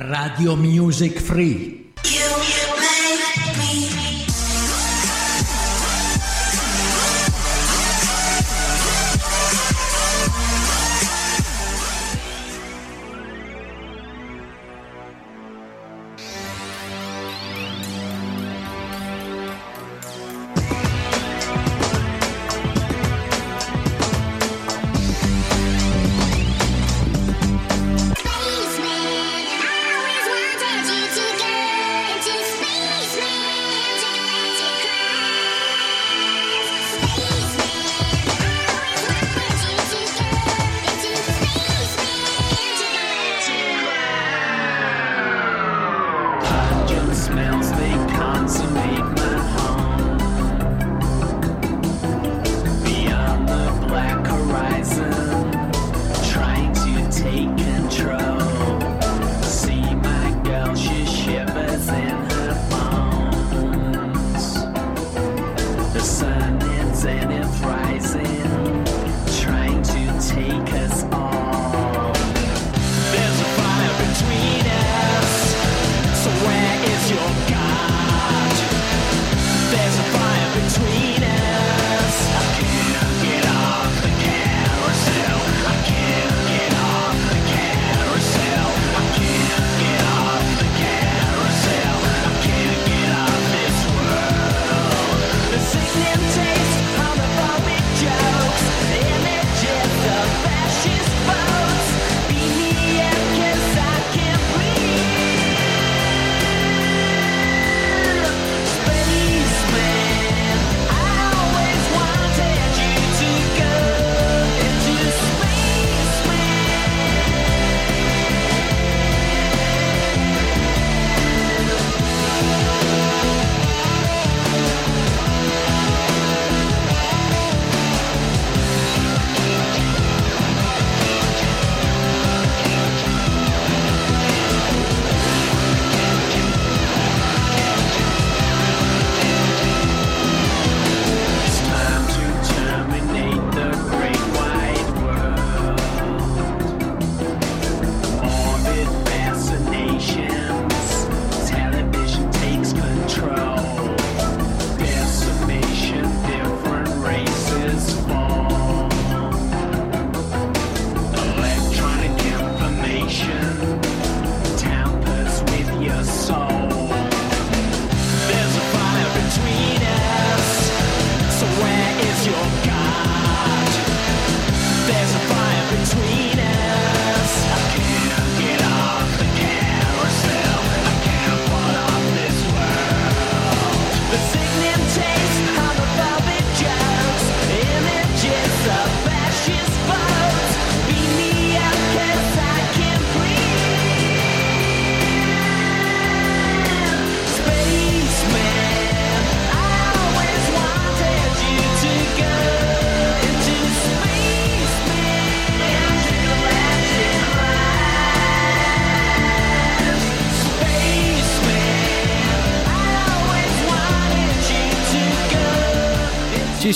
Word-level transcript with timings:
Radio 0.00 0.56
Music 0.56 1.20
Free. 1.20 1.79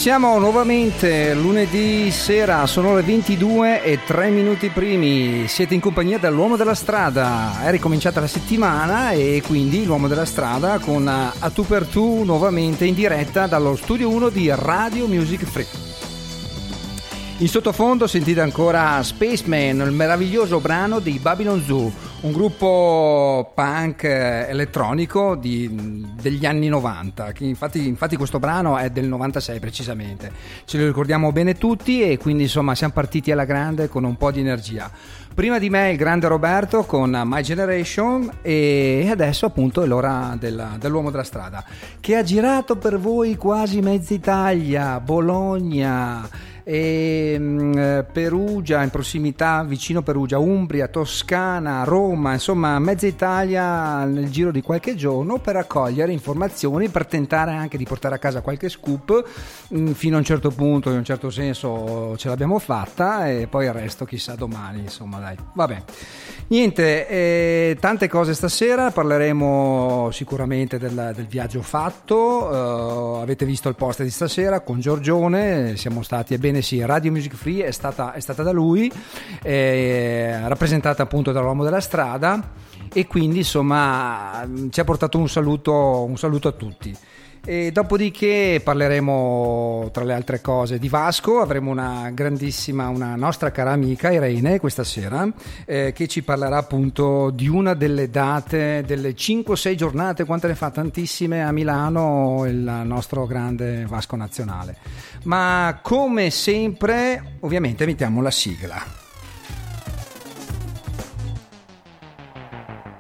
Siamo 0.04 0.38
nuovamente 0.38 1.32
lunedì 1.32 2.10
sera, 2.10 2.66
sono 2.66 2.94
le 2.94 3.00
22 3.00 3.82
e 3.82 4.00
3 4.04 4.28
minuti 4.28 4.69
primi. 4.69 5.48
Siete 5.48 5.72
in 5.72 5.81
compagnia 5.81 6.19
dell'uomo 6.19 6.56
della 6.56 6.75
strada. 6.75 7.62
È 7.62 7.70
ricominciata 7.70 8.20
la 8.20 8.26
settimana 8.26 9.12
e 9.12 9.42
quindi 9.47 9.87
l'uomo 9.87 10.06
della 10.06 10.26
strada 10.26 10.78
con 10.78 11.09
A 11.09 11.50
tu 11.54 11.65
per 11.65 11.87
tu 11.87 12.22
nuovamente 12.22 12.84
in 12.84 12.92
diretta 12.92 13.47
dallo 13.47 13.76
studio 13.76 14.10
1 14.10 14.28
di 14.28 14.50
Radio 14.54 15.06
Music 15.06 15.42
Free. 15.44 15.66
In 17.38 17.48
sottofondo 17.48 18.06
sentite 18.06 18.42
ancora 18.42 19.03
Spaceman, 19.03 19.81
il 19.81 19.91
meraviglioso 19.92 20.60
brano 20.60 20.98
di 20.98 21.19
Babylon 21.19 21.62
Zoo 21.65 21.91
un 22.25 22.33
gruppo 22.33 23.53
punk 23.55 24.05
elettronico 24.05 25.35
di, 25.35 26.07
degli 26.19 26.47
anni 26.47 26.69
90, 26.69 27.33
infatti, 27.41 27.87
infatti, 27.87 28.17
questo 28.17 28.39
brano 28.39 28.79
è 28.79 28.89
del 28.89 29.07
96 29.07 29.61
precisamente, 29.61 30.33
ce 30.65 30.79
lo 30.79 30.87
ricordiamo 30.87 31.33
bene 31.33 31.55
tutti 31.57 32.03
e 32.03 32.17
quindi 32.17 32.45
insomma 32.45 32.75
siamo 32.75 32.95
partiti 32.95 33.31
alla 33.31 33.45
grande 33.45 33.89
con 33.89 34.05
un 34.05 34.17
po' 34.17 34.31
di 34.31 34.41
energia. 34.41 34.91
Prima 35.34 35.59
di 35.59 35.69
me 35.69 35.91
il 35.91 35.97
grande 35.99 36.29
Roberto 36.29 36.84
con 36.84 37.21
My 37.25 37.43
Generation 37.43 38.39
e 38.41 39.07
adesso 39.10 39.47
appunto 39.47 39.83
è 39.83 39.87
l'ora 39.87 40.37
della, 40.39 40.77
dell'uomo 40.78 41.10
della 41.10 41.25
strada 41.25 41.63
che 42.01 42.16
ha 42.16 42.22
girato 42.22 42.77
per 42.77 42.98
voi 42.98 43.37
quasi 43.37 43.81
mezza 43.81 44.15
Italia, 44.15 44.98
Bologna 45.01 46.53
e 46.65 47.37
mm, 47.39 48.01
Perugia 48.11 48.83
in 48.83 48.89
prossimità, 48.89 49.63
vicino 49.63 50.03
Perugia, 50.03 50.39
Umbria, 50.39 50.89
Toscana, 50.89 51.84
Roma, 51.84 52.33
insomma 52.33 52.78
mezza 52.78 53.07
Italia 53.07 54.05
nel 54.05 54.31
giro 54.31 54.51
di 54.51 54.63
qualche 54.63 54.95
giorno 54.95 55.39
per 55.39 55.55
raccogliere 55.55 56.11
informazioni, 56.11 56.89
per 56.89 57.07
tentare 57.07 57.53
anche 57.53 57.77
di 57.77 57.84
portare 57.84 58.15
a 58.15 58.19
casa 58.19 58.41
qualche 58.41 58.71
scoop, 58.71 59.28
mm, 59.75 59.91
fino 59.93 60.16
a 60.16 60.19
un 60.19 60.25
certo 60.25 60.51
punto, 60.51 60.91
in 60.91 60.97
un 60.97 61.05
certo 61.05 61.28
senso 61.28 62.16
ce 62.16 62.28
l'abbiamo 62.28 62.59
fatta 62.59 63.28
e 63.28 63.47
poi 63.47 63.67
il 63.67 63.72
resto 63.72 64.07
chissà 64.07 64.34
domani, 64.34 64.81
insomma 64.81 65.19
dai, 65.19 65.37
vabbè. 65.53 65.83
Niente, 66.47 67.09
eh, 67.09 67.77
tante 67.81 68.07
cose 68.07 68.34
stasera, 68.34 68.91
parleremo 68.91 70.10
sicuramente 70.13 70.78
del, 70.78 71.13
del 71.15 71.27
viaggio 71.27 71.63
fatto, 71.63 72.17
uh, 72.17 73.21
avete 73.22 73.47
visto 73.47 73.71
il 73.71 73.75
post 73.77 74.03
di 74.03 74.10
stasera 74.10 74.60
con 74.60 74.78
Giorgione, 74.78 75.77
siamo 75.77 76.03
stati, 76.03 76.34
ebbene 76.54 76.62
sì, 76.62 76.84
Radio 76.84 77.10
Music 77.10 77.34
Free 77.34 77.65
è 77.65 77.71
stata, 77.72 78.12
è 78.12 78.21
stata 78.21 78.42
da 78.42 78.53
lui, 78.53 78.91
eh, 79.42 80.39
rappresentata 80.47 81.03
appunto 81.03 81.33
dall'uomo 81.33 81.65
della 81.65 81.80
strada 81.80 82.53
e 82.92 83.06
quindi 83.06 83.39
insomma 83.39 84.47
ci 84.71 84.78
ha 84.78 84.84
portato 84.84 85.18
un 85.18 85.28
saluto, 85.28 86.04
un 86.04 86.16
saluto 86.16 86.48
a 86.48 86.53
tutti. 86.53 86.97
E 87.47 87.73
dopodiché 87.73 88.63
parleremo, 88.65 89.91
tra 89.93 90.03
le 90.03 90.15
altre 90.15 90.41
cose, 90.41 90.79
di 90.79 90.89
Vasco. 90.89 91.41
Avremo 91.41 91.71
una 91.71 92.11
grandissima, 92.11 92.89
una 92.89 93.17
nostra 93.17 93.51
cara 93.51 93.73
amica 93.73 94.11
Irene 94.11 94.59
questa 94.59 94.83
sera, 94.83 95.29
eh, 95.67 95.93
che 95.95 96.09
ci 96.09 96.23
parlerà 96.23 96.57
appunto 96.57 97.29
di 97.29 97.47
una 97.47 97.75
delle 97.75 98.09
date, 98.09 98.83
delle 98.87 99.15
5-6 99.15 99.75
giornate, 99.75 100.25
quante 100.25 100.47
ne 100.47 100.55
fa? 100.55 100.71
Tantissime 100.71 101.45
a 101.45 101.53
Milano, 101.53 102.47
il 102.47 102.81
nostro 102.85 103.27
grande 103.27 103.85
Vasco 103.87 104.17
nazionale. 104.17 104.79
Ma 105.25 105.81
come 105.83 106.31
sempre, 106.31 107.37
ovviamente, 107.41 107.85
mettiamo 107.85 108.23
la 108.23 108.31
sigla. 108.31 108.83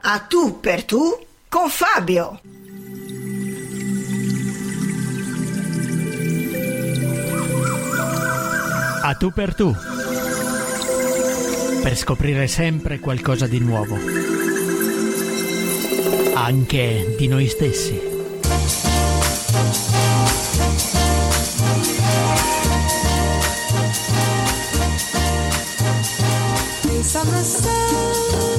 A 0.02 0.18
tu 0.28 0.60
per 0.60 0.84
tu 0.84 1.18
con 1.48 1.70
Fabio. 1.70 2.40
A 9.06 9.12
tu 9.16 9.30
per 9.32 9.54
tu. 9.54 9.70
Per 11.82 11.94
scoprire 11.94 12.46
sempre 12.46 13.00
qualcosa 13.00 13.46
di 13.46 13.58
nuovo. 13.58 13.98
Anche 16.32 17.14
di 17.18 17.28
noi 17.28 17.46
stessi. 17.48 18.00
Summer 27.02 27.44
sun, 27.44 28.53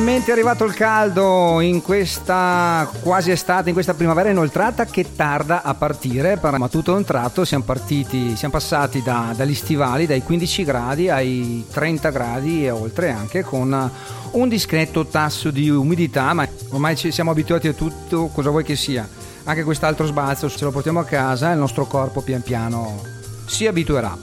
finalmente 0.00 0.30
è 0.30 0.32
arrivato 0.32 0.64
il 0.64 0.72
caldo 0.72 1.60
in 1.60 1.82
questa 1.82 2.90
quasi 3.02 3.32
estate, 3.32 3.68
in 3.68 3.74
questa 3.74 3.92
primavera 3.92 4.30
inoltrata 4.30 4.86
che 4.86 5.14
tarda 5.14 5.62
a 5.62 5.74
partire, 5.74 6.38
ma 6.40 6.68
tutto 6.68 6.94
un 6.94 7.04
tratto 7.04 7.44
siamo 7.44 7.64
partiti, 7.64 8.34
siamo 8.34 8.54
passati 8.54 9.02
da- 9.02 9.34
dagli 9.36 9.54
stivali, 9.54 10.06
dai 10.06 10.22
15 10.22 10.64
gradi 10.64 11.10
ai 11.10 11.66
30 11.70 12.08
gradi 12.08 12.64
e 12.64 12.70
oltre 12.70 13.10
anche 13.10 13.42
con 13.42 13.90
un 14.30 14.48
discreto 14.48 15.04
tasso 15.04 15.50
di 15.50 15.68
umidità, 15.68 16.32
ma 16.32 16.48
ormai 16.70 16.96
ci 16.96 17.10
siamo 17.10 17.32
abituati 17.32 17.68
a 17.68 17.74
tutto, 17.74 18.28
cosa 18.28 18.48
vuoi 18.48 18.64
che 18.64 18.76
sia. 18.76 19.06
Anche 19.44 19.64
quest'altro 19.64 20.06
sbalzo, 20.06 20.48
se 20.48 20.64
lo 20.64 20.70
portiamo 20.70 21.00
a 21.00 21.04
casa, 21.04 21.50
il 21.50 21.58
nostro 21.58 21.84
corpo 21.84 22.22
pian 22.22 22.40
piano 22.40 23.02
si 23.44 23.66
abituerà. 23.66 24.16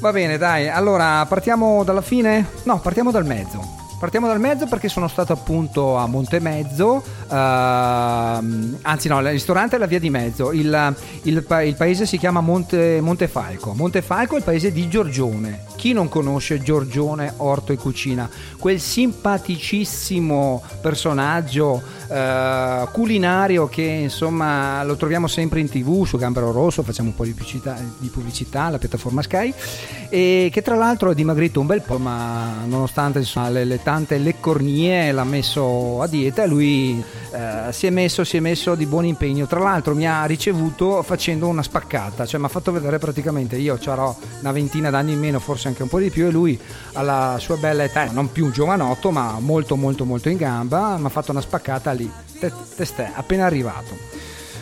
Va 0.00 0.10
bene, 0.10 0.38
dai, 0.38 0.68
allora 0.68 1.24
partiamo 1.26 1.84
dalla 1.84 2.02
fine? 2.02 2.48
No, 2.64 2.80
partiamo 2.80 3.12
dal 3.12 3.24
mezzo. 3.24 3.83
Partiamo 4.04 4.26
dal 4.26 4.38
mezzo 4.38 4.66
perché 4.66 4.90
sono 4.90 5.08
stato 5.08 5.32
appunto 5.32 5.96
a 5.96 6.06
Montemezzo, 6.06 7.02
ehm, 7.26 8.78
anzi 8.82 9.08
no, 9.08 9.18
il 9.20 9.30
ristorante 9.30 9.76
è 9.76 9.78
la 9.78 9.86
via 9.86 9.98
di 9.98 10.10
mezzo, 10.10 10.52
il, 10.52 10.94
il 11.22 11.42
il 11.62 11.74
paese 11.74 12.04
si 12.04 12.18
chiama 12.18 12.42
Monte, 12.42 13.00
Montefalco. 13.00 13.72
Montefalco 13.72 14.34
è 14.34 14.38
il 14.38 14.44
paese 14.44 14.72
di 14.72 14.90
Giorgione. 14.90 15.64
Chi 15.76 15.94
non 15.94 16.10
conosce 16.10 16.60
Giorgione, 16.60 17.32
Orto 17.38 17.72
e 17.72 17.76
Cucina? 17.76 18.28
Quel 18.58 18.78
simpaticissimo 18.78 20.62
personaggio 20.82 21.82
eh, 22.08 22.86
culinario 22.92 23.68
che 23.68 23.82
insomma 23.82 24.84
lo 24.84 24.96
troviamo 24.96 25.26
sempre 25.26 25.60
in 25.60 25.68
tv 25.70 26.04
su 26.04 26.18
Gambero 26.18 26.52
Rosso, 26.52 26.82
facciamo 26.82 27.08
un 27.08 27.14
po' 27.14 27.24
di 27.24 27.32
pubblicità, 27.32 27.76
di 27.98 28.08
pubblicità 28.08 28.62
alla 28.64 28.78
piattaforma 28.78 29.22
Sky 29.22 29.52
e 30.10 30.50
che 30.52 30.62
tra 30.62 30.74
l'altro 30.76 31.10
è 31.10 31.14
dimagrito 31.14 31.60
un 31.60 31.66
bel 31.66 31.80
po' 31.80 31.98
ma 31.98 32.64
nonostante 32.66 33.18
insomma, 33.18 33.48
le, 33.48 33.64
le 33.64 33.82
tante 33.82 33.93
leccornie 34.18 35.12
l'ha 35.12 35.24
messo 35.24 36.00
a 36.02 36.06
dieta 36.06 36.42
e 36.44 36.46
lui 36.46 37.02
eh, 37.32 37.72
si, 37.72 37.86
è 37.86 37.90
messo, 37.90 38.24
si 38.24 38.36
è 38.36 38.40
messo 38.40 38.74
di 38.74 38.86
buon 38.86 39.04
impegno. 39.04 39.46
Tra 39.46 39.60
l'altro 39.60 39.94
mi 39.94 40.06
ha 40.06 40.24
ricevuto 40.24 41.02
facendo 41.02 41.46
una 41.48 41.62
spaccata 41.62 42.26
cioè 42.26 42.38
mi 42.40 42.46
ha 42.46 42.48
fatto 42.48 42.72
vedere 42.72 42.98
praticamente 42.98 43.56
io 43.56 43.78
avrò 43.86 44.14
una 44.40 44.52
ventina 44.52 44.90
d'anni 44.90 45.12
in 45.12 45.18
meno 45.18 45.38
forse 45.38 45.68
anche 45.68 45.82
un 45.82 45.88
po' 45.88 45.98
di 45.98 46.10
più 46.10 46.26
e 46.26 46.30
lui 46.30 46.58
alla 46.92 47.36
sua 47.38 47.56
bella 47.56 47.84
età 47.84 48.10
non 48.10 48.30
più 48.32 48.50
giovanotto 48.50 49.10
ma 49.10 49.36
molto 49.40 49.76
molto 49.76 50.04
molto 50.04 50.28
in 50.28 50.36
gamba 50.36 50.96
mi 50.98 51.06
ha 51.06 51.08
fatto 51.08 51.30
una 51.30 51.40
spaccata 51.40 51.92
lì 51.92 52.10
te, 52.38 52.52
testè 52.76 53.12
appena 53.14 53.46
arrivato. 53.46 53.96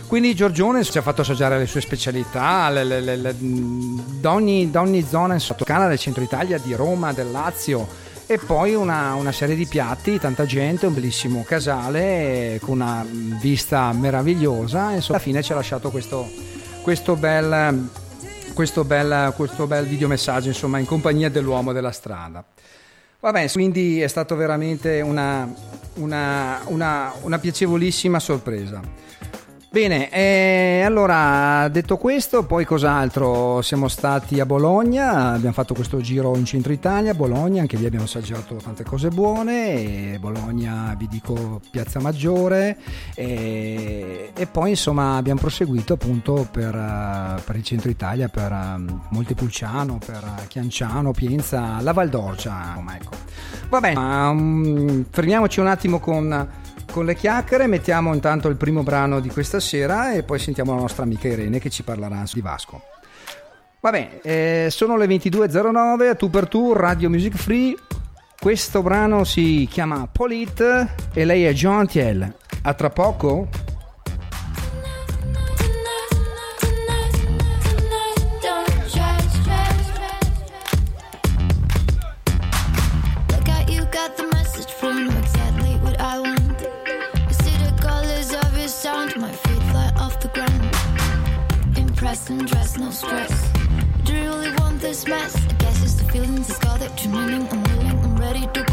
Quindi 0.06 0.34
Giorgione 0.34 0.84
ci 0.84 0.98
ha 0.98 1.02
fatto 1.02 1.22
assaggiare 1.22 1.56
le 1.58 1.64
sue 1.66 1.80
specialità 1.80 2.68
le- 2.68 2.84
le- 2.84 3.00
le- 3.00 3.16
le- 3.16 3.34
da, 3.38 4.32
ogni, 4.32 4.70
da 4.70 4.82
ogni 4.82 5.06
zona 5.08 5.32
in 5.32 5.40
Sottocana 5.40 5.88
del 5.88 5.98
centro 5.98 6.22
Italia, 6.22 6.58
di 6.58 6.74
Roma, 6.74 7.14
del 7.14 7.30
Lazio 7.30 7.88
e 8.26 8.38
poi 8.38 8.74
una, 8.74 9.14
una 9.14 9.32
serie 9.32 9.54
di 9.54 9.66
piatti, 9.66 10.18
tanta 10.18 10.46
gente, 10.46 10.86
un 10.86 10.94
bellissimo 10.94 11.42
casale 11.42 12.58
con 12.62 12.80
una 12.80 13.06
vista 13.40 13.92
meravigliosa. 13.92 14.92
Insomma, 14.92 15.18
alla 15.18 15.24
fine 15.24 15.42
ci 15.42 15.52
ha 15.52 15.56
lasciato 15.56 15.90
questo, 15.90 16.30
questo 16.82 17.16
bel, 17.16 17.88
questo 18.54 18.84
bel, 18.84 19.32
questo 19.36 19.66
bel 19.66 19.86
videomessaggio 19.86 20.48
insomma, 20.48 20.78
in 20.78 20.86
compagnia 20.86 21.28
dell'uomo 21.28 21.72
della 21.72 21.92
strada. 21.92 22.44
Vabbè, 23.20 23.50
quindi 23.52 24.00
è 24.00 24.08
stato 24.08 24.34
veramente 24.34 25.00
una, 25.00 25.48
una, 25.94 26.60
una, 26.66 27.12
una 27.22 27.38
piacevolissima 27.38 28.18
sorpresa. 28.18 28.80
Bene, 29.72 30.10
eh, 30.10 30.82
allora 30.84 31.66
detto 31.68 31.96
questo, 31.96 32.44
poi 32.44 32.66
cos'altro? 32.66 33.62
Siamo 33.62 33.88
stati 33.88 34.38
a 34.38 34.44
Bologna, 34.44 35.32
abbiamo 35.32 35.54
fatto 35.54 35.72
questo 35.72 35.98
giro 36.02 36.36
in 36.36 36.44
centro 36.44 36.74
Italia, 36.74 37.14
Bologna, 37.14 37.62
anche 37.62 37.78
lì 37.78 37.86
abbiamo 37.86 38.04
assaggiato 38.04 38.56
tante 38.56 38.84
cose 38.84 39.08
buone, 39.08 40.18
Bologna 40.20 40.94
vi 40.98 41.08
dico 41.08 41.62
Piazza 41.70 42.00
Maggiore 42.00 42.76
e, 43.14 44.32
e 44.36 44.46
poi 44.46 44.68
insomma 44.68 45.16
abbiamo 45.16 45.40
proseguito 45.40 45.94
appunto 45.94 46.46
per, 46.50 46.74
eh, 46.74 47.40
per 47.42 47.56
il 47.56 47.64
centro 47.64 47.88
Italia, 47.88 48.28
per 48.28 48.52
eh, 48.52 48.84
Montepulciano, 49.08 49.98
per 50.04 50.22
eh, 50.22 50.46
Chianciano, 50.48 51.12
Pienza, 51.12 51.80
la 51.80 51.92
Val 51.94 52.10
d'Orcia. 52.10 52.76
Ecco. 52.94 53.16
Va 53.70 53.80
bene, 53.80 53.94
ma, 53.94 54.32
mm, 54.34 55.00
fermiamoci 55.08 55.60
un 55.60 55.66
attimo 55.68 55.98
con 55.98 56.60
con 56.92 57.06
le 57.06 57.14
chiacchiere 57.14 57.66
mettiamo 57.66 58.12
intanto 58.12 58.48
il 58.48 58.56
primo 58.56 58.82
brano 58.82 59.18
di 59.18 59.30
questa 59.30 59.58
sera 59.58 60.12
e 60.12 60.22
poi 60.22 60.38
sentiamo 60.38 60.74
la 60.74 60.82
nostra 60.82 61.02
amica 61.02 61.26
Irene 61.26 61.58
che 61.58 61.70
ci 61.70 61.82
parlerà 61.82 62.22
di 62.30 62.40
Vasco. 62.42 62.82
Va 63.80 63.90
bene, 63.90 64.20
eh, 64.20 64.68
sono 64.70 64.96
le 64.96 65.06
22.09, 65.06 66.08
a 66.08 66.14
tu 66.14 66.30
per 66.30 66.46
tu, 66.46 66.72
Radio 66.74 67.08
Music 67.08 67.34
Free. 67.34 67.74
Questo 68.38 68.82
brano 68.82 69.24
si 69.24 69.66
chiama 69.70 70.06
Polit 70.10 70.60
e 71.14 71.24
lei 71.24 71.44
è 71.44 71.52
Joan 71.52 71.86
Thiel. 71.86 72.32
A 72.62 72.74
tra 72.74 72.90
poco? 72.90 73.48
And 92.28 92.46
dressed, 92.46 92.78
no 92.78 92.90
stress. 92.90 93.50
Do 94.04 94.14
you 94.14 94.28
really 94.28 94.52
want 94.58 94.80
this 94.80 95.06
mess? 95.08 95.34
I 95.34 95.54
guess 95.54 95.82
it's 95.82 95.94
the 95.94 96.44
scar 96.44 96.78
that 96.78 97.04
you're 97.04 97.12
meaning. 97.12 97.48
I'm 97.50 97.62
willing, 97.64 97.98
I'm 98.04 98.16
ready 98.16 98.46
to 98.54 98.71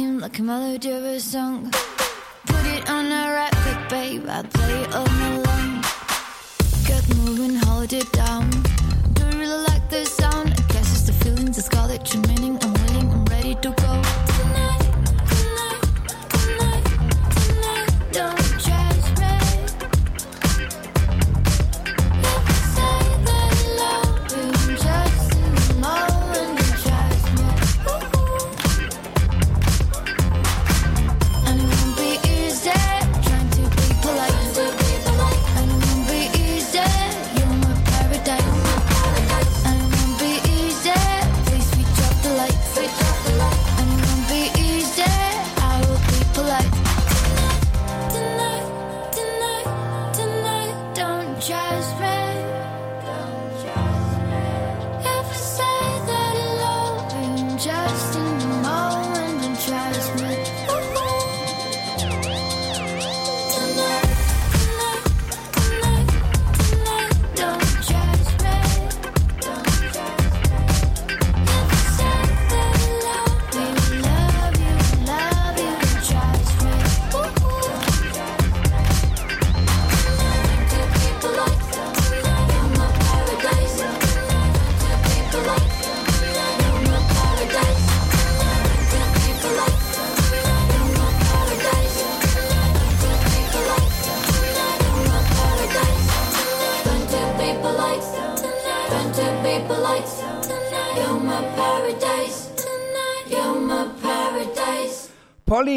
a 0.00 0.20
like 0.20 0.38
a 0.38 0.42
melody 0.42 0.90
of 0.90 1.02
a 1.02 1.18
song. 1.18 1.70
Put 2.46 2.66
it 2.66 2.88
on 2.88 3.06
a 3.06 3.32
record, 3.32 3.88
babe. 3.88 4.28
I'd 4.28 4.48
play 4.52 4.82
it 4.82 4.94
all 4.94 5.04
night 5.04 5.46
long. 5.46 5.82
Get 6.86 7.16
moving, 7.16 7.56
hold 7.56 7.92
it 7.92 8.10
down. 8.12 8.48
Do 9.14 9.24
you 9.24 9.40
really 9.40 9.62
like 9.64 9.88
the 9.90 10.04
sound? 10.04 10.50
I 10.50 10.72
guess 10.72 10.92
it's 10.92 11.06
the 11.06 11.12
feelings, 11.12 11.56
the 11.56 11.62
scar 11.62 11.88
that 11.88 12.14
you're 12.14 12.22
meaning. 12.28 12.58
I'm 12.62 12.72
willing, 12.74 13.10
I'm 13.10 13.24
ready 13.24 13.54
to 13.56 13.70
go. 13.70 14.27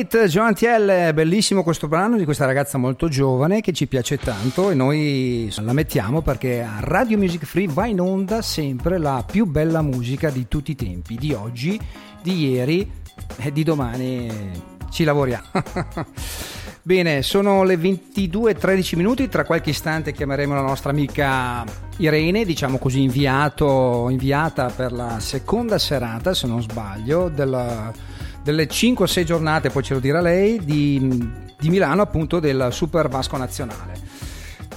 Polit 0.01 0.25
Joantiel, 0.25 1.13
bellissimo 1.13 1.61
questo 1.61 1.87
brano 1.87 2.17
di 2.17 2.25
questa 2.25 2.45
ragazza 2.45 2.79
molto 2.79 3.07
giovane 3.07 3.61
che 3.61 3.71
ci 3.71 3.85
piace 3.85 4.17
tanto 4.17 4.71
e 4.71 4.73
noi 4.73 5.53
la 5.59 5.73
mettiamo 5.73 6.23
perché 6.23 6.63
a 6.63 6.79
Radio 6.79 7.19
Music 7.19 7.45
Free 7.45 7.67
va 7.67 7.85
in 7.85 8.01
onda 8.01 8.41
sempre 8.41 8.97
la 8.97 9.23
più 9.29 9.45
bella 9.45 9.83
musica 9.83 10.31
di 10.31 10.47
tutti 10.47 10.71
i 10.71 10.75
tempi, 10.75 11.17
di 11.17 11.33
oggi, 11.33 11.79
di 12.19 12.49
ieri 12.49 12.91
e 13.37 13.51
di 13.51 13.63
domani 13.63 14.27
ci 14.89 15.03
lavoriamo. 15.03 15.45
Bene, 16.81 17.21
sono 17.21 17.61
le 17.61 17.75
22.13 17.75 18.97
minuti, 18.97 19.29
tra 19.29 19.45
qualche 19.45 19.69
istante 19.69 20.13
chiameremo 20.13 20.55
la 20.55 20.61
nostra 20.61 20.89
amica 20.89 21.63
Irene, 21.97 22.43
diciamo 22.43 22.79
così 22.79 23.03
inviato, 23.03 24.07
inviata 24.09 24.65
per 24.75 24.93
la 24.93 25.19
seconda 25.19 25.77
serata, 25.77 26.33
se 26.33 26.47
non 26.47 26.59
sbaglio, 26.59 27.29
della- 27.29 28.10
delle 28.43 28.67
5-6 28.67 29.23
giornate, 29.23 29.69
poi 29.69 29.83
ce 29.83 29.93
lo 29.93 29.99
dirà 29.99 30.21
lei, 30.21 30.63
di, 30.63 31.29
di 31.59 31.69
Milano 31.69 32.01
appunto 32.01 32.39
del 32.39 32.69
Super 32.71 33.07
Vasco 33.07 33.37
Nazionale. 33.37 34.11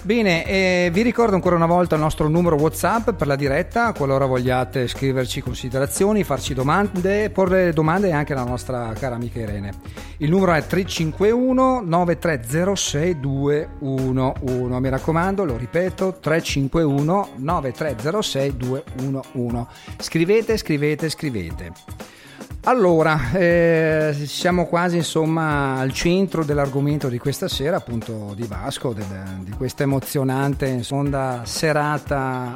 Bene, 0.04 0.44
eh, 0.44 0.90
vi 0.92 1.00
ricordo 1.00 1.34
ancora 1.34 1.56
una 1.56 1.64
volta 1.64 1.94
il 1.94 2.02
nostro 2.02 2.28
numero 2.28 2.56
WhatsApp 2.56 3.12
per 3.12 3.26
la 3.26 3.36
diretta, 3.36 3.94
qualora 3.94 4.26
vogliate 4.26 4.86
scriverci 4.86 5.40
considerazioni, 5.40 6.24
farci 6.24 6.52
domande, 6.52 7.30
porre 7.30 7.72
domande 7.72 8.12
anche 8.12 8.34
alla 8.34 8.44
nostra 8.44 8.92
cara 8.98 9.14
amica 9.14 9.38
Irene. 9.38 9.72
Il 10.18 10.28
numero 10.28 10.52
è 10.52 10.66
351 10.66 11.84
9306 11.86 13.18
211. 13.18 14.78
Mi 14.78 14.88
raccomando, 14.90 15.46
lo 15.46 15.56
ripeto, 15.56 16.18
351 16.20 17.28
9306 17.36 18.56
211. 18.58 19.66
Scrivete, 19.96 20.58
scrivete, 20.58 21.08
scrivete. 21.08 21.72
Allora, 22.66 23.30
eh, 23.32 24.14
siamo 24.24 24.64
quasi 24.64 24.96
insomma 24.96 25.76
al 25.78 25.92
centro 25.92 26.44
dell'argomento 26.44 27.08
di 27.08 27.18
questa 27.18 27.46
sera, 27.46 27.76
appunto 27.76 28.32
di 28.34 28.46
Vasco, 28.46 28.94
del- 28.94 29.40
di 29.40 29.50
questa 29.50 29.82
emozionante 29.82 30.82
seconda 30.82 31.42
serata 31.44 32.52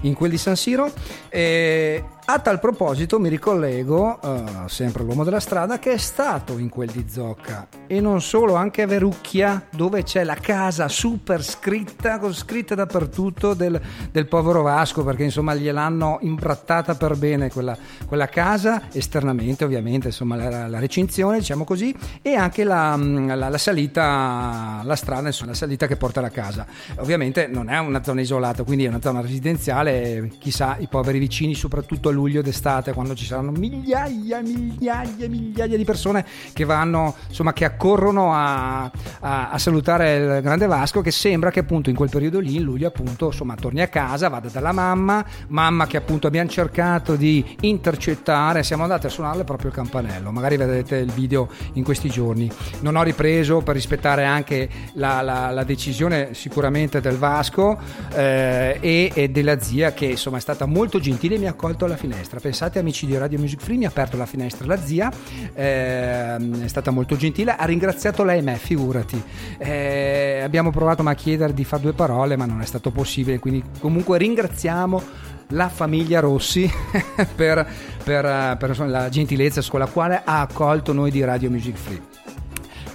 in 0.00 0.14
quel 0.14 0.30
di 0.30 0.38
San 0.38 0.56
Siro. 0.56 0.90
E 1.28 2.02
a 2.26 2.38
tal 2.38 2.58
proposito 2.58 3.18
mi 3.20 3.28
ricollego, 3.28 4.18
eh, 4.22 4.44
sempre 4.66 5.02
all'uomo 5.02 5.24
della 5.24 5.40
strada, 5.40 5.78
che 5.78 5.92
è 5.92 5.96
stato 5.98 6.56
in 6.56 6.70
quel 6.70 6.88
di 6.90 7.04
Zocca 7.06 7.66
e 7.86 8.00
non 8.00 8.22
solo, 8.22 8.54
anche 8.54 8.80
a 8.80 8.86
Verucchia, 8.86 9.66
dove 9.70 10.04
c'è 10.04 10.24
la 10.24 10.36
casa 10.36 10.88
super 10.88 11.44
scritta, 11.44 12.18
scritta 12.32 12.74
dappertutto 12.74 13.52
del, 13.52 13.78
del 14.10 14.26
povero 14.26 14.62
Vasco, 14.62 15.04
perché 15.04 15.24
insomma 15.24 15.54
gliel'hanno 15.54 16.18
imbrattata 16.22 16.94
per 16.94 17.16
bene 17.16 17.50
quella, 17.50 17.76
quella 18.06 18.26
casa, 18.28 18.84
esternamente 18.90 19.64
ovviamente, 19.64 20.06
insomma 20.06 20.36
la, 20.36 20.66
la 20.66 20.78
recinzione, 20.78 21.38
diciamo 21.38 21.64
così, 21.64 21.94
e 22.22 22.34
anche 22.34 22.64
la, 22.64 22.96
la- 22.96 23.48
la 23.50 23.58
salita, 23.58 24.80
la 24.82 24.96
strada, 24.96 25.26
insomma 25.26 25.50
la 25.50 25.56
salita 25.56 25.86
che 25.86 25.96
porta 25.96 26.20
alla 26.20 26.30
casa. 26.30 26.66
Ovviamente 26.96 27.48
non 27.48 27.68
è 27.68 27.78
una 27.78 28.02
zona 28.02 28.22
isolata, 28.22 28.62
quindi 28.62 28.86
è 28.86 28.88
una 28.88 29.00
zona 29.02 29.20
residenziale, 29.20 30.30
chissà 30.38 30.76
i 30.78 30.88
poveri 30.88 31.18
vicini, 31.18 31.54
soprattutto 31.54 32.12
luglio 32.14 32.40
d'estate, 32.42 32.92
quando 32.92 33.14
ci 33.14 33.24
saranno 33.26 33.50
migliaia, 33.50 34.40
migliaia, 34.40 35.28
migliaia 35.28 35.76
di 35.76 35.84
persone 35.84 36.24
che 36.52 36.64
vanno, 36.64 37.14
insomma, 37.28 37.52
che 37.52 37.64
accorrono 37.64 38.32
a, 38.32 38.84
a- 39.20 39.50
a 39.50 39.58
salutare 39.58 40.16
il 40.16 40.42
grande 40.42 40.66
Vasco, 40.66 41.00
che 41.00 41.10
sembra 41.10 41.50
che 41.50 41.60
appunto 41.60 41.90
in 41.90 41.96
quel 41.96 42.08
periodo 42.10 42.38
lì, 42.40 42.56
in 42.56 42.62
luglio, 42.62 42.88
appunto, 42.88 43.26
insomma, 43.26 43.54
torni 43.54 43.80
a 43.82 43.88
casa, 43.88 44.28
vada 44.28 44.48
dalla 44.48 44.72
mamma, 44.72 45.24
mamma 45.48 45.86
che 45.86 45.96
appunto 45.96 46.26
abbiamo 46.26 46.48
cercato 46.48 47.16
di 47.16 47.44
intercettare, 47.60 48.62
siamo 48.62 48.82
andati 48.84 49.06
a 49.06 49.08
suonarle 49.10 49.44
proprio 49.44 49.68
il 49.68 49.74
campanello, 49.74 50.30
magari 50.30 50.56
vedrete 50.56 50.96
il 50.96 51.12
video 51.12 51.48
in 51.74 51.84
questi 51.84 52.08
giorni. 52.08 52.50
Non 52.80 52.96
ho 52.96 53.02
ripreso 53.02 53.60
per 53.60 53.74
rispettare 53.74 54.24
anche 54.24 54.68
la, 54.94 55.20
la- 55.22 55.50
la 55.50 55.64
decisione 55.64 56.34
sicuramente 56.34 57.00
del 57.00 57.16
Vasco 57.16 57.78
eh, 58.14 58.78
e, 58.80 59.10
e 59.14 59.28
della 59.30 59.60
zia 59.60 59.92
che 59.92 60.06
insomma 60.06 60.36
è 60.38 60.40
stata 60.40 60.66
molto 60.66 60.98
gentile 60.98 61.34
e 61.36 61.38
mi 61.38 61.46
ha 61.46 61.50
accolto 61.50 61.84
alla 61.84 61.96
finestra. 62.04 62.38
Pensate, 62.38 62.78
amici 62.78 63.06
di 63.06 63.16
Radio 63.16 63.38
Music 63.38 63.60
Free, 63.60 63.78
mi 63.78 63.86
ha 63.86 63.88
aperto 63.88 64.16
la 64.16 64.26
finestra 64.26 64.66
la 64.66 64.76
zia, 64.76 65.10
ehm, 65.54 66.62
è 66.62 66.68
stata 66.68 66.90
molto 66.90 67.16
gentile, 67.16 67.56
ha 67.56 67.64
ringraziato 67.64 68.24
lei 68.24 68.42
me, 68.42 68.56
figurati. 68.56 69.22
Eh, 69.58 70.40
abbiamo 70.42 70.70
provato 70.70 71.02
a 71.02 71.14
chiedere 71.14 71.54
di 71.54 71.64
fare 71.64 71.82
due 71.82 71.92
parole, 71.92 72.36
ma 72.36 72.44
non 72.44 72.60
è 72.60 72.66
stato 72.66 72.90
possibile, 72.90 73.38
quindi 73.38 73.62
comunque 73.78 74.18
ringraziamo 74.18 75.02
la 75.48 75.68
famiglia 75.68 76.20
Rossi 76.20 76.70
per, 77.34 77.66
per, 78.02 78.24
eh, 78.24 78.56
per, 78.58 78.78
la 78.86 79.08
gentilezza 79.08 79.62
con 79.68 79.80
la 79.80 79.86
quale 79.86 80.22
ha 80.24 80.40
accolto 80.40 80.92
noi 80.92 81.10
di 81.10 81.24
Radio 81.24 81.50
Music 81.50 81.76
Free. 81.76 82.13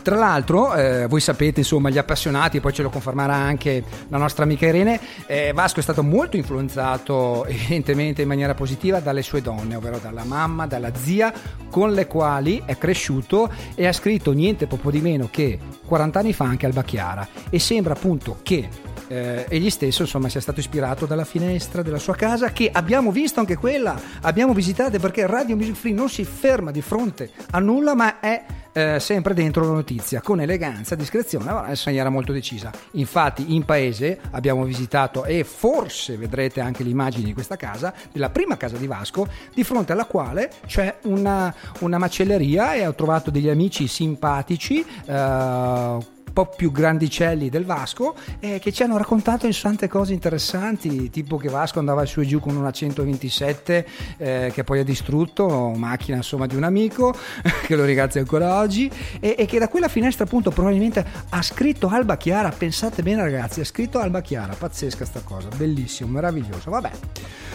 Tra 0.10 0.18
l'altro, 0.18 0.74
eh, 0.74 1.06
voi 1.06 1.20
sapete, 1.20 1.60
insomma, 1.60 1.92
gli 1.92 2.00
appassionati, 2.00 2.60
poi 2.60 2.74
ce 2.74 2.82
lo 2.82 2.89
confermerà 2.89 3.36
anche 3.36 3.84
la 4.08 4.18
nostra 4.18 4.44
amica 4.44 4.66
Irene, 4.66 5.00
eh, 5.28 5.51
Vasco 5.54 5.82
è 5.82 5.84
stato 5.84 6.01
molto 6.01 6.36
influenzato 6.36 7.46
evidentemente 7.46 8.24
in 8.24 8.28
maniera 8.28 8.56
positiva 8.56 9.01
dalle 9.01 9.22
sue 9.22 9.44
donne, 9.44 9.75
ovvero 9.75 10.00
dalla 10.01 10.24
mamma, 10.24 10.66
dalla 10.66 10.96
zia, 10.96 11.32
con 11.70 11.94
le 11.94 12.08
quali 12.08 12.60
è 12.66 12.75
cresciuto 12.75 13.54
e 13.75 13.86
ha 13.86 13.94
scritto 13.94 14.32
niente 14.32 14.66
poco 14.66 14.89
di 14.89 15.00
meno 15.00 15.28
che 15.30 15.60
40 15.86 16.18
anni 16.18 16.34
fa 16.34 16.46
anche 16.46 16.66
Alba 16.66 16.82
Chiara. 16.82 17.28
E 17.51 17.60
sembra 17.60 17.94
appunto 17.94 18.39
che 18.42 18.68
eh, 19.10 19.46
egli 19.48 19.70
stesso 19.70 20.01
insomma 20.01 20.28
sia 20.28 20.42
stato 20.42 20.60
ispirato 20.60 21.06
dalla 21.06 21.24
finestra 21.24 21.84
della 21.84 22.00
sua 22.00 22.16
casa 22.16 22.51
che 22.51 22.70
abbiamo 22.72 23.12
visto 23.12 23.39
anche 23.39 23.58
quella 23.58 24.00
abbiamo 24.22 24.54
visitato 24.54 25.00
perché 25.00 25.25
Radio 25.25 25.56
Music 25.56 25.75
Free 25.75 25.94
non 25.94 26.10
si 26.10 26.24
ferma 26.24 26.70
di 26.70 26.82
fronte 26.82 27.32
a 27.50 27.60
nulla 27.60 27.96
ma 27.96 28.20
è 28.20 28.44
eh, 28.74 29.00
sempre 29.00 29.34
dentro 29.34 29.66
la 29.66 29.74
notizia 29.74 30.22
con 30.22 30.42
eleganza, 30.42 30.96
discrezione, 30.96 31.52
ma 31.52 31.68
in 31.68 31.82
maniera 31.86 32.10
molto 32.10 32.32
decisa. 32.32 32.72
Infatti, 32.92 33.56
in 33.56 33.66
paese 33.66 34.20
abbiamo 34.32 34.64
visitato 34.64 35.26
e 35.26 35.44
forse 35.44 36.18
vedrete 36.18 36.62
anche 36.62 36.84
le 36.84 36.90
immagini 36.90 37.26
di 37.26 37.34
questa 37.34 37.56
casa, 37.56 37.94
della 38.12 38.30
prima 38.30 38.58
casa 38.58 38.78
di 38.78 38.88
Vasco, 38.88 39.28
di 39.54 39.64
fronte 39.64 39.92
alla 39.92 40.06
quale 40.06 40.52
c'è 40.66 40.98
una, 41.04 41.54
una 41.80 41.98
macelleria 41.98 42.74
e 42.74 42.86
ho 42.86 42.94
trovato 42.94 43.32
degli 43.32 43.50
amici 43.50 43.88
simpatici. 43.88 44.86
Eh, 45.06 46.18
po' 46.40 46.46
più 46.56 46.72
grandicelli 46.72 47.50
del 47.50 47.66
Vasco 47.66 48.16
eh, 48.40 48.60
che 48.60 48.72
ci 48.72 48.84
hanno 48.84 48.98
raccontato 48.98 49.48
tante 49.62 49.90
cose 49.90 50.14
interessanti 50.14 51.10
tipo 51.10 51.36
che 51.36 51.50
Vasco 51.50 51.80
andava 51.80 52.06
su 52.06 52.22
e 52.22 52.26
giù 52.26 52.40
con 52.40 52.56
una 52.56 52.72
127 52.72 53.88
eh, 54.18 54.52
che 54.54 54.64
poi 54.64 54.80
ha 54.80 54.84
distrutto 54.84 55.74
macchina 55.76 56.18
insomma 56.18 56.46
di 56.46 56.56
un 56.56 56.64
amico 56.64 57.14
che 57.66 57.76
lo 57.76 57.84
ringrazio 57.84 58.22
ancora 58.22 58.56
oggi 58.60 58.92
e, 59.20 59.36
e, 59.38 59.46
che 59.46 59.60
da 59.60 59.68
quella 59.68 59.88
finestra 59.88 60.25
appunto 60.25 60.51
probabilmente 60.51 61.06
ha 61.30 61.42
scritto 61.42 61.88
Alba 61.88 62.18
Chiara 62.18 62.50
pensate 62.50 63.01
bene 63.01 63.22
ragazzi 63.22 63.62
ha 63.62 63.66
scritto 63.66 64.00
Alba 64.00 64.22
Chiara 64.22 64.54
pazzesca 64.54 65.06
sta 65.06 65.22
cosa 65.24 65.48
bellissimo 65.56 66.12
meraviglioso 66.12 66.70
vabbè 66.70 66.92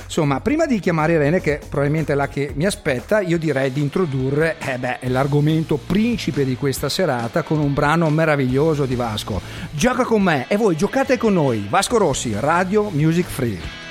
insomma 0.04 0.40
prima 0.40 0.66
di 0.66 0.80
chiamare 0.80 1.14
Irene 1.14 1.40
che 1.40 1.60
probabilmente 1.68 2.12
è 2.12 2.16
la 2.16 2.28
che 2.28 2.52
mi 2.54 2.66
aspetta 2.66 3.20
io 3.20 3.38
direi 3.38 3.72
di 3.72 3.80
introdurre 3.80 4.56
eh 4.58 4.78
beh, 4.78 4.98
l'argomento 5.08 5.76
principe 5.76 6.44
di 6.44 6.56
questa 6.56 6.88
serata 6.88 7.42
con 7.42 7.58
un 7.58 7.72
brano 7.72 8.08
meraviglioso 8.10 8.86
di 8.86 8.94
Vasco. 8.94 9.40
Gioca 9.70 10.04
con 10.04 10.22
me 10.22 10.46
e 10.48 10.56
voi 10.56 10.76
giocate 10.76 11.18
con 11.18 11.34
noi. 11.34 11.66
Vasco 11.68 11.98
Rossi, 11.98 12.34
Radio 12.38 12.90
Music 12.90 13.26
Free. 13.26 13.83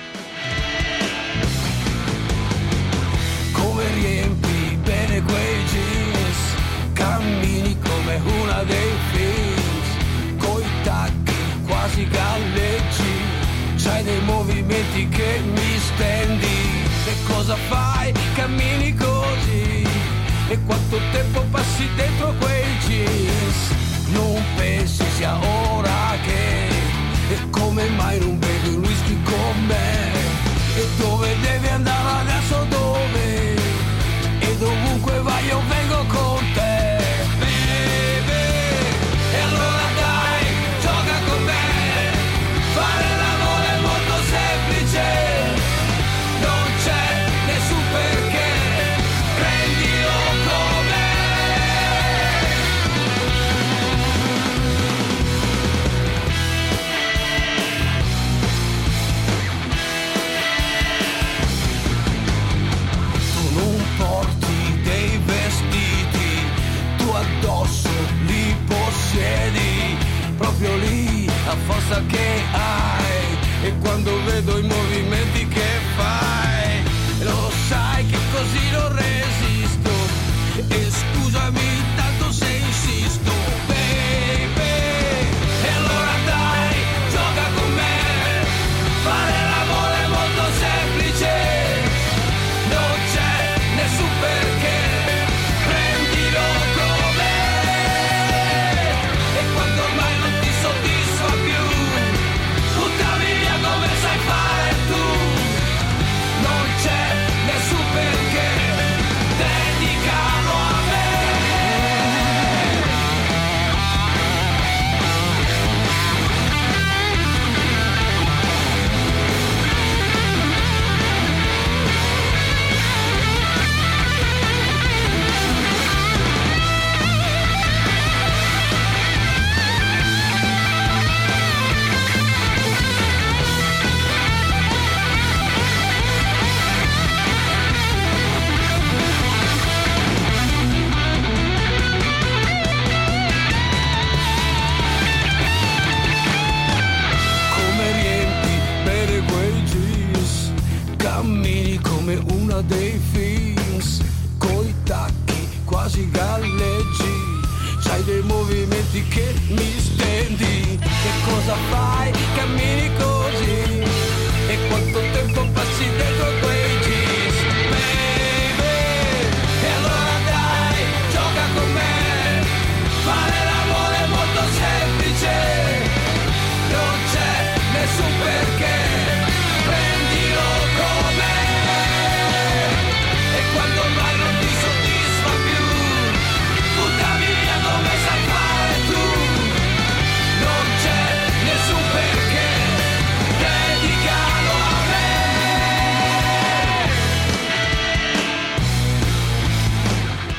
Cammini 7.23 7.77
come 7.79 8.21
una 8.41 8.63
dei 8.63 8.91
films, 9.11 10.45
coi 10.45 10.63
tacchi 10.83 11.33
quasi 11.65 12.07
galleggi, 12.07 13.15
c'hai 13.77 14.03
dei 14.03 14.19
movimenti 14.25 15.07
che 15.07 15.41
mi 15.53 15.79
stendi. 15.79 16.57
E 17.05 17.13
cosa 17.27 17.55
fai? 17.69 18.13
Cammini 18.35 18.93
così. 18.95 19.87
E 20.49 20.59
quanto 20.65 20.99
tempo 21.11 21.41
passi 21.51 21.87
dentro 21.95 22.33
quei 22.39 22.77
jeans? 22.87 23.81
non 24.09 24.43
pensi 24.57 25.03
sia 25.15 25.35
ora 25.71 26.15
che 26.23 26.67
e 27.33 27.49
come 27.49 27.87
mai 27.89 28.19
non 28.19 28.37
bevi 28.37 28.75
un 28.75 28.83
whisky 28.83 29.17
con 29.23 29.65
me 29.65 30.11
e 30.75 30.87
dove 30.97 31.35
devi 31.41 31.67
andare 31.67 32.21
adesso 32.21 32.65
dove 32.69 33.55
e 34.39 34.57
dovunque 34.59 35.19
vai 35.21 35.45
io 35.45 35.61
vengo 35.67 35.82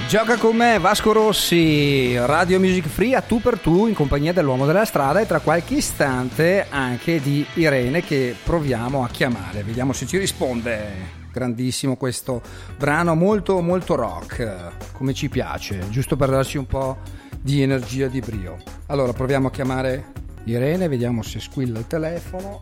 Gioca 0.06 0.36
con 0.36 0.54
me 0.54 0.78
Vasco 0.78 1.12
Rossi, 1.12 2.16
Radio 2.18 2.60
Music 2.60 2.86
Free 2.86 3.14
a 3.14 3.22
tu 3.22 3.40
per 3.40 3.58
tu 3.58 3.86
in 3.86 3.94
compagnia 3.94 4.32
dell'uomo 4.32 4.66
della 4.66 4.84
strada 4.84 5.18
e 5.18 5.26
tra 5.26 5.40
qualche 5.40 5.74
istante 5.74 6.66
anche 6.68 7.20
di 7.20 7.44
Irene 7.54 8.02
che 8.02 8.36
proviamo 8.44 9.02
a 9.02 9.08
chiamare, 9.08 9.62
vediamo 9.62 9.92
se 9.92 10.06
ci 10.06 10.18
risponde. 10.18 11.22
Grandissimo 11.32 11.96
questo 11.96 12.42
brano, 12.76 13.14
molto 13.14 13.60
molto 13.60 13.96
rock, 13.96 14.92
come 14.92 15.14
ci 15.14 15.28
piace, 15.28 15.88
giusto 15.88 16.16
per 16.16 16.28
darci 16.30 16.58
un 16.58 16.66
po' 16.66 16.98
di 17.40 17.62
energia, 17.62 18.06
di 18.06 18.20
brio. 18.20 18.58
Allora 18.86 19.12
proviamo 19.12 19.48
a 19.48 19.50
chiamare 19.50 20.12
Irene, 20.44 20.86
vediamo 20.86 21.22
se 21.22 21.40
squilla 21.40 21.78
il 21.78 21.86
telefono. 21.86 22.60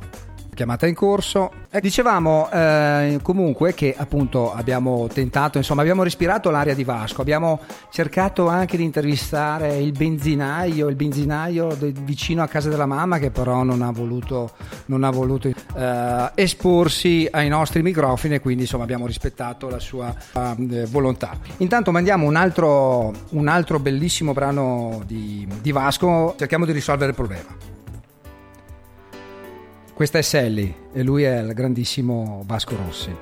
Chiamata 0.62 0.86
in 0.86 0.94
corso. 0.94 1.50
E 1.72 1.80
dicevamo 1.80 2.48
eh, 2.52 3.18
comunque 3.20 3.74
che 3.74 3.96
appunto 3.98 4.54
abbiamo 4.54 5.08
tentato, 5.12 5.58
insomma, 5.58 5.80
abbiamo 5.80 6.04
respirato 6.04 6.50
l'aria 6.50 6.72
di 6.72 6.84
Vasco, 6.84 7.20
abbiamo 7.20 7.58
cercato 7.90 8.46
anche 8.46 8.76
di 8.76 8.84
intervistare 8.84 9.78
il 9.78 9.90
benzinaio, 9.90 10.86
il 10.86 10.94
benzinaio 10.94 11.74
de- 11.74 11.92
vicino 12.04 12.44
a 12.44 12.46
casa 12.46 12.68
della 12.68 12.86
mamma 12.86 13.18
che 13.18 13.32
però 13.32 13.64
non 13.64 13.82
ha 13.82 13.90
voluto, 13.90 14.52
non 14.86 15.02
ha 15.02 15.10
voluto 15.10 15.48
eh, 15.48 16.30
esporsi 16.36 17.26
ai 17.28 17.48
nostri 17.48 17.82
microfoni 17.82 18.34
e 18.34 18.40
quindi 18.40 18.62
insomma 18.62 18.84
abbiamo 18.84 19.08
rispettato 19.08 19.68
la 19.68 19.80
sua 19.80 20.14
eh, 20.14 20.86
volontà. 20.86 21.36
Intanto 21.56 21.90
mandiamo 21.90 22.24
un 22.24 22.36
altro, 22.36 23.12
un 23.30 23.48
altro 23.48 23.80
bellissimo 23.80 24.32
brano 24.32 25.02
di, 25.06 25.44
di 25.60 25.72
Vasco, 25.72 26.36
cerchiamo 26.38 26.64
di 26.66 26.70
risolvere 26.70 27.10
il 27.10 27.16
problema. 27.16 27.71
Questa 30.02 30.18
è 30.18 30.22
Sally 30.22 30.74
e 30.92 31.04
lui 31.04 31.22
è 31.22 31.38
il 31.38 31.54
grandissimo 31.54 32.42
Vasco 32.44 32.74
Rossi. 32.74 33.16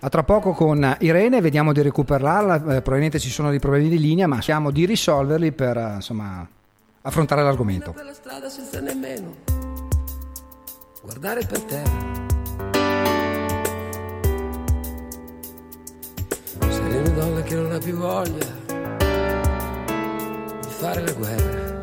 A 0.00 0.08
tra 0.08 0.22
poco 0.22 0.52
con 0.52 0.96
Irene, 1.00 1.42
vediamo 1.42 1.74
di 1.74 1.82
recuperarla, 1.82 2.54
eh, 2.54 2.60
probabilmente 2.80 3.18
ci 3.18 3.28
sono 3.28 3.50
dei 3.50 3.58
problemi 3.58 3.90
di 3.90 3.98
linea, 3.98 4.26
ma 4.26 4.36
cerchiamo 4.36 4.70
di 4.70 4.86
risolverli 4.86 5.52
per 5.52 5.76
eh, 5.76 5.94
insomma, 5.96 6.48
affrontare 7.02 7.42
l'argomento. 7.42 7.92
per 7.92 8.06
la 8.06 8.14
strada 8.14 8.48
senza 8.48 8.80
nemmeno 8.80 9.34
guardare 11.02 11.44
per 11.44 11.60
terra. 11.60 12.24
Sei 16.70 16.96
una 16.96 17.08
donna 17.10 17.42
che 17.42 17.54
non 17.54 17.70
ha 17.70 17.78
più 17.78 17.96
voglia 17.96 18.46
di 20.62 20.68
fare 20.70 21.02
la 21.02 21.12
guerra. 21.12 21.75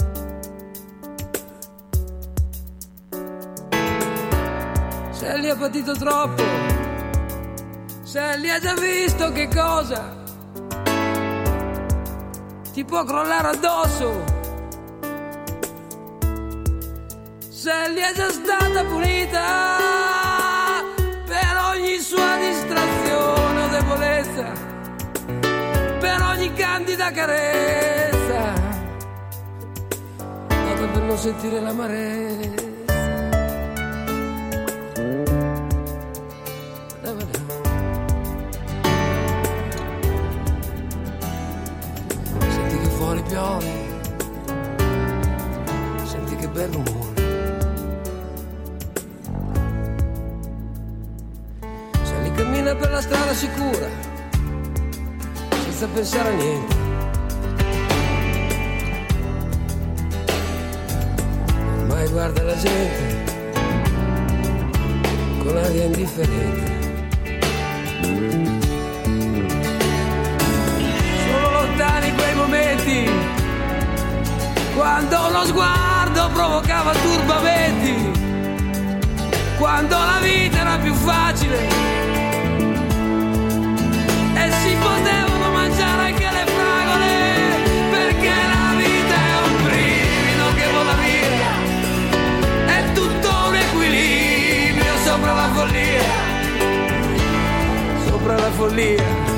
Sally 5.23 5.49
ha 5.49 5.55
patito 5.55 5.93
troppo, 5.93 6.43
Sally 8.03 8.49
ha 8.49 8.59
già 8.59 8.73
visto 8.73 9.31
che 9.31 9.47
cosa 9.47 10.21
ti 12.73 12.83
può 12.83 13.05
crollare 13.05 13.47
addosso. 13.47 14.21
Sally 17.47 18.01
è 18.01 18.11
già 18.13 18.29
stata 18.31 18.83
punita 18.83 19.41
per 21.25 21.57
ogni 21.73 21.99
sua 21.99 22.35
distrazione 22.39 23.63
o 23.63 23.67
debolezza, 23.69 24.51
per 25.99 26.21
ogni 26.21 26.53
candida 26.53 27.11
carezza, 27.11 28.53
dato 30.47 30.87
per 30.91 31.01
non 31.01 31.17
sentire 31.17 31.61
l'amarezza. 31.61 32.72
Piove, 43.27 43.71
senti 46.03 46.35
che 46.35 46.47
bel 46.47 46.69
rumore. 46.71 47.21
Sally 52.03 52.31
cammina 52.31 52.75
per 52.75 52.91
la 52.91 53.01
strada 53.01 53.33
sicura, 53.33 53.87
senza 55.49 55.87
pensare 55.87 56.29
a 56.29 56.35
niente. 56.35 56.75
Ormai 61.79 62.07
guarda 62.09 62.43
la 62.43 62.55
gente 62.57 63.23
con 65.43 65.57
aria 65.57 65.83
indifferente. 65.83 66.71
Lontani 71.73 72.13
quei 72.13 72.35
momenti. 72.35 73.09
Quando 74.75 75.27
uno 75.27 75.45
sguardo 75.45 76.29
provocava 76.33 76.93
turbamenti. 76.93 78.11
Quando 79.57 79.95
la 79.95 80.19
vita 80.21 80.59
era 80.59 80.77
più 80.77 80.93
facile. 80.93 81.57
E 84.35 84.51
si 84.61 84.75
potevano 84.75 85.51
mangiare 85.51 86.01
anche 86.11 86.29
le 86.31 86.45
fragole 86.45 87.11
perché 87.91 88.33
la 88.53 88.73
vita 88.77 89.15
è 89.15 89.33
un 89.47 89.63
brivido 89.63 90.53
che 90.55 90.67
vola 90.71 90.95
via. 91.01 91.51
È 92.75 92.91
tutto 92.93 93.29
un 93.47 93.55
equilibrio 93.55 94.93
sopra 95.03 95.33
la 95.33 95.49
follia. 95.53 96.03
Sopra 98.05 98.35
la 98.37 98.51
follia 98.51 99.32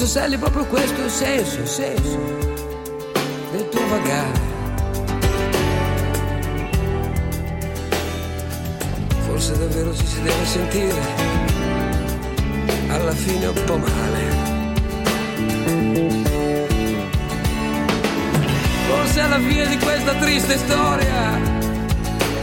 forse 0.00 0.06
Sally 0.06 0.38
proprio 0.38 0.64
questo 0.64 1.02
il 1.02 1.10
senso, 1.10 1.60
il 1.60 1.66
senso 1.66 2.18
del 3.52 3.68
tuo 3.68 3.86
vagare. 3.88 4.40
Forse 9.26 9.58
davvero 9.58 9.94
ci 9.94 10.06
si 10.06 10.22
deve 10.22 10.46
sentire 10.46 11.00
alla 12.88 13.12
fine 13.12 13.46
un 13.46 13.64
po' 13.66 13.76
male. 13.76 14.48
Forse 18.88 19.20
alla 19.20 19.38
fine 19.38 19.66
di 19.66 19.78
questa 19.78 20.14
triste 20.14 20.56
storia 20.56 21.38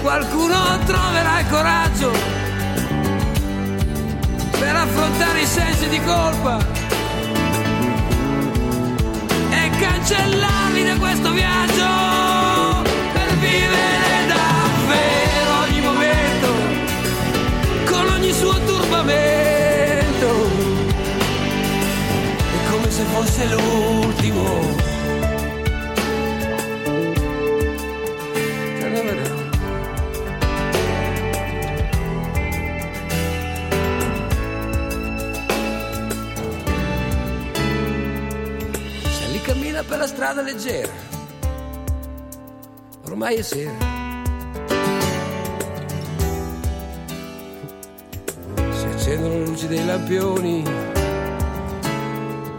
qualcuno 0.03 0.79
troverà 0.85 1.39
il 1.39 1.47
coraggio 1.49 2.11
per 4.59 4.75
affrontare 4.75 5.41
i 5.41 5.45
sensi 5.45 5.89
di 5.89 5.99
colpa 6.03 6.76
cancellarli 10.07 10.83
da 10.85 10.97
questo 10.97 11.31
viaggio 11.33 12.81
per 13.11 13.35
vivere 13.39 14.25
davvero 14.25 15.51
ogni 15.63 15.81
momento 15.81 16.47
con 17.85 18.07
ogni 18.13 18.31
suo 18.31 18.57
turbamento. 18.63 20.27
È 22.37 22.69
come 22.71 22.89
se 22.89 23.03
fosse 23.03 23.45
l'ultimo 23.47 24.86
la 39.97 40.07
strada 40.07 40.41
leggera. 40.41 40.91
Ormai 43.07 43.35
è 43.35 43.41
sera. 43.41 43.71
Si 48.71 48.85
accendono 48.85 49.33
le 49.39 49.45
luci 49.45 49.67
dei 49.67 49.85
lampioni. 49.85 50.63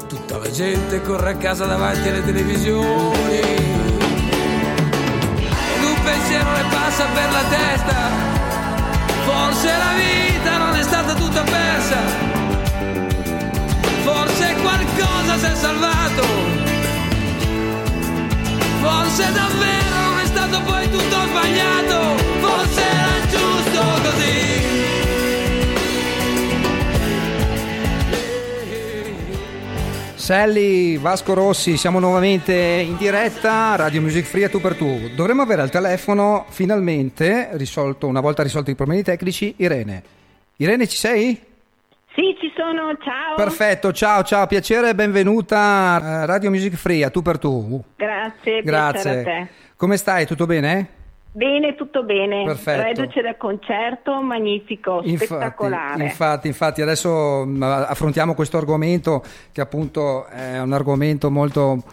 Tutta 0.09 0.38
la 0.38 0.51
gente 0.51 1.01
corre 1.03 1.31
a 1.31 1.37
casa 1.37 1.66
davanti 1.66 2.09
alle 2.09 2.24
televisioni. 2.24 3.38
Ed 5.74 5.85
un 5.85 6.03
pensiero 6.03 6.53
le 6.53 6.64
passa 6.70 7.05
per 7.14 7.31
la 7.31 7.44
testa. 7.51 7.96
Forse 9.24 9.68
la 9.68 9.92
vita 9.96 10.59
non 10.59 10.74
è 10.74 10.83
stata 10.83 11.14
tutta 11.14 11.42
persa. 11.42 11.96
Forse 14.03 14.55
qualcosa 14.61 15.38
si 15.38 15.44
è 15.44 15.55
salvato. 15.55 16.67
Forse 18.88 19.31
davvero 19.33 19.96
non 20.01 20.18
è 20.18 20.24
stato 20.24 20.62
poi 20.62 20.90
tutto 20.90 21.20
sbagliato, 21.29 22.16
forse 22.40 22.81
era 22.81 23.27
giusto 23.29 23.83
così. 24.03 24.37
Sally, 30.14 30.98
Vasco 30.98 31.35
Rossi, 31.35 31.77
siamo 31.77 31.98
nuovamente 31.98 32.55
in 32.55 32.96
diretta, 32.96 33.77
Radio 33.77 34.01
Music 34.01 34.24
Free 34.24 34.44
a 34.44 34.48
tu 34.48 34.59
per 34.59 34.74
tu. 34.74 35.11
Dovremmo 35.14 35.42
avere 35.42 35.61
al 35.61 35.70
telefono 35.70 36.46
finalmente, 36.48 37.51
risolto, 37.53 38.07
una 38.07 38.20
volta 38.20 38.42
risolti 38.42 38.70
i 38.70 38.74
problemi 38.74 39.03
tecnici, 39.03 39.53
Irene. 39.59 40.03
Irene, 40.57 40.88
ci 40.88 40.96
sei? 40.96 41.38
Sì, 42.18 42.37
ci 42.40 42.52
sono, 42.57 42.96
ciao. 43.00 43.37
Perfetto, 43.37 43.92
ciao 43.92 44.24
ciao, 44.24 44.48
piacere, 44.48 44.92
benvenuta 44.92 45.61
a 45.61 46.24
Radio 46.24 46.50
Music 46.50 46.74
Free 46.74 47.04
a 47.04 47.11
tu 47.11 47.22
per 47.22 47.38
tu. 47.38 47.81
Grazie, 47.94 48.61
piacere 48.61 48.76
a 48.76 48.90
Grazie. 48.90 49.22
te. 49.22 49.48
Come 49.76 49.96
stai? 49.96 50.26
Tutto 50.26 50.44
bene? 50.44 50.88
Bene, 51.31 51.76
tutto 51.76 52.02
bene. 52.02 52.42
Perfetto. 52.44 52.83
Reduce 52.83 53.22
dal 53.22 53.37
concerto, 53.37 54.20
magnifico, 54.20 55.00
spettacolare. 55.07 56.02
Infatti, 56.02 56.48
infatti, 56.48 56.83
adesso 56.83 57.44
mh, 57.46 57.62
affrontiamo 57.62 58.35
questo 58.35 58.57
argomento 58.57 59.22
che 59.52 59.61
appunto 59.61 60.26
è 60.26 60.61
un 60.61 60.72
argomento 60.72 61.31
molto 61.31 61.85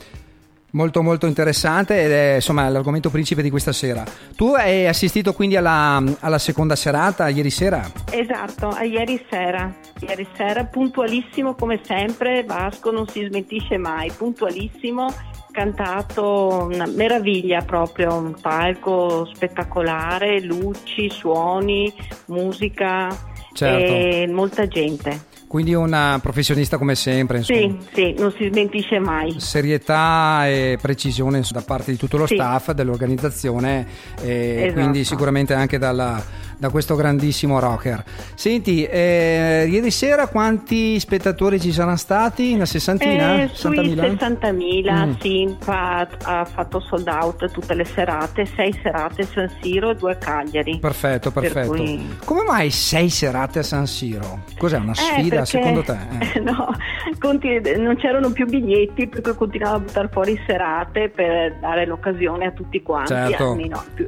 molto 0.75 1.01
molto 1.01 1.25
interessante 1.25 2.03
ed 2.03 2.11
è 2.11 2.35
insomma 2.35 2.69
l'argomento 2.69 3.09
principe 3.09 3.41
di 3.41 3.49
questa 3.49 3.71
sera. 3.71 4.03
Tu 4.35 4.53
hai 4.53 4.85
assistito 4.85 5.33
quindi 5.33 5.55
alla, 5.55 6.03
alla 6.19 6.37
seconda 6.37 6.75
serata 6.75 7.27
ieri 7.29 7.49
sera? 7.49 7.89
Esatto, 8.11 8.67
a 8.67 8.83
ieri 8.83 9.25
sera. 9.29 9.73
Ieri 9.99 10.27
sera, 10.35 10.65
puntualissimo 10.65 11.55
come 11.55 11.79
sempre, 11.83 12.43
Vasco 12.43 12.91
non 12.91 13.07
si 13.07 13.25
smentisce 13.25 13.77
mai, 13.77 14.11
puntualissimo, 14.11 15.11
cantato 15.51 16.67
una 16.69 16.85
meraviglia 16.85 17.61
proprio, 17.61 18.13
un 18.13 18.35
palco 18.39 19.25
spettacolare, 19.33 20.41
luci, 20.41 21.09
suoni, 21.09 21.91
musica 22.25 23.07
Certo. 23.53 23.93
e 23.93 24.27
molta 24.27 24.67
gente. 24.67 25.33
Quindi 25.47 25.73
una 25.73 26.19
professionista 26.21 26.77
come 26.77 26.95
sempre, 26.95 27.37
insomma. 27.37 27.59
Sì, 27.59 27.77
sì, 27.93 28.15
non 28.17 28.33
si 28.37 28.49
smentisce 28.51 28.99
mai. 28.99 29.39
serietà 29.39 30.47
e 30.47 30.77
precisione 30.81 31.41
da 31.51 31.61
parte 31.61 31.91
di 31.91 31.97
tutto 31.97 32.17
lo 32.17 32.25
Sì. 32.25 32.33
staff 32.35 32.71
dell'organizzazione 32.71 33.85
e 34.21 34.55
Esatto. 34.63 34.73
quindi 34.73 35.03
sicuramente 35.05 35.53
anche 35.53 35.77
dalla- 35.77 36.21
da 36.57 36.69
questo 36.69 36.95
grandissimo 36.95 37.59
rocker. 37.59 38.03
Senti, 38.35 38.83
eh, 38.85 39.67
ieri 39.69 39.91
sera 39.91 40.27
quanti 40.27 40.99
spettatori 40.99 41.59
ci 41.59 41.71
saranno 41.71 41.97
stati? 41.97 42.53
Una 42.53 42.65
sessantina? 42.65 43.41
Eh, 43.41 43.49
sui 43.53 43.75
60.000? 43.77 44.03
60.000, 44.17 45.05
Mm. 45.05 45.11
sì, 45.19 45.55
fa- 45.59 46.07
ha 46.23 46.45
fatto 46.45 46.79
sold 46.79 47.07
out 47.07 47.51
tutte 47.51 47.73
le 47.73 47.85
serate, 47.85 48.45
sei 48.45 48.77
serate 48.81 49.23
San 49.23 49.49
Siro 49.61 49.89
e 49.91 49.95
due 49.95 50.13
a 50.13 50.15
Cagliari. 50.15 50.79
Perfetto, 50.79 51.31
Per 51.31 51.41
perfetto. 51.43 51.71
cui- 51.73 52.17
Come 52.25 52.43
mai 52.43 52.69
sei 52.71 53.09
serate 53.09 53.59
a 53.59 53.63
San 53.63 53.85
Siro? 53.87 54.43
Cos'è 54.57 54.77
una 54.77 54.91
Eh, 54.91 54.95
sfida 54.95 55.35
perché- 55.37 55.45
secondo 55.45 55.81
te? 55.83 55.97
Eh. 56.33 56.39
no, 56.41 56.69
conti- 57.19 57.61
non 57.77 57.95
c'erano 57.97 58.29
più 58.31 58.45
biglietti, 58.45 59.07
per 59.07 59.21
cui 59.21 59.33
continuavo 59.35 59.75
a 59.75 59.79
buttare 59.79 60.09
fuori 60.11 60.39
serate 60.47 61.09
per 61.09 61.57
dare 61.59 61.85
l'occasione 61.85 62.45
a 62.47 62.51
tutti 62.51 62.81
quanti, 62.81 63.13
Certo. 63.13 63.51
almeno 63.51 63.83
il 63.85 63.91
più, 63.93 64.05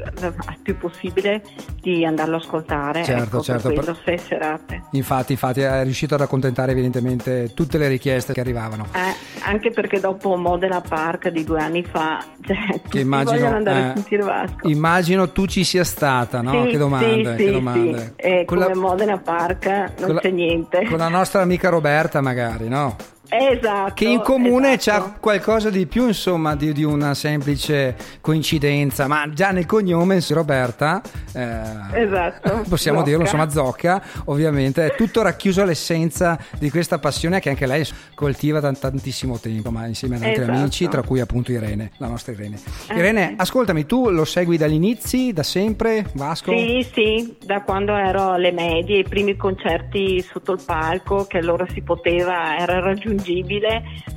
più 0.64 0.78
possibile, 0.78 1.42
di 1.82 2.06
andarlo 2.06 2.37
a 2.38 2.40
ascoltare. 2.42 3.04
Certo, 3.04 3.24
ecco, 3.24 3.42
certo, 3.42 3.70
Per 3.70 3.98
sei 4.04 4.18
serate. 4.18 4.84
Infatti, 4.92 5.32
infatti, 5.34 5.62
è 5.62 5.84
riuscito 5.84 6.16
ad 6.16 6.22
accontentare 6.22 6.72
evidentemente 6.72 7.52
tutte 7.54 7.78
le 7.78 7.88
richieste 7.88 8.34
che 8.34 8.40
arrivavano. 8.40 8.88
Eh, 8.94 9.16
anche 9.44 9.72
perché 9.72 10.00
dopo 10.00 10.36
Modena 10.36 10.82
Park 10.82 11.30
di 11.30 11.44
due 11.44 11.60
anni 11.60 11.84
fa, 11.84 12.24
cioè, 12.46 12.82
Che 12.88 13.00
immagino, 13.00 13.48
andare 13.48 13.80
eh, 13.80 13.84
a 13.84 13.94
sentire 13.96 14.24
Vasco. 14.24 14.68
immagino 14.68 15.32
tu 15.32 15.46
ci 15.46 15.64
sia 15.64 15.84
stata, 15.84 16.42
no? 16.42 16.64
Sì, 16.66 16.72
che 16.72 16.78
domande, 16.78 17.32
sì, 17.32 17.38
che 17.38 17.46
sì, 17.46 17.52
domande. 17.52 18.14
sì. 18.18 18.26
Eh, 18.28 18.46
Con 18.46 18.58
come 18.60 18.74
la- 18.74 18.80
Modena 18.80 19.18
Park 19.18 19.66
non 20.00 20.14
la- 20.16 20.20
c'è 20.22 20.32
niente. 20.32 20.86
Con 20.86 20.98
la 20.98 21.10
nostra 21.10 21.42
amica 21.42 21.70
Roberta, 21.70 22.22
magari, 22.22 22.68
no? 22.68 22.96
Esatto. 23.30 23.94
Che 23.94 24.06
in 24.06 24.22
comune 24.22 24.74
esatto. 24.76 25.04
c'ha 25.04 25.18
qualcosa 25.20 25.70
di 25.70 25.86
più, 25.86 26.08
insomma, 26.08 26.56
di, 26.56 26.72
di 26.74 26.84
una 26.84 27.14
semplice 27.14 27.96
coincidenza, 28.22 29.08
ma 29.08 29.30
già 29.34 29.52
nel 29.52 29.66
cognome, 29.66 30.24
Roberta, 30.30 31.02
eh, 31.34 32.02
Esatto, 32.02 32.64
possiamo 32.70 33.00
Zocca. 33.00 33.10
dirlo, 33.10 33.24
insomma, 33.24 33.50
Zocca, 33.50 34.02
ovviamente, 34.26 34.86
è 34.86 34.96
tutto 34.96 35.22
racchiuso 35.22 35.62
all'essenza 35.62 36.38
di 36.58 36.70
questa 36.70 37.00
passione 37.00 37.40
che 37.40 37.50
anche 37.50 37.66
lei 37.66 37.86
coltiva 38.16 38.60
da 38.60 38.72
tantissimo 38.74 39.38
tempo, 39.40 39.72
ma 39.72 39.86
insieme 39.88 40.16
ad 40.16 40.24
altri 40.24 40.44
Esatto. 40.44 40.58
amici, 40.58 40.88
tra 40.88 41.02
cui 41.04 41.20
appunto 41.20 41.52
Irene, 41.52 41.92
la 41.98 42.08
nostra 42.08 42.34
Irene. 42.34 42.58
Eh, 42.90 42.96
Irene, 42.96 43.28
sì. 43.30 43.34
ascoltami, 43.38 43.86
tu 43.86 44.10
lo 44.10 44.26
segui 44.26 44.58
dagli 44.58 44.74
inizi, 44.74 45.34
da 45.34 45.44
sempre, 45.44 46.06
Vasco? 46.14 46.52
Sì, 46.52 46.88
sì, 46.94 47.36
da 47.44 47.62
quando 47.62 47.96
ero 47.96 48.32
alle 48.32 48.52
medie, 48.52 49.00
i 49.00 49.04
primi 49.04 49.36
concerti 49.36 50.22
sotto 50.22 50.54
il 50.54 50.62
palco, 50.66 51.26
che 51.26 51.38
allora 51.40 51.66
si 51.74 51.82
poteva, 51.82 52.58
era 52.58 52.80
raggiungibile, 52.80 53.16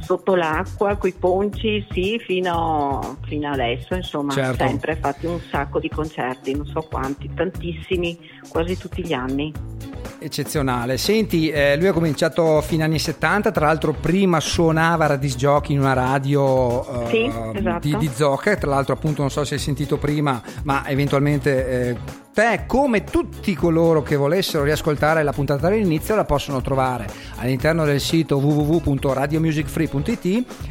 sotto 0.00 0.34
l'acqua, 0.34 0.96
coi 0.96 1.12
ponci, 1.12 1.86
sì, 1.92 2.18
fino, 2.24 3.18
fino 3.26 3.50
adesso, 3.50 3.94
insomma, 3.94 4.32
Certo. 4.32 4.66
sempre 4.66 4.96
fatti 4.96 5.26
un 5.26 5.40
sacco 5.50 5.78
di 5.78 5.88
concerti, 5.88 6.54
non 6.54 6.66
so 6.66 6.80
quanti, 6.82 7.30
tantissimi, 7.34 8.18
quasi 8.48 8.76
tutti 8.76 9.04
gli 9.04 9.12
anni. 9.12 9.52
Eccezionale. 10.22 10.98
Senti, 10.98 11.48
eh, 11.48 11.76
lui 11.78 11.86
ha 11.86 11.92
cominciato 11.92 12.58
a 12.58 12.62
fine 12.62 12.82
anni 12.84 12.98
70, 12.98 13.50
tra 13.52 13.66
l'altro 13.66 13.92
prima 13.92 14.38
suonava 14.38 15.06
a 15.06 15.16
disc 15.16 15.36
jockey 15.38 15.74
in 15.74 15.80
una 15.80 15.94
radio 15.94 17.06
eh, 17.06 17.08
Sì, 17.08 17.32
esatto. 17.58 17.88
di, 17.88 17.96
di 17.96 18.10
Zocca, 18.12 18.54
tra 18.56 18.68
l'altro 18.68 18.92
appunto 18.92 19.22
non 19.22 19.30
so 19.30 19.44
se 19.44 19.54
hai 19.54 19.60
sentito 19.60 19.96
prima, 19.96 20.42
ma 20.64 20.86
eventualmente 20.88 21.88
eh, 21.88 21.96
te 22.32 22.62
come 22.66 23.02
tutti 23.02 23.54
coloro 23.54 24.02
che 24.02 24.14
volessero 24.14 24.62
riascoltare 24.62 25.22
la 25.24 25.32
puntata 25.32 25.68
dall'inizio 25.68 26.14
la 26.14 26.24
possono 26.24 26.60
trovare 26.62 27.06
all'interno 27.36 27.84
del 27.84 28.00
sito 28.00 28.36
www.radiomusicfree.it 28.36 30.24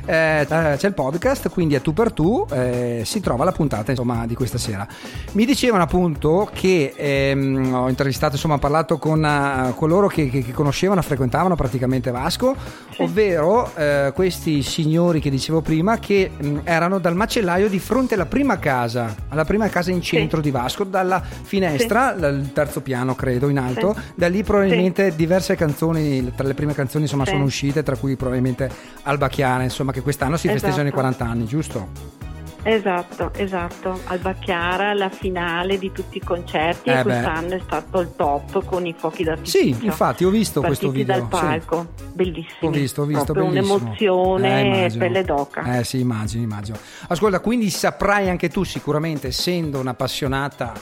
eh, 0.06 0.46
c'è 0.48 0.88
il 0.88 0.94
podcast, 0.94 1.50
quindi 1.50 1.76
a 1.76 1.80
tu 1.82 1.94
per 1.94 2.14
tu 2.14 2.46
eh, 2.52 3.02
si 3.04 3.20
trova 3.20 3.44
la 3.44 3.52
puntata 3.52 3.92
insomma, 3.92 4.26
di 4.26 4.36
questa 4.36 4.58
sera. 4.58 4.88
Mi 5.34 5.46
dicevano 5.46 5.84
appunto 5.84 6.50
che 6.54 6.94
ehm, 6.96 7.74
ho 7.74 7.90
intervistato, 7.90 8.36
insomma, 8.36 8.56
ho 8.56 8.60
parlato 8.60 8.98
con 8.98 9.24
eh, 9.24 9.74
coloro 9.76 10.08
che, 10.08 10.30
che- 10.30 10.44
che 10.44 10.52
conoscevano, 10.52 11.02
frequentavano 11.02 11.56
praticamente 11.56 12.12
Vasco, 12.12 12.56
ovvero 13.00 13.72
eh, 13.76 14.12
questi 14.14 14.62
signori 14.64 15.20
che 15.20 15.30
dicevo 15.30 15.62
prima 15.62 16.00
che 16.00 16.32
mh, 16.36 16.60
erano 16.64 17.00
dal 17.00 17.16
macellaio 17.16 17.68
di 17.68 17.80
fronte 17.80 18.14
alla 18.14 18.26
prima 18.26 18.58
casa, 18.60 19.14
alla 19.30 19.46
prima 19.46 19.68
casa 19.70 19.92
in 19.92 20.02
centro 20.02 20.40
di 20.42 20.52
Vasco, 20.52 20.84
dalla 20.84 21.22
finestra, 21.50 22.12
dal 22.12 22.52
terzo 22.54 22.82
piano 22.82 23.16
credo 23.16 23.50
in 23.50 23.58
alto, 23.58 23.94
Sì. 23.96 24.02
da 24.14 24.28
lì 24.28 24.44
probabilmente 24.44 25.16
diverse 25.16 25.56
canzoni, 25.56 26.32
tra 26.36 26.46
le 26.48 26.54
prime 26.54 26.74
canzoni 26.76 27.06
insomma 27.06 27.26
Sì. 27.26 27.32
sono 27.32 27.44
uscite, 27.44 27.82
tra 27.82 27.96
cui 27.98 28.16
probabilmente 28.16 28.70
Alba 29.04 29.28
Chiara, 29.30 29.64
insomma 29.64 29.92
che 29.92 30.02
quest'anno 30.02 30.38
si 30.38 30.48
festeggiano 30.48 30.84
i 30.84 30.92
Esatto. 30.92 30.96
40 31.02 31.26
anni, 31.26 31.46
giusto? 31.46 32.18
Esatto, 32.62 33.32
esatto. 33.36 34.02
Alba 34.08 34.34
Chiara, 34.34 34.94
la 34.94 35.10
finale 35.10 35.78
di 35.78 35.92
tutti 35.94 36.18
i 36.18 36.22
concerti 36.22 36.90
Eh 36.90 37.02
quest'anno 37.04 37.56
è 37.56 37.62
stato 37.64 38.02
il 38.02 38.12
top 38.18 38.66
con 38.66 38.86
i 38.86 38.94
fuochi 38.98 39.24
d'artificio. 39.24 39.58
Sì, 39.80 39.86
infatti 39.86 40.26
ho 40.26 40.30
visto 40.30 40.62
questo 40.62 40.90
video. 40.92 41.16
dal 41.16 41.24
sì. 41.24 41.30
palco, 41.30 41.88
bellissimo. 42.14 42.70
Ho 42.70 42.70
visto, 42.70 43.02
ho 43.02 43.06
visto, 43.06 43.24
Proprio 43.34 43.46
bellissimo. 43.48 43.76
un'emozione 43.76 44.86
Eh, 44.88 44.98
pelle 44.98 45.24
d'oca. 45.24 45.80
Eh 45.80 45.84
sì, 45.86 46.02
immagino, 46.02 46.44
immagino. 46.44 46.78
Ascolta, 47.08 47.40
quindi 47.40 47.70
saprai 47.70 48.30
anche 48.30 48.50
tu 48.50 48.64
sicuramente, 48.64 49.28
essendo 49.28 49.80
un'appassionata 49.80 50.74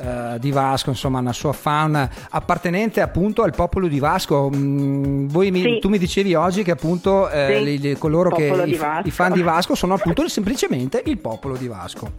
eh, 0.00 0.38
di 0.38 0.50
Vasco, 0.50 0.90
insomma, 0.90 1.18
una 1.18 1.32
sua 1.32 1.52
fan 1.52 2.08
appartenente 2.30 3.00
appunto 3.00 3.42
al 3.42 3.54
popolo 3.54 3.88
di 3.88 3.98
Vasco. 3.98 4.50
Mm, 4.54 5.28
mi- 5.50 5.62
Sì. 5.62 5.78
tu 5.80 5.88
mi 5.88 5.98
dicevi 5.98 6.34
oggi 6.34 6.62
che 6.62 6.70
appunto 6.72 7.28
eh, 7.28 7.56
Sì, 7.58 7.64
li- 7.64 7.78
li- 7.78 7.96
coloro 7.98 8.30
che 8.30 8.46
i, 8.46 8.70
i 9.04 9.10
fan 9.10 9.32
di 9.32 9.42
Vasco 9.42 9.74
sono 9.74 9.94
appunto 9.94 10.26
semplicemente 10.28 11.02
il 11.06 11.18
popolo 11.18 11.56
di 11.56 11.66
Vasco. 11.68 12.10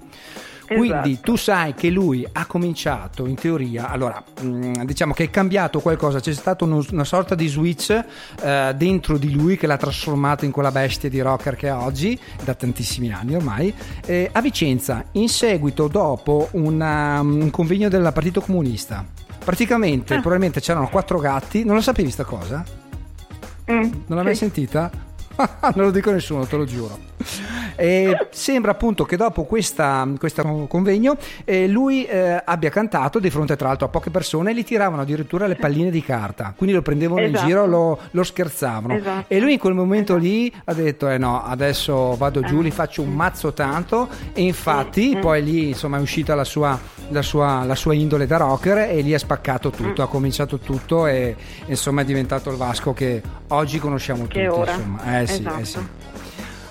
Quindi 0.67 1.11
Esatto. 1.11 1.31
tu 1.31 1.35
sai 1.37 1.73
che 1.73 1.89
lui 1.89 2.27
ha 2.29 2.45
cominciato 2.45 3.25
in 3.25 3.35
teoria, 3.35 3.89
allora 3.89 4.21
mh, 4.41 4.83
diciamo 4.83 5.13
che 5.13 5.23
è 5.25 5.29
cambiato 5.29 5.79
qualcosa, 5.79 6.19
c'è 6.19 6.33
stata 6.33 6.65
uno- 6.65 6.83
una 6.91 7.05
sorta 7.05 7.35
di 7.35 7.47
switch 7.47 8.03
eh, 8.41 8.73
dentro 8.75 9.17
di 9.17 9.31
lui 9.31 9.55
che 9.57 9.65
l'ha 9.65 9.77
trasformato 9.77 10.43
in 10.43 10.51
quella 10.51 10.71
bestia 10.71 11.09
di 11.09 11.21
rocker 11.21 11.55
che 11.55 11.67
è 11.69 11.73
oggi, 11.73 12.19
da 12.43 12.53
tantissimi 12.53 13.11
anni 13.13 13.35
ormai, 13.35 13.73
eh, 14.05 14.29
a 14.31 14.41
Vicenza, 14.41 15.05
in 15.13 15.29
seguito 15.29 15.87
dopo 15.87 16.49
una- 16.51 17.21
un 17.21 17.49
convegno 17.49 17.87
del 17.87 18.09
Partito 18.13 18.41
Comunista. 18.41 19.05
Praticamente, 19.43 20.15
Ah. 20.15 20.19
probabilmente 20.19 20.59
c'erano 20.59 20.89
quattro 20.89 21.19
gatti, 21.19 21.63
non 21.63 21.75
lo 21.75 21.81
sapevi 21.81 22.11
sta 22.11 22.25
cosa? 22.25 22.65
Mm, 23.71 23.81
Non 24.07 24.15
l'hai 24.17 24.23
mai 24.25 24.33
sì. 24.33 24.39
sentita? 24.41 24.91
non 25.75 25.85
lo 25.85 25.91
dico 25.91 26.09
a 26.09 26.13
nessuno, 26.13 26.45
te 26.45 26.55
lo 26.57 26.65
giuro. 26.65 26.97
E 27.75 28.27
sembra 28.31 28.71
appunto 28.71 29.03
che 29.05 29.17
dopo 29.17 29.43
questa, 29.43 30.07
questo 30.17 30.65
convegno 30.67 31.15
eh, 31.45 31.67
lui 31.67 32.05
eh, 32.05 32.41
abbia 32.43 32.69
cantato 32.69 33.19
di 33.19 33.29
fronte 33.29 33.55
tra 33.55 33.67
l'altro 33.67 33.85
a 33.87 33.89
poche 33.89 34.09
persone 34.09 34.51
e 34.51 34.55
gli 34.55 34.63
tiravano 34.63 35.01
addirittura 35.03 35.45
le 35.47 35.55
palline 35.55 35.91
di 35.91 36.01
carta, 36.01 36.53
quindi 36.55 36.75
lo 36.75 36.81
prendevano 36.81 37.21
in 37.21 37.33
Esatto. 37.33 37.45
giro, 37.47 37.65
lo, 37.65 37.99
lo 38.11 38.23
scherzavano. 38.23 38.93
Esatto. 38.95 39.25
E 39.27 39.39
lui 39.39 39.53
in 39.53 39.59
quel 39.59 39.73
momento 39.73 40.15
lì 40.15 40.51
ha 40.65 40.73
detto 40.73 41.07
eh 41.09 41.17
no, 41.17 41.43
adesso 41.43 42.15
vado 42.15 42.41
giù, 42.41 42.59
Eh. 42.59 42.63
li 42.63 42.71
faccio 42.71 43.01
un 43.03 43.13
mazzo 43.13 43.53
tanto 43.53 44.07
e 44.33 44.41
infatti 44.43 45.15
mm. 45.15 45.19
poi 45.21 45.43
lì 45.43 45.67
insomma 45.69 45.97
è 45.97 46.01
uscita 46.01 46.33
la 46.35 46.43
sua, 46.43 46.79
la 47.09 47.21
sua- 47.21 47.63
la 47.63 47.75
sua 47.75 47.93
indole 47.93 48.25
da 48.25 48.37
rocker 48.37 48.89
e 48.89 49.01
lì 49.01 49.13
ha 49.13 49.19
spaccato 49.19 49.69
tutto, 49.69 50.01
Mm. 50.01 50.05
ha 50.05 50.07
cominciato 50.07 50.57
tutto 50.57 51.05
e 51.07 51.35
insomma 51.67 52.01
è 52.01 52.05
diventato 52.05 52.49
il 52.49 52.57
Vasco 52.57 52.93
che 52.93 53.21
oggi 53.49 53.77
conosciamo 53.79 54.25
Che 54.27 54.45
tutti. 54.45 54.59
ora. 54.59 54.71
Insomma. 54.71 55.19
Eh 55.19 55.26
sì, 55.27 55.33
Esatto. 55.41 55.59
eh 55.59 55.65
sì. 55.65 55.79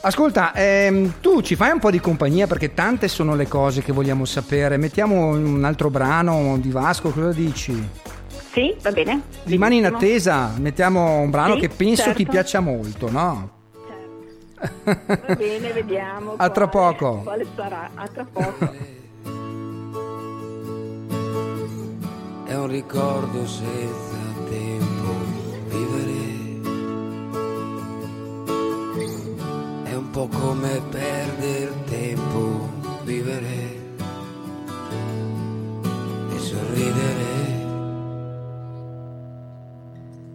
Ascolta, 0.03 0.53
ehm, 0.55 1.15
tu 1.21 1.41
ci 1.43 1.57
fai 1.57 1.73
un 1.73 1.81
po' 1.81 1.91
di 1.91 1.99
compagnia 2.01 2.47
perché 2.47 2.75
tante 2.75 3.09
sono 3.09 3.35
le 3.35 3.49
cose 3.49 3.83
che 3.83 3.93
vogliamo 3.93 4.25
sapere. 4.25 4.77
Mettiamo 4.77 5.27
un 5.29 5.65
altro 5.65 5.91
brano 5.91 6.57
di 6.59 6.71
Vasco, 6.71 7.11
cosa 7.11 7.33
dici? 7.33 7.89
Sì, 8.53 8.75
va 8.83 8.93
bene. 8.93 9.21
Rimani 9.45 9.79
in 9.79 9.87
attesa, 9.87 10.53
mettiamo 10.59 11.19
un 11.19 11.31
brano 11.31 11.55
Sì, 11.55 11.61
che 11.61 11.69
penso 11.71 12.03
certo. 12.05 12.19
ti 12.19 12.27
piaccia 12.27 12.61
molto, 12.61 13.11
no? 13.11 13.51
Va 14.85 15.35
bene, 15.37 15.73
vediamo. 15.73 16.35
A 16.39 16.49
tra 16.51 16.69
quale- 16.69 16.95
poco. 16.97 17.21
Quale 17.23 17.47
sarà? 17.57 17.91
A 17.95 18.07
tra 18.07 18.27
poco. 18.33 18.73
È 22.47 22.55
un 22.55 22.69
ricordo 22.69 23.45
senza 23.47 24.17
tempo 24.49 25.15
vivere. 25.69 26.26
Po' 30.17 30.29
come 30.29 30.81
perdere 30.91 31.75
tempo 31.85 32.71
vivere 33.03 33.85
e 36.31 36.39
sorridere. 36.39 37.35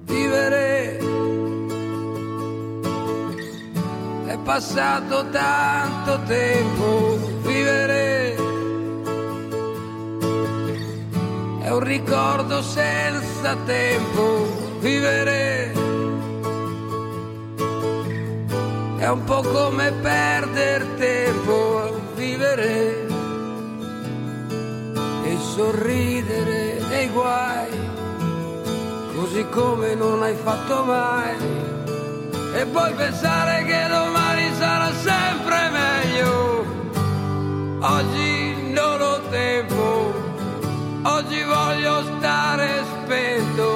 Vivere 0.03 0.97
è 4.27 4.37
passato 4.43 5.27
tanto 5.31 6.19
tempo 6.27 7.17
vivere. 7.41 8.35
È 11.59 11.69
un 11.71 11.79
ricordo 11.79 12.61
senza 12.61 13.55
tempo 13.65 14.77
vivere. 14.79 15.80
È 19.01 19.07
un 19.07 19.23
po' 19.23 19.41
come 19.41 19.91
perdere 19.93 20.85
tempo 20.95 21.79
a 21.79 21.89
vivere 22.13 23.07
e 25.23 25.37
sorridere 25.55 26.79
dei 26.87 27.09
guai, 27.09 27.71
così 29.15 29.43
come 29.49 29.95
non 29.95 30.21
hai 30.21 30.35
fatto 30.35 30.83
mai. 30.83 31.35
E 32.53 32.65
poi 32.67 32.93
pensare 32.93 33.63
che 33.63 33.87
domani 33.89 34.53
sarà 34.59 34.91
sempre 34.93 35.69
meglio. 35.71 36.65
Oggi 37.79 38.71
non 38.71 39.01
ho 39.01 39.19
tempo, 39.31 40.13
oggi 41.01 41.41
voglio 41.41 42.03
stare 42.03 42.83
spento. 42.85 43.70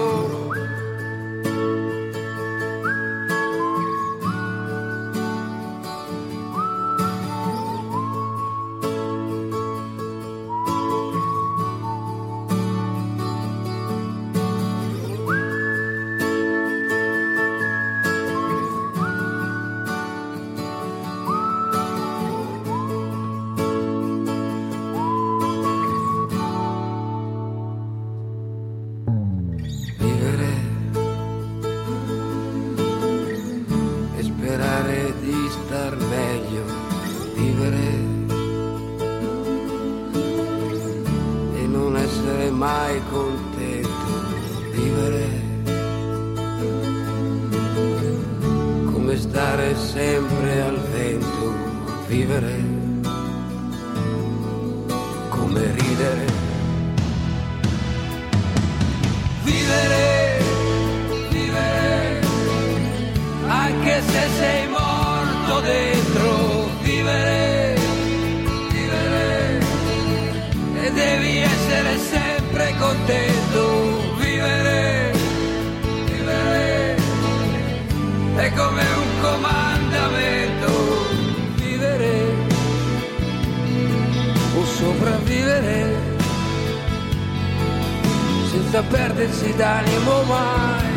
D'animo 89.86 90.24
mai 90.24 90.94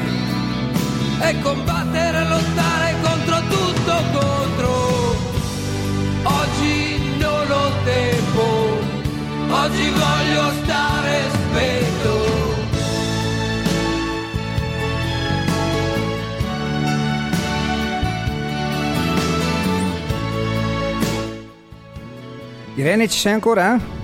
e 1.20 1.40
combattere 1.40 2.20
e 2.20 2.28
lottare 2.28 2.94
contro 3.02 3.40
tutto 3.48 3.92
contro 4.12 5.16
oggi 6.22 7.16
non 7.18 7.50
ho 7.50 7.70
tempo 7.84 8.78
oggi 9.50 9.90
voglio 9.90 10.52
stare 10.62 11.22
spento 11.32 12.36
Irene, 22.76 23.08
ci 23.08 23.18
sei 23.18 23.32
ancora? 23.32 23.97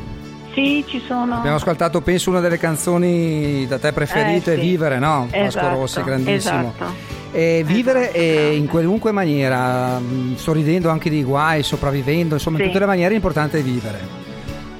Sì, 0.54 0.84
ci 0.86 1.02
sono. 1.06 1.36
Abbiamo 1.36 1.56
ascoltato, 1.56 2.00
penso, 2.00 2.30
una 2.30 2.40
delle 2.40 2.58
canzoni 2.58 3.66
da 3.66 3.78
te 3.78 3.92
preferite, 3.92 4.52
Eh, 4.54 4.56
sì. 4.56 4.60
Vivere, 4.62 4.98
no? 4.98 5.26
Vasco 5.30 5.44
Esatto, 5.46 5.68
Rossi, 5.68 6.02
grandissimo. 6.02 6.72
esatto. 6.76 7.12
E 7.32 7.64
vivere 7.66 8.02
Esatto, 8.12 8.18
eh, 8.18 8.54
in 8.56 8.68
qualunque 8.68 9.10
maniera, 9.10 9.98
mh, 9.98 10.36
sorridendo 10.36 10.88
anche 10.90 11.10
di 11.10 11.24
guai, 11.24 11.62
sopravvivendo, 11.64 12.34
insomma, 12.34 12.58
in 12.58 12.62
Sì. 12.62 12.68
tutte 12.68 12.78
le 12.80 12.86
maniere 12.86 13.12
è 13.12 13.16
importante 13.16 13.60
vivere. 13.62 14.22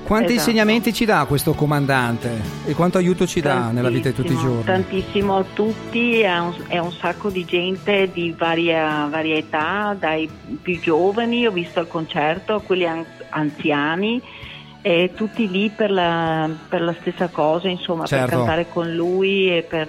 Quanti 0.04 0.34
Esatto. 0.34 0.50
insegnamenti 0.50 0.92
ci 0.92 1.06
dà 1.06 1.24
questo 1.26 1.54
comandante 1.54 2.30
e 2.66 2.74
quanto 2.74 2.98
aiuto 2.98 3.26
ci 3.26 3.40
dà 3.40 3.70
nella 3.72 3.88
vita 3.88 4.10
di 4.10 4.14
tutti 4.14 4.32
i 4.32 4.37
Tantissimo, 4.37 4.52
giorni? 4.62 4.64
Tantissimo 4.66 5.37
a 5.38 5.44
tutti, 5.54 6.20
è 6.20 6.38
un, 6.38 6.54
è 6.68 6.78
un 6.78 6.92
sacco 6.92 7.30
di 7.30 7.44
gente 7.46 8.10
di 8.12 8.34
varia, 8.37 9.08
varia 9.10 9.37
età, 9.37 9.96
dai 9.98 10.28
più 10.60 10.78
giovani, 10.78 11.46
ho 11.46 11.50
visto 11.50 11.80
al 11.80 11.88
concerto, 11.88 12.54
a 12.56 12.60
quelli 12.60 12.87
an- 12.87 13.04
anziani, 13.30 14.20
e 14.86 15.12
tutti 15.14 15.48
lì 15.50 15.70
per 15.70 15.90
la, 15.90 16.46
per 16.68 16.82
la 16.82 16.94
stessa 17.00 17.28
cosa, 17.28 17.68
insomma, 17.68 18.04
Certo. 18.04 18.26
per 18.26 18.34
cantare 18.36 18.68
con 18.68 18.92
lui 18.92 19.48
e 19.56 19.62
per- 19.62 19.88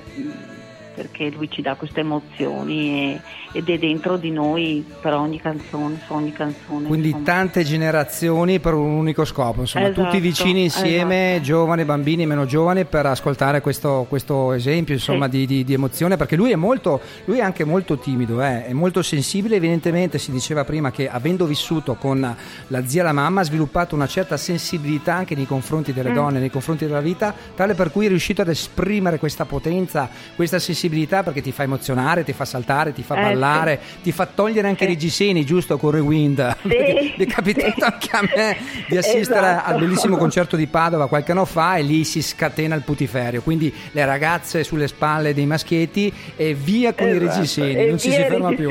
perché 0.96 1.30
lui 1.30 1.50
ci 1.52 1.62
dà 1.62 1.76
queste 1.76 2.00
emozioni 2.00 3.12
e- 3.14 3.22
ed 3.52 3.70
è 3.70 3.78
dentro 3.78 4.18
di 4.18 4.32
noi 4.32 4.84
per 5.02 5.14
ogni 5.14 5.40
canzone, 5.40 6.00
su 6.06 6.14
ogni 6.14 6.32
canzone. 6.34 6.88
Quindi 6.88 7.08
insomma. 7.10 7.26
tante 7.26 7.64
generazioni 7.64 8.60
per 8.60 8.74
un 8.74 8.90
unico 8.92 9.24
scopo, 9.26 9.62
insomma, 9.62 9.88
Esatto, 9.88 10.04
tutti 10.04 10.20
vicini 10.20 10.64
insieme, 10.64 11.32
esatto. 11.36 11.44
giovani, 11.46 11.86
bambini, 11.86 12.26
meno 12.26 12.46
giovani, 12.46 12.86
per 12.86 13.06
ascoltare 13.06 13.62
questo, 13.62 14.06
questo 14.10 14.52
esempio 14.54 14.94
insomma, 14.94 15.26
Sì. 15.26 15.32
di, 15.32 15.46
di- 15.46 15.64
di 15.64 15.74
emozione, 15.74 16.18
perché 16.18 16.36
lui 16.36 16.52
è, 16.52 16.56
molto, 16.56 17.00
lui 17.26 17.38
è 17.38 17.42
anche 17.42 17.64
molto 17.64 17.98
timido, 17.98 18.42
eh, 18.42 18.66
è 18.68 18.74
molto 18.74 19.02
sensibile, 19.02 19.56
evidentemente 19.56 20.18
si 20.18 20.32
diceva 20.32 20.64
prima 20.66 20.92
che 20.92 21.10
avendo 21.10 21.46
vissuto 21.46 21.96
con 21.96 22.36
la 22.68 22.88
zia 22.88 23.02
e 23.02 23.04
la 23.06 23.14
mamma 23.14 23.42
ha 23.42 23.44
sviluppato 23.46 23.96
una 23.96 24.08
certa 24.08 24.36
sensibilità 24.38 25.14
anche 25.16 25.36
nei 25.36 25.46
confronti 25.48 25.94
delle 25.94 26.10
Mm. 26.10 26.14
donne, 26.16 26.40
nei 26.40 26.50
confronti 26.50 26.86
della 26.86 27.02
vita, 27.02 27.34
tale 27.56 27.74
per 27.74 27.92
cui 27.92 28.06
è 28.06 28.10
riuscito 28.10 28.42
ad 28.42 28.50
esprimere 28.50 29.18
questa 29.18 29.46
potenza, 29.46 30.10
questa 30.36 30.60
sensibilità 30.60 30.85
sensibilità 30.86 31.24
perché 31.24 31.42
ti 31.42 31.52
fa 31.52 31.64
emozionare, 31.64 32.24
ti 32.24 32.34
fa 32.34 32.46
saltare, 32.46 32.94
ti 32.94 33.02
fa 33.04 33.16
Eh, 33.16 33.22
ballare, 33.22 33.80
ti 34.04 34.12
fa 34.12 34.26
togliere 34.28 34.68
anche 34.68 34.84
i 34.84 34.88
Sì. 34.88 34.94
reggiseni, 34.94 35.46
giusto, 35.46 35.78
con 35.78 35.92
Rewind? 35.92 36.56
Perché 36.62 37.14
mi 37.18 37.26
è 37.26 37.28
capitato 37.28 37.74
sì. 37.78 37.84
anche 37.84 38.10
a 38.12 38.22
me 38.36 38.58
di 38.88 38.98
assistere 38.98 39.40
Esatto. 39.40 39.70
al 39.72 39.80
bellissimo 39.80 40.18
concerto 40.18 40.56
di 40.56 40.68
Padova 40.68 41.08
qualche 41.08 41.32
anno 41.32 41.46
fa 41.46 41.76
e 41.78 41.82
lì 41.82 42.04
si 42.04 42.22
scatena 42.22 42.76
il 42.76 42.82
putiferio. 42.84 43.42
Quindi 43.42 43.74
le 43.92 44.06
ragazze 44.06 44.64
sulle 44.64 44.88
spalle 44.88 45.34
dei 45.34 45.46
maschietti 45.46 46.12
e 46.36 46.54
via 46.54 46.94
con 46.94 47.08
i 47.08 47.12
Esatto, 47.12 47.26
reggiseni, 47.26 47.76
e 47.76 47.88
non 47.90 47.98
ci 48.00 48.12
si 48.12 48.20
i 48.20 48.24
ferma 48.24 48.54
più. 48.54 48.70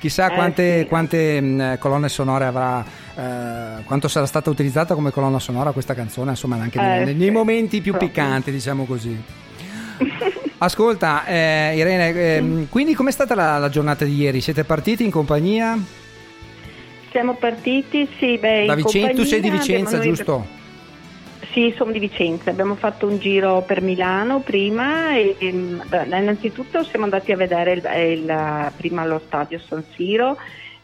Chissà 0.00 0.30
Eh, 0.30 0.34
quante, 0.34 0.78
sì. 0.80 0.86
quante, 0.86 1.40
mh, 1.40 1.78
colonne 1.78 2.08
sonore 2.08 2.44
avrà, 2.46 2.84
eh, 3.14 3.82
quanto 3.84 4.08
sarà 4.08 4.26
stata 4.26 4.50
utilizzata 4.50 4.94
come 4.94 5.10
colonna 5.12 5.38
sonora 5.38 5.70
questa 5.72 5.94
canzone, 5.94 6.30
insomma, 6.30 6.56
anche 6.56 6.80
nei, 6.80 7.02
Eh, 7.02 7.12
nei 7.12 7.26
sì, 7.26 7.30
momenti 7.30 7.80
più 7.80 7.92
proprio. 7.92 8.08
piccanti, 8.10 8.50
diciamo 8.50 8.84
così. 8.84 9.16
Ascolta, 10.64 11.24
eh, 11.26 11.72
Irene, 11.76 12.36
ehm, 12.36 12.68
quindi 12.68 12.94
com'è 12.94 13.10
stata 13.10 13.34
la, 13.34 13.58
la 13.58 13.68
giornata 13.68 14.04
di 14.04 14.14
ieri? 14.14 14.40
Siete 14.40 14.62
partiti 14.62 15.02
in 15.02 15.10
compagnia? 15.10 15.76
Siamo 17.10 17.34
partiti, 17.34 18.08
sì, 18.16 18.38
beh, 18.38 18.66
Da 18.66 18.76
Vicenza, 18.76 19.12
tu 19.12 19.24
sei 19.24 19.40
di 19.40 19.50
Vicenza, 19.50 19.98
giusto? 19.98 20.46
Sì, 21.52 21.74
sono 21.76 21.90
di 21.90 21.98
Vicenza. 21.98 22.50
Abbiamo 22.50 22.76
fatto 22.76 23.08
un 23.08 23.18
giro 23.18 23.62
per 23.66 23.82
Milano 23.82 24.38
prima 24.38 25.16
e, 25.16 25.34
e, 25.36 25.50
beh, 25.50 26.04
innanzitutto 26.04 26.84
siamo 26.84 27.06
andati 27.06 27.32
a 27.32 27.36
vedere 27.36 27.72
il- 27.72 28.18
il- 28.20 28.72
prima 28.76 29.04
lo 29.04 29.20
stadio 29.26 29.58
San 29.58 29.82
Siro 29.96 30.36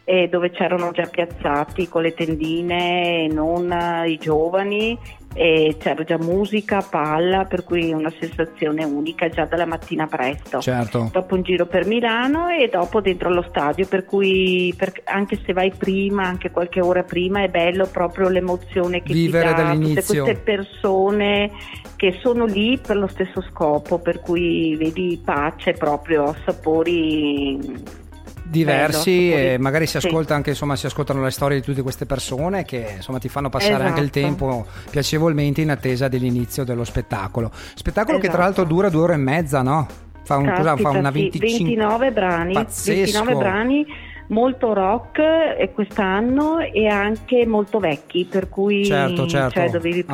eh, 0.03 0.29
dove 0.29 0.51
c'erano 0.51 0.91
già 0.91 1.07
piazzati 1.07 1.87
con 1.89 2.03
le 2.03 2.15
tendine 2.15 3.25
e 3.25 3.29
non 3.33 3.71
eh, 3.71 4.11
i 4.11 4.19
giovani 4.19 4.99
e 5.35 5.77
c'era 5.79 6.03
già 6.05 6.19
musica, 6.19 6.81
palla, 6.81 7.45
per 7.45 7.65
cui 7.65 7.93
una 7.93 8.13
sensazione 8.19 8.85
unica 8.85 9.29
già 9.29 9.45
dalla 9.45 9.67
mattina 9.67 10.07
presto. 10.07 10.61
Certo. 10.61 11.11
Dopo 11.13 11.35
un 11.35 11.43
giro 11.43 11.67
per 11.67 11.87
Milano 11.87 12.49
e 12.49 12.69
dopo 12.69 13.01
dentro 13.01 13.29
allo 13.29 13.45
stadio, 13.49 13.87
per 13.87 14.05
cui 14.05 14.75
per- 14.77 15.03
anche 15.05 15.39
se 15.45 15.53
vai 15.53 15.73
prima, 15.77 16.25
anche 16.25 16.51
qualche 16.51 16.81
ora 16.81 17.03
prima, 17.03 17.43
è 17.43 17.49
bello 17.49 17.87
proprio 17.87 18.29
l'emozione 18.29 19.03
che 19.03 19.13
Vivere 19.13 19.49
ti 19.49 19.55
dà 19.55 19.63
dall'inizio. 19.63 20.03
tutte 20.03 20.21
queste 20.21 20.43
persone 20.43 21.51
che 21.97 22.19
sono 22.21 22.45
lì 22.45 22.79
per 22.79 22.97
lo 22.97 23.09
stesso 23.09 23.43
scopo, 23.51 23.99
per 23.99 24.21
cui 24.21 24.77
vedi 24.77 25.21
pace 25.25 25.73
proprio, 25.73 26.35
sapori 26.45 28.07
diversi 28.49 29.29
Bello, 29.31 29.53
e 29.53 29.59
magari 29.59 29.87
si 29.87 29.99
sì. 29.99 30.07
ascolta 30.07 30.35
anche 30.35 30.51
insomma 30.51 30.77
si 30.77 30.87
ascoltano 30.87 31.23
le 31.23 31.31
storie 31.31 31.59
di 31.59 31.65
tutte 31.65 31.83
queste 31.83 32.07
persone 32.07 32.65
che 32.65 32.95
insomma 32.97 33.19
ti 33.19 33.29
fanno 33.29 33.49
passare 33.49 33.85
anche 33.85 34.01
il 34.01 34.11
Esatto. 34.11 34.21
tempo 34.21 34.67
piacevolmente 34.91 35.61
in 35.61 35.71
attesa 35.71 36.09
dell'inizio 36.09 36.65
dello 36.65 36.85
spettacolo 36.85 37.51
spettacolo 37.75 38.19
che 38.19 38.29
tra 38.29 38.39
Esatto. 38.39 38.43
l'altro 38.45 38.65
dura 38.65 38.89
due 38.89 39.03
ore 39.03 39.15
e 39.15 39.19
mezza 39.19 39.63
no? 39.63 39.87
fa, 40.23 40.37
un, 40.37 40.45
cosa, 40.45 40.77
fa 40.77 40.83
Caspita, 40.83 40.99
una 40.99 41.11
sì, 41.13 41.19
25 41.21 41.65
29 41.65 42.13
brani, 42.13 42.53
Pazzesco. 42.53 43.25
29 43.25 43.35
brani 43.35 43.87
molto 44.29 44.75
rock 44.75 45.19
eh, 45.59 45.71
quest'anno 45.73 46.59
e 46.59 46.87
anche 46.87 47.47
molto 47.47 47.79
vecchi, 47.79 48.27
per 48.27 48.51
cui 48.51 48.85
Certo, 48.85 49.27
certo. 49.27 49.59
cioè, 49.59 49.71
dovevi 49.71 50.05
Ah. 50.07 50.13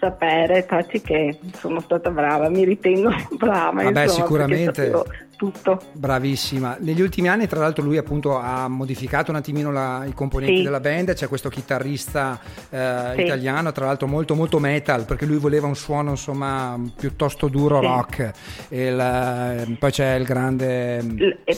Sapere, 0.00 0.64
taci 0.66 1.00
che 1.02 1.38
sono 1.58 1.80
stata 1.80 2.10
brava, 2.10 2.48
mi 2.48 2.64
ritengo 2.64 3.10
brava. 3.36 3.82
Vabbè, 3.82 4.02
insomma, 4.02 4.08
sicuramente. 4.24 4.90
tutto. 5.36 5.80
Bravissima. 5.92 6.76
Negli 6.80 7.00
ultimi 7.00 7.28
anni, 7.28 7.46
tra 7.46 7.60
l'altro, 7.60 7.82
lui 7.84 7.96
appunto 7.96 8.36
ha 8.36 8.68
modificato 8.68 9.30
un 9.30 9.36
attimino 9.38 9.70
la- 9.72 10.04
i 10.06 10.12
componenti 10.12 10.56
Sì. 10.58 10.62
della 10.62 10.80
band. 10.80 11.14
C'è 11.14 11.28
questo 11.28 11.48
chitarrista 11.48 12.38
eh, 12.68 13.12
Sì. 13.16 13.22
italiano, 13.22 13.72
tra 13.72 13.86
l'altro 13.86 14.06
molto 14.06 14.34
molto 14.34 14.58
metal, 14.58 15.04
perché 15.06 15.24
lui 15.26 15.38
voleva 15.38 15.66
un 15.66 15.76
suono 15.76 16.10
insomma 16.10 16.78
piuttosto 16.94 17.48
duro 17.48 17.80
Sì. 17.80 17.86
rock. 17.86 18.30
Il- 18.68 19.76
poi 19.78 19.90
c'è 19.90 20.14
il 20.16 20.24
grande 20.24 21.00
L- 21.02 21.38
e 21.44 21.56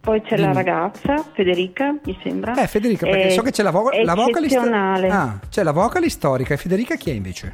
poi 0.00 0.20
c'è 0.22 0.36
Dimmi. 0.36 0.48
la 0.48 0.52
ragazza, 0.52 1.24
Federica, 1.32 1.96
mi 2.04 2.16
sembra. 2.22 2.54
Eh, 2.62 2.66
Federica, 2.68 3.06
perché 3.06 3.26
È 3.28 3.30
so 3.30 3.42
che 3.42 3.50
c'è 3.50 3.62
la, 3.64 3.70
vo- 3.70 3.90
la 3.90 4.14
vocalist. 4.14 4.56
Ah, 4.58 5.38
c'è 5.48 5.62
la 5.64 5.72
vocalist 5.72 6.16
storica. 6.18 6.54
E 6.54 6.56
Federica 6.56 6.94
chi 6.96 7.10
è 7.10 7.14
invece? 7.14 7.52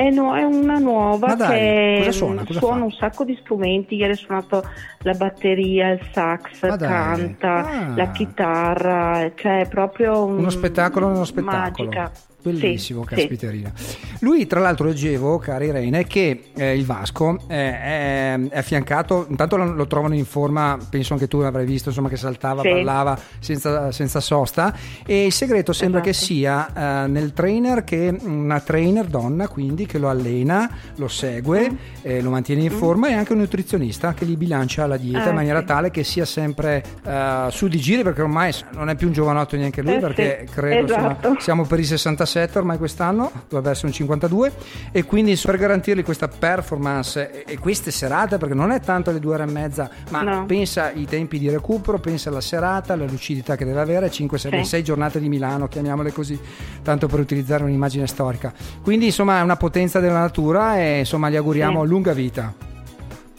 Eh 0.00 0.08
no, 0.10 0.34
è 0.34 0.42
una 0.44 0.78
nuova 0.78 1.34
dai, 1.34 1.58
che 1.58 1.96
cosa 1.98 2.12
suona? 2.12 2.44
Cosa 2.46 2.58
suona 2.58 2.84
un 2.84 2.90
sacco 2.92 3.24
di 3.24 3.36
strumenti. 3.40 3.96
Ieri 3.96 4.12
ha 4.12 4.16
suonato 4.16 4.62
la 5.02 5.12
batteria, 5.12 5.90
il 5.90 6.00
sax, 6.12 6.66
Ma 6.66 6.76
canta, 6.78 7.54
Ah. 7.68 7.92
la 7.94 8.10
chitarra, 8.10 9.30
cioè 9.34 9.60
è 9.60 9.68
proprio 9.68 10.24
un- 10.24 10.38
Uno 10.38 10.48
spettacolo 10.50 11.08
nello 11.08 11.24
spettacolo. 11.24 11.88
Magica. 11.88 12.10
Bellissimo, 12.42 13.02
Sì, 13.08 13.14
caspiterina. 13.14 13.72
Lui, 14.20 14.46
tra 14.46 14.60
l'altro, 14.60 14.86
leggevo, 14.86 15.38
cara 15.38 15.64
Irene, 15.64 16.06
che 16.06 16.44
eh, 16.54 16.76
il 16.76 16.84
Vasco 16.86 17.38
eh, 17.48 17.54
è, 17.80 18.38
è 18.48 18.58
affiancato. 18.58 19.26
Intanto 19.28 19.56
lo, 19.56 19.72
lo 19.74 19.86
trovano 19.86 20.14
in 20.14 20.24
forma, 20.24 20.78
penso 20.88 21.12
anche 21.14 21.28
tu 21.28 21.40
l'avrai 21.40 21.64
visto, 21.66 21.88
insomma, 21.90 22.08
che 22.08 22.16
saltava, 22.16 22.62
Sì. 22.62 22.70
ballava 22.70 23.18
senza, 23.38 23.92
senza 23.92 24.20
sosta. 24.20 24.74
E 25.06 25.26
il 25.26 25.32
segreto 25.32 25.72
sembra 25.72 26.00
che 26.00 26.10
Esatto. 26.10 26.24
sia 26.26 27.04
eh, 27.04 27.06
nel 27.08 27.32
trainer, 27.32 27.84
che 27.84 28.16
una 28.22 28.60
trainer 28.60 29.06
donna, 29.06 29.48
quindi 29.48 29.86
che 29.86 29.98
lo 29.98 30.08
allena, 30.08 30.70
lo 30.96 31.08
segue, 31.08 31.70
Mm. 31.70 31.74
eh, 32.02 32.20
lo 32.22 32.30
mantiene 32.30 32.62
in 32.62 32.70
forma 32.70 33.08
e 33.08 33.12
anche 33.14 33.32
un 33.32 33.38
nutrizionista 33.40 34.14
che 34.14 34.24
gli 34.24 34.36
bilancia 34.36 34.86
la 34.86 34.96
dieta 34.96 35.24
Ah, 35.24 35.28
in 35.28 35.34
maniera 35.34 35.60
sì. 35.60 35.64
tale 35.66 35.90
che 35.90 36.04
sia 36.04 36.24
sempre 36.24 36.82
eh, 37.04 37.46
su 37.50 37.68
di 37.68 37.78
giri, 37.78 38.02
perché 38.02 38.22
ormai 38.22 38.52
non 38.72 38.88
è 38.88 38.94
più 38.96 39.08
un 39.08 39.12
giovanotto 39.12 39.56
neanche 39.56 39.82
lui, 39.82 39.94
Eh, 39.94 39.98
perché 39.98 40.44
sì, 40.46 40.52
credo 40.54 40.80
insomma, 40.92 41.10
esatto. 41.18 41.36
siamo 41.40 41.64
per 41.64 41.78
i 41.80 41.84
67 42.30 42.58
ormai 42.58 42.78
quest'anno, 42.78 43.30
dovrebbe 43.48 43.70
essere 43.70 43.88
un 43.88 43.92
52 43.92 44.52
e 44.92 45.04
quindi 45.04 45.36
per 45.42 45.56
garantirgli 45.56 46.04
questa 46.04 46.28
performance 46.28 47.44
e, 47.44 47.52
e 47.52 47.58
queste 47.58 47.90
serate, 47.90 48.38
perché 48.38 48.54
non 48.54 48.70
è 48.70 48.80
tanto 48.80 49.10
le 49.10 49.18
due 49.18 49.34
ore 49.34 49.42
e 49.42 49.46
mezza, 49.50 49.90
ma 50.10 50.22
No. 50.22 50.44
pensa 50.46 50.86
ai 50.86 51.06
tempi 51.06 51.38
di 51.38 51.48
recupero, 51.50 51.98
pensa 51.98 52.28
alla 52.30 52.40
serata, 52.40 52.92
alla 52.92 53.06
lucidità 53.06 53.56
che 53.56 53.64
deve 53.64 53.80
avere, 53.80 54.10
5, 54.10 54.38
6, 54.38 54.64
Sì. 54.64 54.82
giornate 54.82 55.18
di 55.18 55.28
Milano, 55.28 55.66
chiamiamole 55.66 56.12
così, 56.12 56.38
tanto 56.82 57.06
per 57.08 57.18
utilizzare 57.20 57.64
un'immagine 57.64 58.06
storica. 58.06 58.52
Quindi 58.82 59.06
insomma 59.06 59.38
è 59.38 59.42
una 59.42 59.56
potenza 59.56 59.98
della 60.00 60.20
natura 60.20 60.78
e 60.78 61.00
insomma 61.00 61.28
gli 61.30 61.36
auguriamo 61.36 61.82
Sì. 61.82 61.88
lunga 61.88 62.12
vita. 62.12 62.54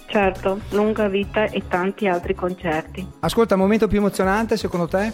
Certo, 0.08 0.60
lunga 0.72 1.08
vita 1.08 1.46
e 1.46 1.64
tanti 1.70 2.06
altri 2.08 2.36
concerti. 2.36 3.08
Ascolta, 3.22 3.56
momento 3.56 3.88
più 3.88 4.00
emozionante 4.00 4.58
secondo 4.58 4.88
te? 4.88 5.12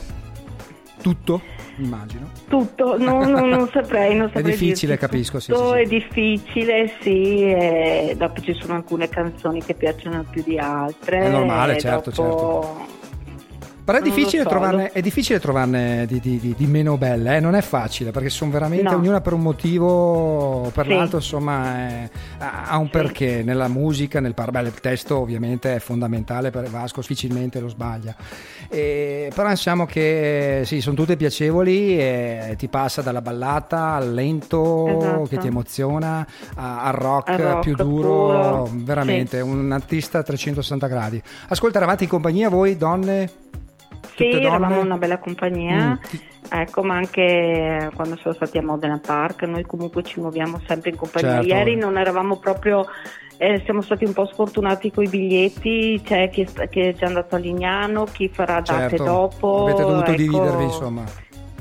Tutto? 1.08 1.42
Immagino. 1.78 2.30
Tutto, 2.50 2.98
no, 2.98 3.24
no, 3.26 3.46
non 3.46 3.70
saprei, 3.72 4.16
non 4.16 4.28
È 4.28 4.32
saprei 4.34 4.52
difficile, 4.58 4.98
dirti. 4.98 5.06
capisco, 5.06 5.40
sì, 5.40 5.52
Tutto 5.52 5.74
sì, 5.74 5.78
sì. 5.78 5.80
è 5.80 5.88
difficile, 5.88 6.94
sì, 7.02 7.42
e 7.44 8.16
dopo 8.18 8.42
ci 8.42 8.54
sono 8.60 8.74
alcune 8.76 9.08
canzoni 9.08 9.64
che 9.64 9.74
piacciono 9.74 10.26
più 10.30 10.44
di 10.44 10.58
altre. 10.58 11.20
È 11.20 11.30
normale, 11.30 11.78
certo, 11.78 12.10
dopo- 12.12 12.86
Però 13.88 14.00
è 14.00 14.02
difficile, 14.02 14.44
so, 14.44 14.50
trovarne, 14.50 14.92
è 14.92 15.00
difficile 15.00 15.40
trovarne 15.40 16.06
di, 16.08 16.20
di- 16.20 16.54
di- 16.58 16.68
meno 16.68 16.98
belle, 16.98 17.38
eh? 17.38 17.40
non 17.40 17.56
è 17.56 17.62
facile 17.62 18.12
perché 18.12 18.28
sono 18.30 18.52
veramente 18.52 18.84
No. 18.92 18.98
ognuna 18.98 19.22
per 19.22 19.32
un 19.32 19.40
motivo 19.40 19.88
o 20.66 20.70
per 20.72 20.88
Sì. 20.88 20.94
l'altro, 20.94 21.18
insomma, 21.20 21.78
è- 21.88 22.10
ha 22.40 22.78
un 22.78 22.90
perché 22.90 23.44
nella 23.46 23.70
musica, 23.70 24.20
nel 24.20 24.34
par- 24.34 24.52
beh, 24.52 24.60
il 24.60 24.74
testo 24.74 25.20
ovviamente 25.20 25.76
è 25.76 25.80
fondamentale 25.80 26.50
per 26.52 26.70
Vasco, 26.70 27.00
difficilmente 27.00 27.62
lo 27.62 27.70
sbaglia. 27.70 28.14
E- 28.68 29.32
però 29.34 29.48
diciamo 29.48 29.86
che 29.86 30.64
sì, 30.66 30.82
sono 30.82 30.98
tutte 30.98 31.16
piacevoli 31.16 31.98
e 31.98 32.56
ti 32.58 32.68
passa 32.68 33.02
dalla 33.02 33.22
ballata 33.22 33.94
al 33.94 34.14
lento 34.14 34.86
Esatto. 35.00 35.22
che 35.30 35.38
ti 35.38 35.48
emoziona 35.48 36.28
a- 36.56 36.84
al 36.84 36.94
rock, 36.94 37.30
Al 37.30 37.38
rock 37.38 37.60
più 37.62 37.76
duro, 37.76 38.10
puro. 38.10 38.70
veramente 38.74 39.40
un 39.40 39.72
artista 39.72 40.20
a 40.20 40.24
360 40.24 40.88
gradi. 40.88 41.22
Ascolta, 41.48 41.78
eravate 41.78 42.04
in 42.04 42.10
compagnia 42.10 42.50
voi 42.50 42.76
donne? 42.76 43.30
Sì, 44.18 44.32
eravamo 44.32 44.82
una 44.82 44.98
bella 44.98 45.18
compagnia. 45.20 45.90
Mm, 45.92 46.18
Ecco, 46.50 46.82
ma 46.82 46.96
anche 46.96 47.90
quando 47.94 48.16
siamo 48.16 48.34
stati 48.34 48.58
a 48.58 48.64
Modena 48.64 49.00
Park, 49.06 49.42
noi 49.44 49.66
comunque 49.66 50.02
ci 50.04 50.22
muoviamo 50.22 50.62
sempre 50.66 50.92
in 50.92 50.96
compagnia. 50.96 51.42
Certo. 51.42 51.48
Ieri 51.48 51.76
non 51.76 51.98
eravamo 51.98 52.38
proprio, 52.38 52.86
eh, 53.36 53.62
siamo 53.66 53.82
stati 53.82 54.06
un 54.06 54.14
po' 54.14 54.26
sfortunati 54.28 54.90
con 54.92 55.04
i 55.04 55.10
biglietti, 55.10 56.02
c'è 56.06 56.30
chi, 56.30 56.42
è 56.44 56.46
sta- 56.46 56.66
chi 56.68 56.80
è 56.80 56.94
già 56.94 57.08
andato 57.08 57.36
a 57.36 57.40
Lignano, 57.40 58.06
chi 58.06 58.30
farà 58.30 58.62
date 58.62 58.96
Certo, 58.98 59.04
dopo. 59.04 59.64
avete 59.64 59.82
dovuto 59.82 60.12
ecco. 60.12 60.22
dividervi 60.22 60.64
insomma. 60.64 61.04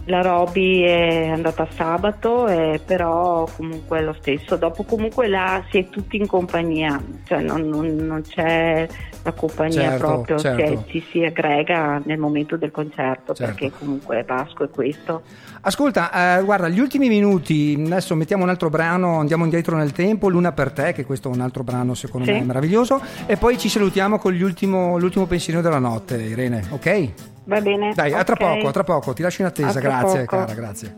La 0.09 0.23
Roby 0.23 0.83
è 0.83 1.27
andata 1.31 1.67
sabato, 1.73 2.47
eh, 2.47 2.81
però 2.87 3.45
comunque 3.57 3.99
è 3.99 4.03
lo 4.03 4.15
stesso. 4.21 4.55
Dopo 4.55 4.85
comunque 4.85 5.27
là 5.27 5.65
si 5.69 5.79
è 5.79 5.89
tutti 5.89 6.17
in 6.17 6.29
compagnia, 6.29 7.03
cioè 7.25 7.41
non, 7.43 7.63
non- 7.63 7.97
non 7.97 8.23
c'è 8.23 8.87
la 9.27 9.33
compagnia 9.33 9.81
Certo, 9.91 10.07
proprio, 10.07 10.39
certo. 10.39 10.85
ci 10.87 11.05
si 11.11 11.24
aggrega 11.24 12.01
nel 12.05 12.16
momento 12.18 12.57
del 12.57 12.70
concerto 12.70 13.35
Certo. 13.35 13.55
perché 13.55 13.72
comunque 13.77 14.22
Vasco 14.24 14.62
è 14.64 14.68
questo. 14.70 15.22
Ascolta, 15.62 16.39
eh, 16.39 16.43
guarda, 16.45 16.68
gli 16.68 16.79
ultimi 16.79 17.09
minuti, 17.09 17.74
adesso 17.87 18.14
mettiamo 18.14 18.45
un 18.45 18.51
altro 18.51 18.70
brano, 18.70 19.18
andiamo 19.18 19.43
indietro 19.43 19.77
nel 19.77 19.91
tempo, 19.91 20.29
Luna 20.29 20.53
per 20.53 20.70
te, 20.70 20.93
che 20.93 21.05
questo 21.05 21.29
è 21.29 21.35
un 21.35 21.41
altro 21.41 21.64
brano 21.64 21.95
secondo 21.95 22.27
Sì. 22.27 22.33
me 22.35 22.43
meraviglioso, 22.45 23.01
e 23.27 23.37
poi 23.37 23.59
ci 23.59 23.68
salutiamo 23.68 24.18
con 24.18 24.33
gli 24.33 24.43
ultimo- 24.43 24.97
l'ultimo 24.97 25.27
pensiero 25.27 25.61
della 25.61 25.81
notte, 25.81 26.16
Irene, 26.22 26.62
ok? 26.70 27.09
Va 27.45 27.61
bene? 27.61 27.93
Dai, 27.95 28.12
a 28.12 28.22
tra 28.22 28.37
poco, 28.37 28.68
a 28.68 28.70
tra 28.70 28.85
poco, 28.85 29.12
ti 29.12 29.22
lascio 29.22 29.43
in 29.43 29.49
attesa, 29.49 29.81
grazie 29.81 30.20
poco. 30.24 30.37
cara, 30.37 30.55
grazie. 30.55 30.95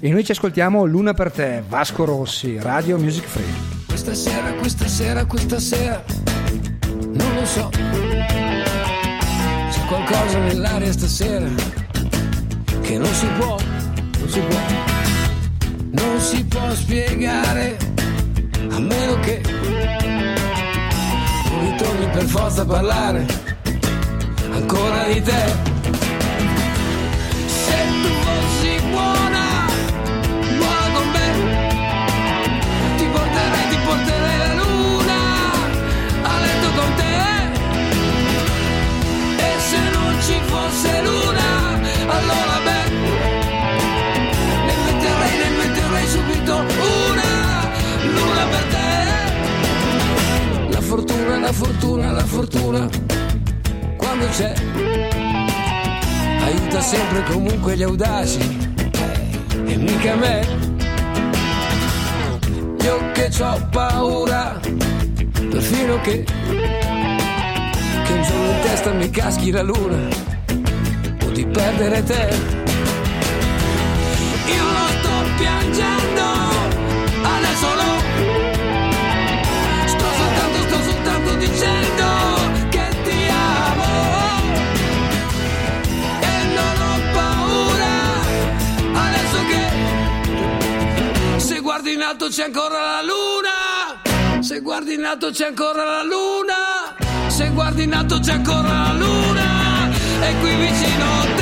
E 0.00 0.08
noi 0.10 0.24
ci 0.24 0.32
ascoltiamo 0.32 0.86
Luna 0.86 1.12
per 1.12 1.30
te, 1.30 1.62
Vasco 1.68 2.06
Rossi, 2.06 2.58
Radio 2.58 2.96
Music 2.98 3.24
Free. 3.24 3.79
Questa 3.90 4.14
sera, 4.14 4.52
questa 4.54 4.88
sera, 4.88 5.24
questa 5.26 5.58
sera, 5.58 6.02
non 6.86 7.34
lo 7.34 7.44
so. 7.44 7.68
C'è 9.70 9.84
qualcosa 9.88 10.38
nell'aria 10.38 10.92
stasera 10.92 11.46
che 12.80 12.98
non 12.98 13.12
si 13.12 13.26
può, 13.38 13.56
non 14.18 14.28
si 14.28 14.40
può, 14.40 14.58
non 15.90 16.20
si 16.20 16.44
può 16.44 16.74
spiegare 16.74 17.76
a 18.70 18.78
meno 18.78 19.20
che 19.20 19.42
non 21.50 21.70
ritorni 21.70 22.08
per 22.10 22.24
forza 22.24 22.62
a 22.62 22.66
parlare 22.66 23.26
ancora 24.50 25.04
di 25.04 25.20
te. 25.20 25.44
Se 27.46 27.76
tu 28.02 28.08
fossi 28.22 28.49
la 51.50 51.56
fortuna, 51.56 52.12
la 52.12 52.24
fortuna, 52.24 52.88
quando 53.96 54.24
c'è, 54.28 54.54
aiuta 56.44 56.80
sempre 56.80 57.24
comunque 57.24 57.76
gli 57.76 57.82
audaci, 57.82 58.70
e 59.66 59.76
mica 59.76 60.14
me. 60.14 60.46
Io 62.82 63.10
che 63.12 63.30
ho 63.42 63.66
paura, 63.68 64.60
perfino 65.50 66.00
che, 66.02 66.22
che 66.22 68.12
un 68.12 68.22
giorno 68.22 68.50
in 68.52 68.60
testa 68.62 68.92
mi 68.92 69.10
caschi 69.10 69.50
la 69.50 69.62
luna, 69.62 70.08
o 71.24 71.30
di 71.30 71.44
perdere 71.46 72.02
te. 72.04 72.28
Io 74.46 74.62
non 74.62 74.88
sto 75.00 75.10
piangendo, 75.36 75.99
alto 92.20 92.28
c'è 92.28 92.44
ancora 92.44 92.80
la 92.80 93.02
luna. 93.02 94.42
Se 94.42 94.60
guardi 94.60 94.92
in 94.92 95.04
alto 95.04 95.30
c'è 95.30 95.46
ancora 95.46 95.84
la 95.84 96.02
luna. 96.02 97.30
Se 97.30 97.48
guardi 97.48 97.84
in 97.84 97.94
alto 97.94 98.18
c'è 98.18 98.32
ancora 98.32 98.68
la 98.68 98.92
luna. 98.92 99.88
E 100.20 100.38
qui 100.40 100.54
vicino 100.56 101.39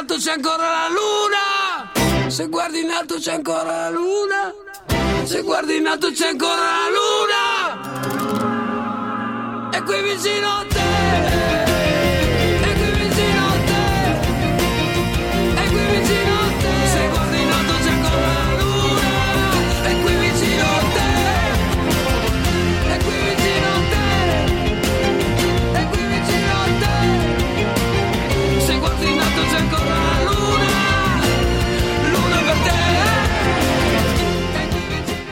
alto 0.00 0.16
c'è 0.16 0.32
ancora 0.32 0.62
la 0.62 0.88
luna. 0.88 2.30
Se 2.30 2.48
guardi 2.48 2.80
in 2.80 2.90
alto 2.90 3.16
c'è 3.16 3.34
ancora 3.34 3.82
la 3.82 3.90
luna. 3.90 4.50
Se 5.24 5.42
guardi 5.42 5.76
in 5.76 5.86
alto 5.86 6.10
c'è 6.10 6.28
ancora 6.28 6.54
la 6.54 6.88
luna. 6.88 7.50
E 9.72 9.82
qui 9.82 10.02
vicino 10.02 10.48
a 10.48 10.64
te. 10.66 11.59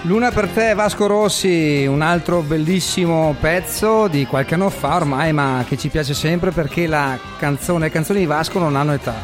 Luna 0.08 0.30
per 0.30 0.48
te 0.48 0.72
Vasco 0.72 1.06
Rossi, 1.06 1.84
un 1.84 2.00
altro 2.00 2.40
bellissimo 2.40 3.36
pezzo 3.38 4.08
di 4.08 4.24
qualche 4.24 4.54
anno 4.54 4.70
fa 4.70 4.96
ormai, 4.96 5.34
ma 5.34 5.62
che 5.68 5.76
ci 5.76 5.90
piace 5.90 6.14
sempre 6.14 6.50
perché 6.50 6.86
la 6.86 7.18
canzone, 7.38 7.84
le 7.84 7.90
canzoni 7.90 8.20
di 8.20 8.24
Vasco 8.24 8.58
non 8.58 8.74
hanno 8.74 8.94
età. 8.94 9.14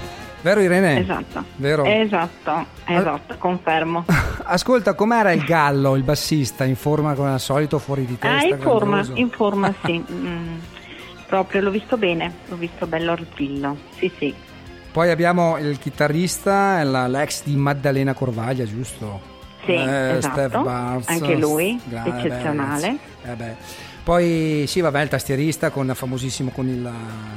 Vero 0.42 0.60
Irene? 0.60 1.00
Esatto. 1.00 1.42
Vero? 1.56 1.84
Esatto, 1.84 2.66
esatto, 2.84 3.34
confermo. 3.38 4.04
Ascolta, 4.44 4.92
com'era 4.92 5.32
il 5.32 5.42
gallo, 5.44 5.96
il 5.96 6.02
bassista, 6.02 6.64
in 6.64 6.76
forma 6.76 7.14
come 7.14 7.30
al 7.30 7.40
solito, 7.40 7.78
fuori 7.78 8.04
di 8.04 8.18
testa? 8.18 8.44
Ah, 8.44 8.44
in 8.44 8.60
forma, 8.60 9.02
in 9.14 9.30
forma 9.30 9.74
sì. 9.86 10.04
Mm, 10.12 10.58
proprio 11.26 11.62
l'ho 11.62 11.70
visto 11.70 11.96
bene, 11.96 12.30
l'ho 12.46 12.56
visto 12.56 12.86
bello 12.86 13.12
artillo. 13.12 13.74
Sì, 13.96 14.12
sì. 14.18 14.34
Poi 14.92 15.08
abbiamo 15.08 15.56
il 15.56 15.78
chitarrista, 15.78 16.84
l'ex 17.08 17.42
di 17.42 17.56
Maddalena 17.56 18.12
Corvaglia, 18.12 18.66
giusto? 18.66 19.32
Sì, 19.64 19.72
esatto. 19.74 20.32
Steph 20.34 20.62
Barnes, 20.62 21.08
Anche 21.08 21.34
lui, 21.36 21.80
gra- 21.84 22.04
eh 22.04 22.10
beh, 22.10 22.18
eccezionale. 22.18 22.96
eh 23.24 23.34
beh. 23.34 23.56
Poi 24.04 24.64
sì, 24.66 24.80
vabbè, 24.82 25.00
il 25.00 25.08
tastierista 25.08 25.70
con 25.70 25.90
famosissimo 25.94 26.50
con 26.50 26.68
il, 26.68 26.82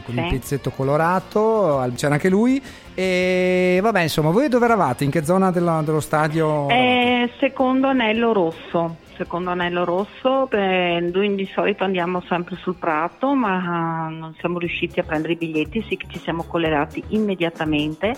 con 0.03 0.15
il 0.17 0.23
Sì. 0.23 0.29
pezzetto 0.37 0.69
colorato, 0.69 1.81
c'era 1.95 2.15
anche 2.15 2.27
lui. 2.29 2.61
E 2.93 3.79
vabbè, 3.81 4.01
insomma, 4.01 4.31
voi 4.31 4.49
dove 4.49 4.65
eravate? 4.65 5.05
In 5.05 5.09
che 5.11 5.23
zona 5.23 5.49
della- 5.49 5.81
dello 5.81 6.01
stadio? 6.01 6.67
Eh, 6.69 7.31
secondo 7.39 7.87
anello 7.87 8.33
rosso. 8.33 8.97
Secondo 9.15 9.49
anello 9.49 9.83
rosso, 9.85 10.45
beh, 10.47 10.99
noi 10.99 11.33
di 11.35 11.49
solito 11.51 11.83
andiamo 11.85 12.21
sempre 12.27 12.55
sul 12.57 12.75
prato, 12.75 13.33
ma 13.33 14.09
non 14.09 14.35
siamo 14.39 14.59
riusciti 14.59 14.99
a 14.99 15.03
prendere 15.03 15.33
i 15.33 15.37
biglietti, 15.37 15.83
sì 15.87 15.95
che 15.97 16.05
ci 16.09 16.19
siamo 16.19 16.43
collegati 16.43 17.01
immediatamente 17.07 18.13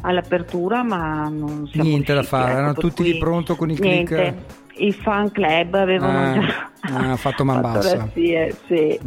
all'apertura, 0.00 0.82
ma 0.82 1.28
non 1.28 1.68
siamo 1.70 1.88
Niente 1.88 2.14
da 2.14 2.22
fare, 2.24 2.48
ecco, 2.50 2.58
erano 2.58 2.74
tutti 2.74 3.02
lì 3.04 3.18
pronto 3.18 3.54
con 3.54 3.70
il 3.70 3.78
niente. 3.80 4.14
click. 4.14 4.34
I 4.76 4.92
fan 4.92 5.30
club 5.32 5.74
avevano 5.74 6.34
Eh, 6.34 6.40
già 6.40 7.10
ah, 7.10 7.16
fatto 7.16 7.44
man 7.44 7.60
bassa. 7.62 8.08
sì. 8.12 8.98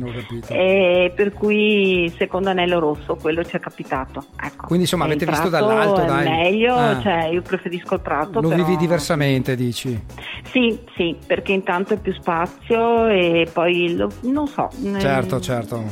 E 0.47 1.11
per 1.15 1.33
cui 1.33 2.13
secondo 2.17 2.49
anello 2.49 2.79
rosso 2.79 3.15
quello 3.15 3.43
ci 3.43 3.55
è 3.55 3.59
capitato. 3.59 4.25
Ecco. 4.41 4.65
Quindi, 4.67 4.83
insomma, 4.83 5.05
avete 5.05 5.25
visto 5.25 5.49
dall'alto, 5.49 6.03
dai. 6.03 6.27
meglio, 6.29 6.75
Ah. 6.75 7.01
cioè 7.01 7.25
io 7.31 7.41
preferisco 7.41 7.95
il 7.95 8.01
prato. 8.01 8.39
Lo 8.41 8.49
però- 8.49 8.63
vivi 8.63 8.77
diversamente, 8.77 9.55
dici? 9.55 9.99
Sì, 10.43 10.79
sì, 10.95 11.17
perché 11.25 11.53
intanto 11.53 11.93
è 11.95 11.97
più 11.99 12.13
spazio 12.13 13.07
e 13.07 13.47
poi 13.51 13.95
lo- 13.95 14.11
non 14.23 14.47
so. 14.47 14.69
Certo, 14.99 15.37
mm, 15.37 15.41
certo. 15.41 15.83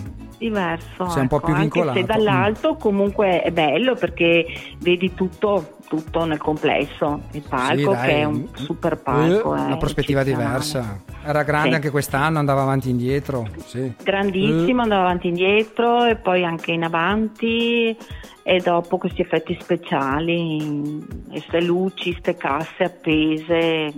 Diverso. 0.42 1.08
Sei 1.10 1.22
un 1.22 1.28
po' 1.28 1.36
ecco, 1.38 1.46
più 1.46 1.54
Anche 1.54 1.62
vincolato. 1.82 2.00
se 2.00 2.04
dall'alto 2.06 2.76
comunque 2.76 3.44
è 3.44 3.52
bello 3.52 3.94
perché 3.94 4.44
vedi 4.80 5.14
tutto, 5.14 5.78
tutto 5.88 6.26
nel 6.26 6.40
complesso. 6.40 7.22
Il 7.34 7.44
palco 7.48 7.76
Sì, 7.76 7.84
dai. 7.98 8.08
che 8.08 8.16
è 8.22 8.24
un 8.24 8.48
super 8.54 8.98
palco. 8.98 9.54
Eh, 9.56 9.60
è 9.60 9.66
una 9.66 9.78
prospettiva 9.78 10.22
eccezionale. 10.22 10.48
diversa. 10.50 11.00
Era 11.24 11.44
grande 11.44 11.70
Sì. 11.70 11.76
anche 11.76 11.90
quest'anno, 11.92 12.40
andava 12.40 12.64
avanti 12.64 12.88
e 12.88 12.92
indietro. 12.92 13.48
Sì. 13.66 13.94
Grandissimo, 14.04 14.82
andava 14.82 15.02
avanti 15.04 15.28
e 15.28 15.30
indietro 15.30 16.06
e 16.06 16.16
poi 16.16 16.44
anche 16.44 16.72
in 16.72 16.84
avanti 16.86 17.96
e 18.44 18.60
dopo 18.62 18.98
questi 18.98 19.22
effetti 19.22 19.56
speciali, 19.62 21.06
queste 21.30 21.62
luci, 21.62 22.14
queste 22.14 22.36
casse 22.36 22.84
appese. 22.84 23.94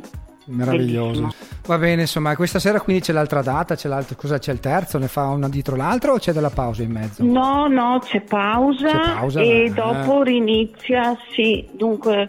Meraviglioso. 0.46 1.22
Bellissimo. 1.22 1.34
Va 1.66 1.78
bene, 1.78 2.02
insomma, 2.02 2.36
questa 2.36 2.60
sera 2.60 2.82
quindi 2.82 3.02
c'è 3.02 3.14
l'altra 3.14 3.42
data, 3.42 3.76
c'è 3.76 3.88
l'altro, 3.88 4.16
cosa 4.16 4.38
c'è 4.38 4.52
il 4.52 4.60
terzo? 4.60 4.98
Ne 4.98 5.08
fa 5.08 5.28
una 5.28 5.50
dietro 5.50 5.76
l'altra 5.76 6.12
o 6.12 6.18
c'è 6.18 6.34
della 6.34 6.50
pausa 6.50 6.84
in 6.84 6.92
mezzo? 6.92 7.24
No, 7.24 7.68
no, 7.68 8.00
c'è 8.04 8.22
pausa, 8.22 8.88
C'è 8.88 9.14
pausa, 9.14 9.42
e 9.42 9.66
eh. 9.66 9.70
dopo 9.70 10.24
rinizia, 10.24 11.18
sì, 11.34 11.70
dunque 11.74 12.28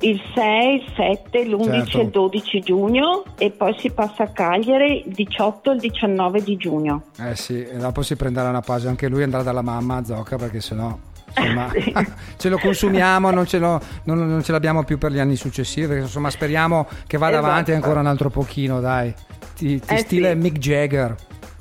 il 0.00 0.20
6, 0.34 0.74
il 0.74 0.92
7, 0.94 1.44
l'11 1.46 1.64
Certo. 1.64 1.98
e 1.98 2.02
il 2.02 2.10
12 2.10 2.60
giugno 2.60 3.24
e 3.38 3.50
poi 3.50 3.74
si 3.78 3.90
passa 3.90 4.24
a 4.24 4.28
Cagliari 4.28 5.06
il 5.06 5.14
18 5.14 5.70
e 5.70 5.74
il 5.74 5.80
19 5.80 6.42
di 6.42 6.56
giugno. 6.56 7.04
Eh 7.18 7.34
sì, 7.34 7.62
e 7.64 7.76
dopo 7.78 8.02
si 8.02 8.14
prenderà 8.14 8.50
una 8.50 8.60
pausa 8.60 8.90
anche 8.90 9.08
lui 9.08 9.22
andrà 9.22 9.42
dalla 9.42 9.62
mamma 9.62 9.96
a 9.96 10.04
Zocca 10.04 10.36
perché 10.36 10.60
sennò 10.60 10.96
insomma, 11.36 11.70
Sì. 11.76 11.92
ce 12.36 12.48
lo 12.48 12.58
consumiamo, 12.58 13.30
non 13.30 13.46
ce, 13.46 13.58
lo- 13.58 13.80
non- 14.04 14.26
non 14.28 14.42
ce 14.42 14.52
l'abbiamo 14.52 14.84
più 14.84 14.98
per 14.98 15.12
gli 15.12 15.18
anni 15.18 15.36
successivi 15.36 15.86
perché 15.86 16.02
insomma 16.02 16.30
speriamo 16.30 16.86
che 17.06 17.18
vada 17.18 17.36
Esatto. 17.38 17.50
avanti 17.50 17.72
ancora 17.72 18.00
un 18.00 18.06
altro 18.06 18.30
pochino, 18.30 18.80
dai. 18.80 19.12
Ti, 19.54 19.80
ti 19.80 19.94
Eh 19.94 19.98
stile 19.98 20.32
sì. 20.32 20.36
Mick 20.38 20.58
Jagger. 20.58 21.14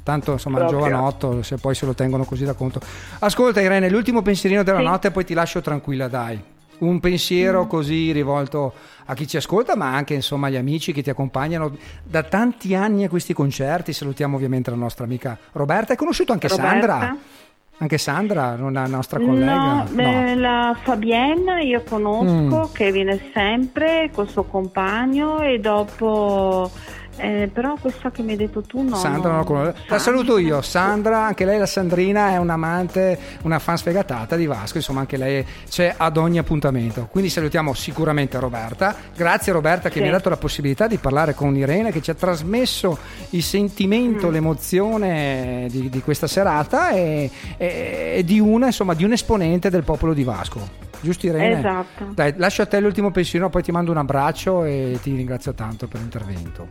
Tanto 0.03 0.33
insomma 0.33 0.59
Proprio. 0.59 0.77
giovanotto, 0.79 1.41
se 1.41 1.55
poi 1.57 1.73
se 1.73 1.85
lo 1.87 1.93
tengono 1.95 2.25
così 2.25 2.45
da 2.45 2.53
conto. 2.53 2.79
Ascolta 3.19 3.59
Irene, 3.61 3.89
l'ultimo 3.89 4.21
pensierino 4.21 4.61
della 4.61 4.77
Sì. 4.77 4.83
notte 4.83 5.07
e 5.07 5.11
poi 5.11 5.25
ti 5.25 5.33
lascio 5.33 5.61
tranquilla, 5.61 6.07
dai. 6.07 6.39
Un 6.77 6.99
pensiero 6.99 7.65
così 7.67 8.11
rivolto 8.11 8.73
a 9.05 9.13
chi 9.15 9.25
ci 9.27 9.37
ascolta, 9.37 9.75
ma 9.77 9.95
anche 9.95 10.13
insomma 10.13 10.47
agli 10.47 10.57
amici 10.57 10.91
che 10.91 11.01
ti 11.01 11.09
accompagnano 11.09 11.75
da 12.03 12.21
tanti 12.21 12.75
anni 12.75 13.05
a 13.05 13.09
questi 13.09 13.33
concerti. 13.33 13.93
Salutiamo 13.93 14.35
ovviamente 14.35 14.69
la 14.69 14.75
nostra 14.75 15.05
amica 15.05 15.37
Roberta. 15.53 15.93
Hai 15.93 15.97
conosciuto 15.97 16.33
anche 16.33 16.49
Roberta? 16.49 16.69
Sandra? 16.71 17.17
Anche 17.77 17.97
Sandra, 17.97 18.55
una 18.59 18.85
nostra 18.87 19.19
collega? 19.19 19.83
No, 19.89 20.01
eh, 20.01 20.35
la 20.35 20.77
Fabienne 20.81 21.61
io 21.63 21.83
conosco 21.87 22.69
Mm. 22.69 22.73
che 22.73 22.91
viene 22.91 23.19
sempre 23.33 24.09
col 24.13 24.29
suo 24.29 24.43
compagno 24.43 25.39
e 25.41 25.59
dopo 25.59 26.71
eh, 27.17 27.49
però 27.53 27.75
questa 27.79 28.11
che 28.11 28.21
mi 28.21 28.31
hai 28.31 28.37
detto 28.37 28.61
tu 28.61 28.81
no. 28.81 28.95
Sandra 28.95 29.29
non 29.29 29.31
no. 29.31 29.37
la 29.37 29.43
conosco. 29.43 29.77
La 29.87 29.99
saluto 29.99 30.37
io, 30.37 30.61
Sandra, 30.61 31.25
anche 31.25 31.45
lei 31.45 31.57
la 31.59 31.65
Sandrina 31.65 32.31
è 32.31 32.37
un'amante, 32.37 33.17
una 33.43 33.59
fan 33.59 33.77
sfegatata 33.77 34.35
di 34.35 34.45
Vasco, 34.45 34.77
insomma 34.77 34.99
anche 35.01 35.17
lei 35.17 35.45
c'è 35.69 35.93
ad 35.95 36.17
ogni 36.17 36.37
appuntamento. 36.37 37.07
Quindi 37.11 37.29
salutiamo 37.29 37.73
sicuramente 37.73 38.39
Roberta. 38.39 38.95
Grazie 39.15 39.51
Roberta 39.53 39.89
che 39.89 39.95
Sì. 39.95 40.01
mi 40.01 40.07
ha 40.09 40.11
dato 40.11 40.29
la 40.29 40.37
possibilità 40.37 40.87
di 40.87 40.97
parlare 40.97 41.33
con 41.33 41.55
Irene 41.55 41.91
che 41.91 42.01
ci 42.01 42.11
ha 42.11 42.15
trasmesso 42.15 42.97
il 43.31 43.43
sentimento, 43.43 44.27
Mm. 44.29 44.31
l'emozione 44.31 45.67
di, 45.69 45.89
di 45.89 46.01
questa 46.01 46.27
serata 46.27 46.89
e, 46.91 47.29
e- 47.57 48.13
e 48.17 48.23
di 48.23 48.39
una 48.39 48.67
insomma 48.67 48.93
di 48.93 49.03
un 49.03 49.11
esponente 49.13 49.69
del 49.69 49.83
popolo 49.83 50.13
di 50.13 50.23
Vasco. 50.23 50.83
Giusto 50.99 51.25
Irene? 51.27 51.59
Esatto. 51.59 52.11
Dai, 52.13 52.33
lascio 52.37 52.61
a 52.61 52.65
te 52.65 52.79
l'ultimo 52.79 53.11
pensiero, 53.11 53.49
poi 53.49 53.63
ti 53.63 53.71
mando 53.71 53.91
un 53.91 53.97
abbraccio 53.97 54.63
e 54.63 54.97
ti 55.01 55.15
ringrazio 55.15 55.53
tanto 55.53 55.87
per 55.87 55.99
l'intervento. 55.99 56.67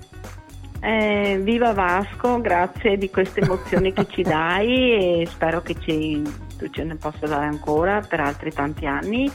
Eh, 0.80 1.40
viva 1.40 1.72
Vasco, 1.72 2.42
grazie 2.42 2.98
di 2.98 3.08
queste 3.08 3.40
emozioni 3.40 3.94
che 3.94 4.06
ci 4.06 4.20
dai 4.22 5.22
e 5.22 5.26
spero 5.26 5.62
che 5.62 5.74
ci, 5.80 6.22
tu 6.58 6.68
ce 6.68 6.84
ne 6.84 6.96
possa 6.96 7.26
dare 7.26 7.46
ancora 7.46 8.02
per 8.06 8.20
altri 8.20 8.52
tanti 8.52 8.84
anni. 8.84 9.30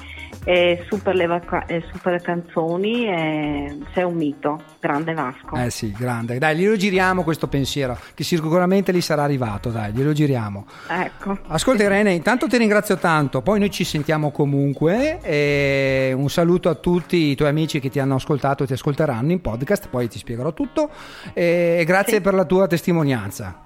Eh, 0.45 0.85
super, 0.89 1.13
le 1.15 1.25
vaca- 1.27 1.65
super 1.91 2.19
canzoni, 2.21 3.05
eh, 3.07 3.77
sei 3.93 4.03
un 4.03 4.15
mito, 4.15 4.59
grande 4.79 5.13
Vasco. 5.13 5.55
Eh 5.55 5.69
sì, 5.69 5.91
grande. 5.91 6.37
Dai, 6.39 6.55
glielo 6.55 6.75
giriamo 6.77 7.23
questo 7.23 7.47
pensiero, 7.47 7.97
che 8.15 8.23
sicuramente 8.23 8.91
gli 8.93 9.01
sarà 9.01 9.23
arrivato, 9.23 9.69
dai, 9.69 9.91
glielo 9.91 10.13
giriamo. 10.13 10.65
Ecco. 10.87 11.37
Ascolta 11.47 11.83
Irene, 11.83 12.13
intanto 12.13 12.47
ti 12.47 12.57
ringrazio 12.57 12.97
tanto, 12.97 13.41
poi 13.41 13.59
noi 13.59 13.69
ci 13.69 13.83
sentiamo 13.83 14.31
comunque 14.31 15.19
e 15.21 16.13
un 16.15 16.29
saluto 16.29 16.69
a 16.69 16.75
tutti 16.75 17.17
i 17.17 17.35
tuoi 17.35 17.49
amici 17.49 17.79
che 17.79 17.89
ti 17.89 17.99
hanno 17.99 18.15
ascoltato 18.15 18.63
e 18.63 18.65
ti 18.67 18.73
ascolteranno 18.73 19.31
in 19.31 19.41
podcast, 19.41 19.89
poi 19.89 20.07
ti 20.07 20.17
spiegherò 20.17 20.53
tutto 20.53 20.89
e 21.33 21.83
grazie 21.85 22.15
Sì. 22.15 22.21
per 22.21 22.33
la 22.33 22.45
tua 22.45 22.65
testimonianza. 22.65 23.63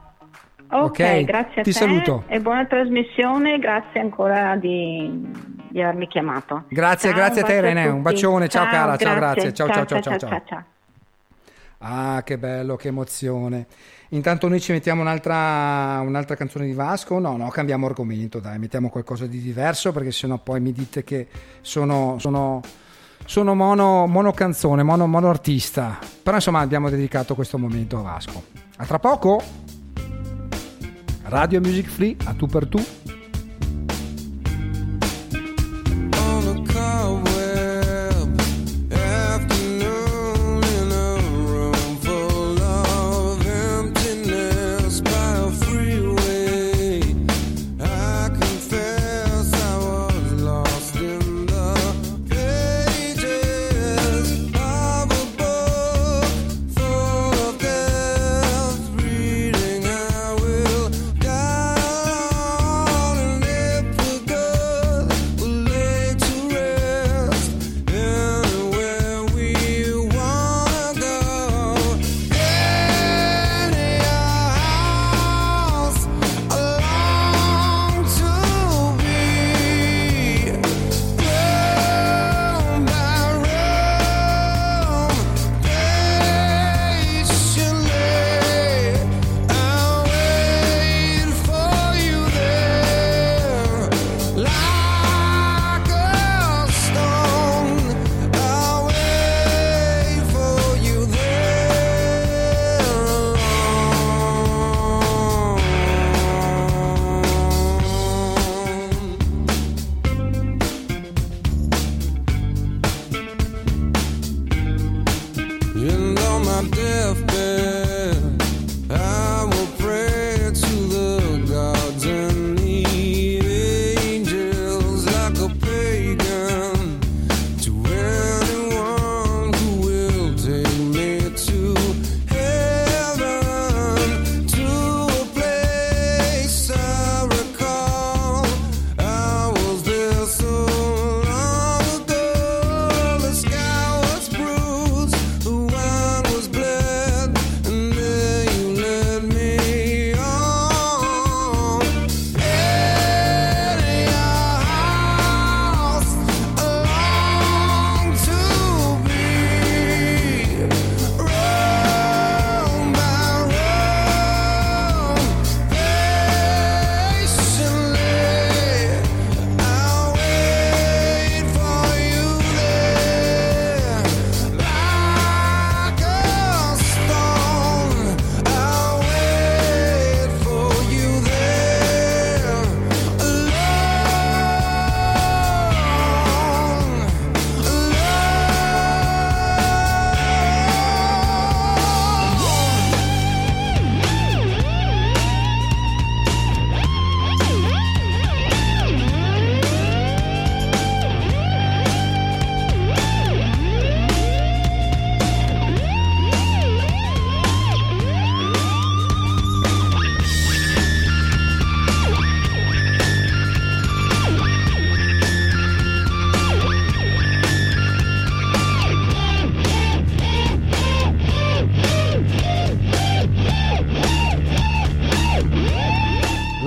Ok, 0.72 0.86
Ok, 0.86 1.24
grazie 1.24 1.62
a 1.62 1.64
ti 1.64 1.72
te 1.72 1.78
saluto. 1.78 2.24
e 2.28 2.40
buona 2.40 2.66
trasmissione, 2.66 3.60
grazie 3.60 4.00
ancora 4.00 4.56
di, 4.56 5.08
di 5.74 5.82
avermi 5.82 6.08
chiamato. 6.08 6.66
Grazie, 6.70 7.10
Ciao, 7.10 7.18
grazie 7.18 7.42
a 7.42 7.46
te, 7.46 7.54
Irene, 7.54 7.88
un 7.88 8.04
bacione, 8.04 8.48
ciao 8.48 8.66
cara, 8.66 8.96
ciao, 8.96 9.16
grazie, 9.16 9.52
ciao, 9.54 9.68
ciao, 9.68 9.86
ciao, 9.86 10.02
ciao, 10.02 10.18
ciao. 10.18 10.30
ciao, 10.30 10.42
ciao. 10.46 10.64
Ah, 11.80 12.22
che 12.24 12.38
bello, 12.38 12.76
che 12.76 12.90
emozione. 12.90 13.66
Intanto 14.10 14.48
noi 14.48 14.62
ci 14.62 14.72
mettiamo 14.72 15.02
un'altra, 15.02 16.00
un'altra 16.02 16.36
canzone 16.36 16.68
di 16.68 16.74
Vasco. 16.74 17.18
No, 17.18 17.38
no, 17.38 17.50
cambiamo 17.50 17.88
argomento, 17.88 18.40
dai, 18.40 18.60
mettiamo 18.60 18.90
qualcosa 18.90 19.26
di 19.26 19.42
diverso 19.42 19.92
perché 19.92 20.12
sennò 20.12 20.38
poi 20.38 20.60
mi 20.60 20.72
dite 20.72 21.04
che 21.04 21.28
sono, 21.62 22.18
sono, 22.20 22.62
sono 23.26 23.56
mono, 23.56 24.06
mono 24.06 24.32
canzone, 24.32 24.84
mono, 24.84 25.08
mono 25.08 25.30
artista. 25.30 25.98
Però 26.22 26.36
insomma 26.36 26.60
abbiamo 26.60 26.92
dedicato 26.92 27.34
questo 27.34 27.58
momento 27.58 27.98
a 27.98 28.04
Vasco. 28.04 28.44
A 28.78 28.86
tra 28.86 29.00
poco. 29.00 29.42
Radio 31.24 31.60
Music 31.62 31.88
Free, 31.88 32.16
a 32.26 32.34
tu 32.36 32.46
per 32.46 32.68
tu. 32.68 32.78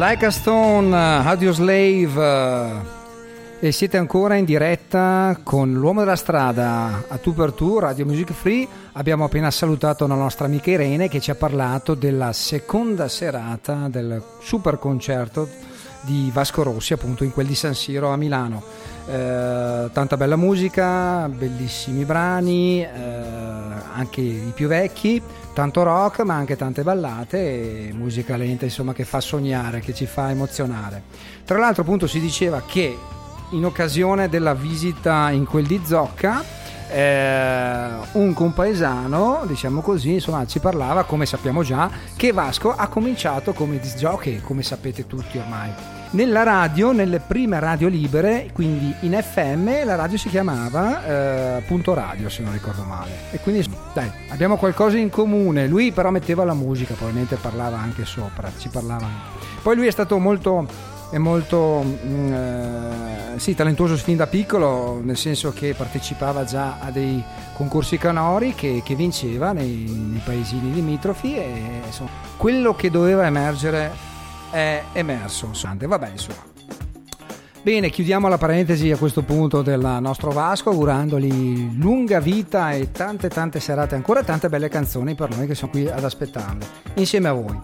Like 0.09 0.25
a 0.25 0.31
Stone, 0.31 0.97
Audio 0.97 1.51
Slave 1.51 2.85
eh, 3.61 3.67
e 3.67 3.73
siete 3.73 3.97
ancora 3.97 4.37
in 4.37 4.45
diretta 4.45 5.37
con 5.43 5.73
l'uomo 5.73 5.99
della 5.99 6.15
strada 6.15 7.07
a 7.09 7.17
tu 7.19 7.35
per 7.35 7.51
tu, 7.51 7.81
Radio 7.81 8.07
Music 8.07 8.31
Free. 8.33 8.69
Abbiamo 8.93 9.25
appena 9.25 9.51
salutato 9.51 10.07
la 10.07 10.15
nostra 10.15 10.45
amica 10.45 10.71
Irene 10.71 11.09
che 11.09 11.19
ci 11.19 11.33
ha 11.33 11.35
parlato 11.35 11.95
della 11.95 12.33
seconda 12.33 13.09
serata 13.09 13.89
del 13.89 14.23
super 14.41 14.79
concerto 14.79 15.49
di 16.03 16.31
Vasco 16.33 16.63
Rossi, 16.63 16.93
appunto 16.93 17.25
in 17.25 17.33
quel 17.33 17.49
di 17.49 17.57
San 17.57 17.75
Siro 17.75 18.11
a 18.11 18.17
Milano. 18.17 18.63
Eh, 19.09 19.91
tanta 19.93 20.17
bella 20.17 20.37
musica, 20.37 21.29
bellissimi 21.29 22.05
brani, 22.05 22.81
eh, 22.81 22.89
anche 23.93 24.21
i 24.21 24.53
più 24.55 24.69
vecchi, 24.69 25.21
tanto 25.57 25.83
rock 25.85 26.21
ma 26.21 26.35
anche 26.35 26.55
tante 26.55 26.83
ballate 26.83 27.89
e 27.89 27.93
musica 27.95 28.37
lenta 28.37 28.67
insomma 28.67 28.93
che 28.93 29.07
fa 29.07 29.23
sognare, 29.23 29.81
che 29.81 29.95
ci 29.95 30.05
fa 30.05 30.29
emozionare. 30.29 31.05
Tra 31.47 31.57
l'altro 31.57 31.81
appunto 31.81 32.07
si 32.07 32.21
diceva 32.21 32.61
che 32.67 32.95
in 33.53 33.65
occasione 33.65 34.29
della 34.29 34.53
visita 34.53 35.31
in 35.31 35.47
quel 35.47 35.65
di 35.65 35.81
Zocca 35.83 36.45
eh, 36.91 37.89
un 38.13 38.35
compaesano, 38.35 39.45
diciamo 39.47 39.81
così, 39.81 40.13
insomma, 40.13 40.47
ci 40.47 40.59
parlava, 40.59 41.05
come 41.05 41.25
sappiamo 41.25 41.63
già, 41.63 41.89
che 42.17 42.33
Vasco 42.33 42.75
ha 42.75 42.89
cominciato 42.89 43.55
come 43.55 43.79
disc 43.79 43.97
jockey, 43.97 44.41
come 44.41 44.63
sapete 44.63 45.07
tutti 45.07 45.39
ormai. 45.39 45.96
Nella 46.11 46.43
radio, 46.45 46.93
nelle 46.93 47.19
prime 47.19 47.59
radio 47.59 47.89
libere, 47.89 48.51
quindi 48.53 48.95
in 49.01 49.19
FM, 49.21 49.85
la 49.85 49.97
radio 49.97 50.17
si 50.17 50.29
chiamava 50.29 51.05
eh, 51.59 51.63
Punto 51.63 51.95
Radio, 51.95 52.29
se 52.29 52.43
non 52.43 52.53
ricordo 52.53 52.83
male. 52.85 53.11
E 53.33 53.39
quindi, 53.41 53.69
dai, 53.93 54.11
abbiamo 54.29 54.57
qualcosa 54.57 54.97
in 54.97 55.11
comune. 55.11 55.67
Lui 55.67 55.93
però 55.93 56.11
metteva 56.11 56.45
la 56.45 56.55
musica, 56.55 56.95
probabilmente 56.95 57.37
parlava 57.37 57.79
anche 57.79 58.05
sopra, 58.05 58.51
ci 58.57 58.69
parlava 58.69 59.05
anche. 59.05 59.47
Poi 59.63 59.77
lui 59.77 59.87
è 59.87 59.91
stato 59.91 60.19
molto 60.19 60.95
è 61.11 61.19
molto 61.19 61.85
mm, 61.85 62.33
eh, 62.33 63.39
sì, 63.39 63.55
talentuoso 63.55 63.97
fin 63.97 64.17
da 64.17 64.27
piccolo, 64.27 65.01
nel 65.03 65.17
senso 65.17 65.53
che 65.53 65.75
partecipava 65.75 66.45
già 66.45 66.79
a 66.81 66.91
dei 66.91 67.23
concorsi 67.55 67.97
canori 67.97 68.55
che, 68.55 68.83
che 68.85 68.95
vinceva 68.95 69.53
nei, 69.53 69.85
nei 69.89 70.21
paesini 70.25 70.73
limitrofi 70.73 71.37
e 71.37 71.83
insomma, 71.85 72.11
quello 72.37 72.75
che 72.75 72.91
doveva 72.91 73.25
emergere 73.25 74.15
è 74.51 74.83
emerso. 74.93 75.51
Vabbè, 75.53 76.11
insomma. 76.11 76.55
Bene, 77.67 77.91
chiudiamo 77.91 78.29
la 78.29 78.39
parentesi 78.39 78.93
a 78.93 78.97
questo 78.97 79.23
punto 79.23 79.61
del 79.61 79.99
nostro 80.01 80.31
Vasco, 80.31 80.71
augurandogli 80.71 81.77
lunga 81.77 82.21
vita 82.21 82.71
e 82.71 82.93
tante 82.93 83.29
tante 83.29 83.59
serate 83.59 83.97
ancora, 83.97 84.23
tante 84.23 84.49
belle 84.49 84.69
canzoni 84.69 85.17
per 85.17 85.37
noi 85.37 85.49
che 85.49 85.57
sono 85.57 85.73
qui 85.73 85.89
ad 85.89 86.05
aspettarle, 86.05 86.65
insieme 86.95 87.27
a 87.27 87.33
voi. 87.33 87.61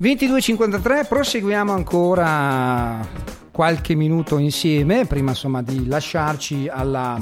22.53, 0.00 1.08
proseguiamo 1.08 1.72
ancora 1.72 3.04
qualche 3.50 3.96
minuto 3.96 4.38
insieme, 4.38 5.06
prima 5.06 5.30
insomma 5.30 5.60
di 5.60 5.88
lasciarci 5.88 6.68
alla, 6.68 7.20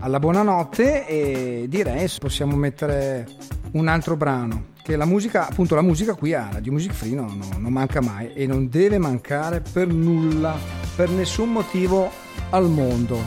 alla 0.00 0.18
buonanotte 0.18 1.06
e 1.06 1.64
direi 1.66 2.10
possiamo 2.18 2.56
mettere 2.56 3.26
un 3.72 3.88
altro 3.88 4.16
brano, 4.16 4.64
che 4.90 4.96
la 4.96 5.04
musica, 5.04 5.46
appunto 5.46 5.76
la 5.76 5.82
musica 5.82 6.14
qui 6.14 6.34
a 6.34 6.48
Radio 6.50 6.72
Music 6.72 6.92
Free 6.92 7.14
no, 7.14 7.32
no, 7.32 7.46
non 7.58 7.72
manca 7.72 8.00
mai 8.00 8.32
e 8.34 8.44
non 8.44 8.68
deve 8.68 8.98
mancare 8.98 9.60
per 9.60 9.86
nulla, 9.86 10.58
per 10.96 11.08
nessun 11.10 11.52
motivo 11.52 12.10
al 12.50 12.68
mondo. 12.68 13.22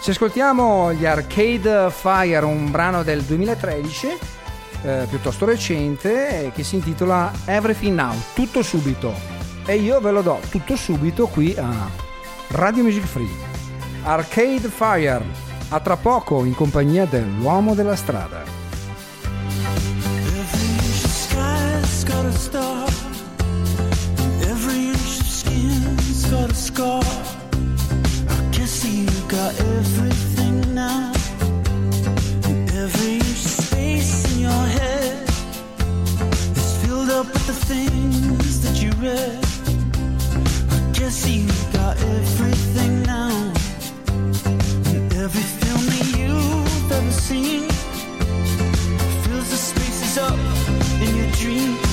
Se 0.00 0.12
ascoltiamo 0.12 0.94
gli 0.94 1.04
Arcade 1.04 1.90
Fire, 1.90 2.46
un 2.46 2.70
brano 2.70 3.02
del 3.02 3.20
2013, 3.20 4.06
eh, 4.82 5.06
piuttosto 5.10 5.44
recente 5.44 6.50
che 6.54 6.62
si 6.62 6.76
intitola 6.76 7.30
Everything 7.44 7.94
Now, 7.94 8.14
tutto 8.34 8.62
subito. 8.62 9.12
E 9.66 9.76
io 9.76 10.00
ve 10.00 10.10
lo 10.10 10.22
do 10.22 10.40
tutto 10.48 10.74
subito 10.74 11.26
qui 11.26 11.54
a 11.58 11.86
Radio 12.48 12.82
Music 12.82 13.04
Free. 13.04 13.28
Arcade 14.04 14.68
Fire, 14.70 15.22
a 15.68 15.80
tra 15.80 15.96
poco 15.98 16.44
in 16.44 16.54
compagnia 16.54 17.04
dell'uomo 17.04 17.74
della 17.74 17.96
strada. 17.96 18.53
Star. 22.36 22.86
Every 24.50 24.88
inch 24.88 25.20
of 25.20 25.26
skin's 25.26 26.24
got 26.30 26.50
a 26.50 26.54
scar. 26.54 27.02
I 28.36 28.48
guess 28.52 28.84
you 28.84 29.06
got 29.28 29.52
everything 29.60 30.74
now. 30.74 31.12
And 32.48 32.70
every 32.70 33.14
inch 33.14 33.44
of 33.48 33.54
space 33.66 34.32
in 34.32 34.40
your 34.40 34.64
head 34.78 35.28
is 36.56 36.84
filled 36.84 37.10
up 37.10 37.26
with 37.26 37.46
the 37.46 37.58
things 37.72 38.60
that 38.62 38.82
you 38.82 38.90
read. 39.02 39.38
I 40.76 40.80
guess 40.98 41.28
you 41.28 41.46
got 41.72 41.96
everything 42.16 43.02
now. 43.02 43.52
And 44.92 45.12
every 45.24 45.46
film 45.60 45.82
that 45.92 46.06
you've 46.16 46.92
ever 46.92 47.12
seen 47.12 47.68
fills 49.24 49.50
the 49.50 49.56
spaces 49.56 50.18
up 50.18 50.38
in 51.02 51.16
your 51.16 51.30
dreams. 51.32 51.83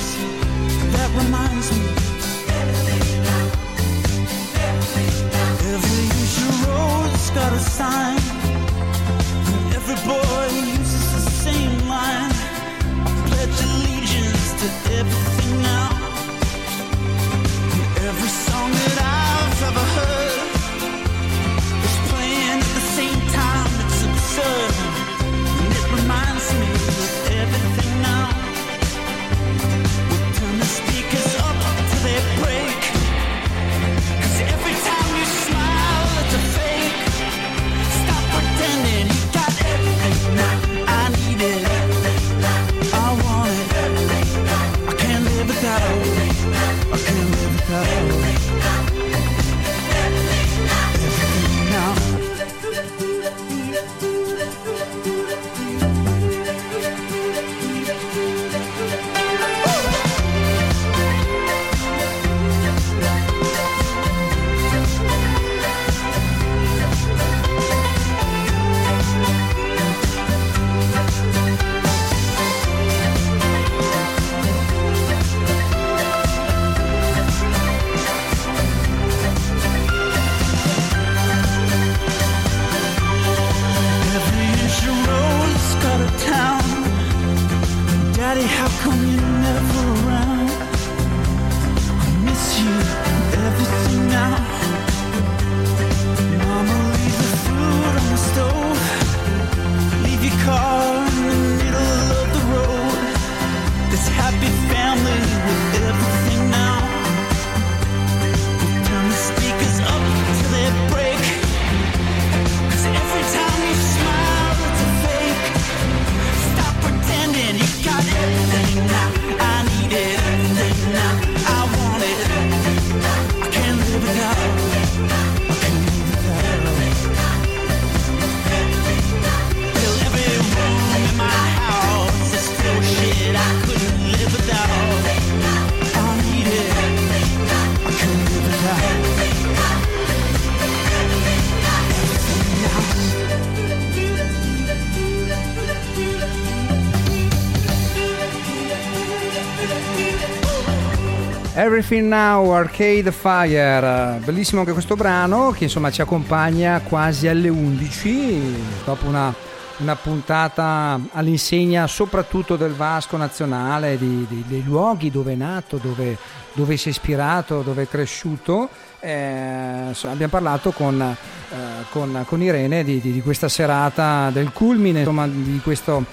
Everything 151.63 152.07
Now, 152.07 152.49
Arcade 152.53 153.11
Fire, 153.11 154.19
bellissimo 154.25 154.61
anche 154.61 154.73
questo 154.73 154.95
brano 154.95 155.51
che 155.51 155.65
insomma 155.65 155.91
ci 155.91 156.01
accompagna 156.01 156.79
quasi 156.81 157.27
alle 157.27 157.49
11 157.49 158.63
dopo 158.83 159.05
una, 159.05 159.31
una 159.77 159.95
puntata 159.95 160.99
all'insegna 161.11 161.85
soprattutto 161.85 162.55
del 162.55 162.73
Vasco 162.73 163.15
nazionale, 163.15 163.95
di- 163.99 164.25
di- 164.27 164.43
dei 164.47 164.63
luoghi 164.63 165.11
dove 165.11 165.33
è 165.33 165.35
nato, 165.35 165.77
dove, 165.77 166.17
dove 166.53 166.77
si 166.77 166.87
è 166.87 166.89
ispirato, 166.89 167.61
dove 167.61 167.83
è 167.83 167.87
cresciuto. 167.87 168.67
Eh, 168.99 169.83
insomma, 169.89 170.13
abbiamo 170.13 170.31
parlato 170.31 170.71
con, 170.71 170.99
eh, 170.99 171.55
con- 171.91 172.23
con 172.25 172.41
Irene 172.41 172.83
di, 172.83 172.99
di- 172.99 173.21
questa 173.21 173.47
serata 173.47 174.31
del 174.31 174.51
culmine, 174.51 175.01
insomma, 175.01 175.27
di, 175.27 175.59
questo, 175.63 176.05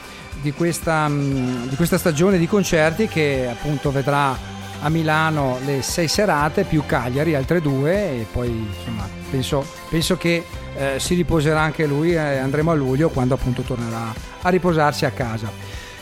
questa, 0.55 1.09
mh, 1.09 1.69
di 1.69 1.77
questa 1.77 1.97
stagione 1.97 2.37
di 2.37 2.47
concerti 2.47 3.09
che 3.09 3.49
appunto 3.51 3.91
vedrà 3.91 4.57
a 4.81 4.89
Milano 4.89 5.59
le 5.65 5.83
sei 5.83 6.09
serate 6.09 6.65
più 6.65 6.85
Cagliari 6.87 7.35
altre 7.35 7.61
due 7.61 8.21
e 8.21 8.27
poi 8.31 8.49
insomma 8.49 9.09
penso, 9.31 9.65
penso 9.89 10.17
che 10.17 10.45
eh, 10.77 10.97
si 10.99 11.15
riposerà 11.15 11.61
anche 11.61 11.87
lui 11.87 12.13
e 12.13 12.19
andremo 12.19 12.71
a 12.71 12.75
luglio 12.75 13.09
quando 13.09 13.35
appunto 13.35 13.63
tornerà 13.63 14.13
a 14.43 14.49
riposarsi 14.49 15.05
a 15.05 15.11
casa. 15.11 15.51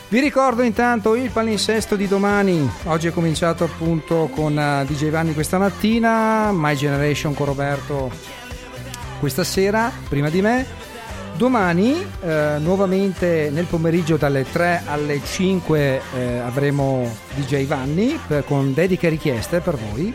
Vi 0.09 0.19
ricordo 0.21 0.61
intanto 0.61 1.15
il 1.15 1.31
palinsesto 1.31 1.97
di 1.97 2.07
domani, 2.07 2.69
oggi 2.85 3.07
è 3.07 3.11
cominciato 3.11 3.65
appunto 3.65 4.29
con 4.33 4.57
eh, 4.57 4.85
DJ 4.85 5.09
Vanni 5.09 5.33
questa 5.33 5.57
mattina, 5.57 6.51
My 6.53 6.75
Generation 6.75 7.33
con 7.33 7.47
Roberto 7.47 8.09
questa 9.19 9.43
sera 9.43 9.91
prima 10.07 10.29
di 10.29 10.41
me. 10.41 10.86
Domani 11.37 12.03
eh, 12.21 12.55
nuovamente 12.57 13.51
nel 13.51 13.65
pomeriggio 13.65 14.17
dalle 14.17 14.43
3 14.51 14.81
alle 14.87 15.21
5 15.23 16.01
eh, 16.15 16.37
avremo 16.39 17.07
DJ 17.35 17.67
Vanni 17.67 18.19
per- 18.25 18.43
con 18.43 18.73
dediche 18.73 19.07
richieste 19.07 19.59
per 19.59 19.75
voi. 19.75 20.11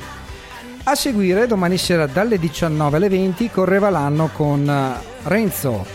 A 0.83 0.97
seguire 0.97 1.47
domani 1.47 1.79
sera 1.79 2.07
dalle 2.07 2.41
19 2.41 2.97
alle 2.97 3.09
20 3.09 3.51
correva 3.51 3.89
l'anno 3.89 4.31
con 4.33 4.69
eh, 4.69 5.01
Renzo 5.29 5.87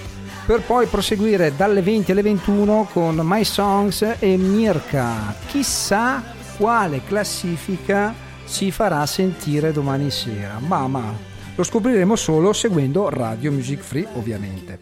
per 0.46 0.62
poi 0.62 0.86
proseguire 0.86 1.54
dalle 1.58 1.82
20 1.82 2.12
alle 2.12 2.22
21 2.22 2.88
con 2.94 3.20
My 3.22 3.44
Songs 3.44 4.16
e 4.20 4.38
Mirka. 4.38 5.36
Chissà 5.48 6.24
quale 6.56 7.02
classifica 7.06 8.16
si 8.46 8.72
farà 8.72 9.06
sentire 9.06 9.74
domani 9.74 10.10
sera. 10.10 10.58
Ma, 10.66 10.88
ma 10.88 11.27
lo 11.58 11.64
scopriremo 11.64 12.16
solo 12.16 12.54
seguendo 12.54 13.10
Radio 13.10 13.52
Music 13.52 13.80
Free 13.80 14.08
ovviamente. 14.14 14.80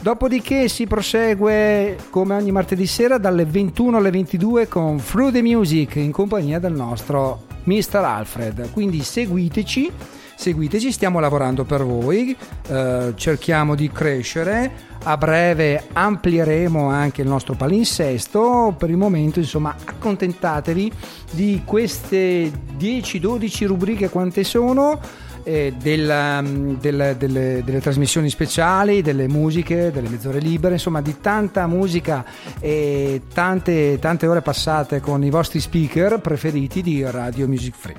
Dopodiché 0.00 0.66
si 0.68 0.86
prosegue 0.86 1.96
come 2.08 2.34
ogni 2.34 2.50
martedì 2.50 2.86
sera 2.86 3.18
dalle 3.18 3.44
21 3.44 3.98
alle 3.98 4.10
22 4.10 4.66
con 4.66 4.96
Through 4.96 5.32
the 5.32 5.42
Music 5.42 5.96
in 5.96 6.10
compagnia 6.10 6.58
del 6.58 6.72
nostro 6.72 7.42
Mr. 7.64 7.96
Alfred. 7.96 8.70
Quindi 8.72 9.02
seguiteci, 9.02 9.92
seguiteci, 10.36 10.90
stiamo 10.90 11.20
lavorando 11.20 11.64
per 11.64 11.84
voi, 11.84 12.34
eh, 12.68 13.12
cerchiamo 13.14 13.74
di 13.74 13.90
crescere. 13.90 14.88
A 15.02 15.18
breve 15.18 15.84
amplieremo 15.92 16.88
anche 16.88 17.20
il 17.20 17.28
nostro 17.28 17.52
palinsesto. 17.52 18.74
Per 18.78 18.88
il 18.88 18.96
momento, 18.96 19.38
insomma, 19.38 19.76
accontentatevi 19.84 20.92
di 21.32 21.60
queste 21.66 22.50
10-12 22.78 23.66
rubriche 23.66 24.08
quante 24.08 24.44
sono 24.44 25.28
eh, 25.50 25.74
del, 25.76 26.08
um, 26.08 26.78
del- 26.78 27.16
delle, 27.18 27.62
delle 27.64 27.80
trasmissioni 27.80 28.30
speciali, 28.30 29.02
delle 29.02 29.26
musiche, 29.26 29.90
delle 29.90 30.08
mezz'ore 30.08 30.38
libere, 30.38 30.74
insomma 30.74 31.00
di 31.00 31.16
tanta 31.20 31.66
musica 31.66 32.24
e 32.60 33.22
tante, 33.34 33.98
tante 33.98 34.26
ore 34.28 34.42
passate 34.42 35.00
con 35.00 35.24
i 35.24 35.30
vostri 35.30 35.58
speaker 35.58 36.20
preferiti 36.20 36.82
di 36.82 37.02
Radio 37.04 37.48
Music 37.48 37.74
Free. 37.76 37.96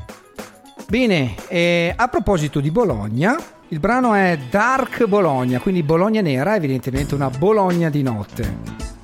Bene, 0.87 1.35
eh, 1.47 1.93
a 1.95 2.07
proposito 2.07 2.59
di 2.61 2.71
Bologna, 2.71 3.37
il 3.69 3.79
brano 3.79 4.13
è 4.13 4.37
Dark 4.49 5.05
Bologna, 5.05 5.59
quindi 5.59 5.83
Bologna 5.83 6.21
nera, 6.21 6.55
evidentemente 6.55 7.15
una 7.15 7.29
Bologna 7.29 7.89
di 7.89 8.01
notte. 8.01 8.99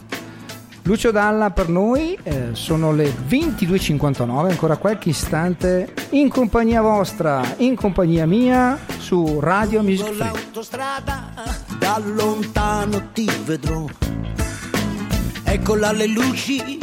Lucio 0.88 1.12
Dalla 1.12 1.50
per 1.52 1.68
noi, 1.68 2.18
eh, 2.24 2.52
sono 2.54 2.94
le 2.94 3.14
22.59, 3.28 4.50
ancora 4.50 4.78
qualche 4.78 5.10
istante 5.10 5.94
in 6.12 6.30
compagnia 6.30 6.80
vostra, 6.80 7.56
in 7.58 7.76
compagnia 7.76 8.26
mia, 8.26 8.80
su 8.98 9.42
Radio 9.42 9.84
Music 9.84 10.06
Con 10.06 10.16
Free. 10.16 10.32
l'autostrada 10.32 11.34
da 11.78 12.00
lontano 12.02 13.10
ti 13.12 13.30
vedrò. 13.44 13.84
Eccola 15.44 15.92
le 15.92 16.08
luci 16.08 16.80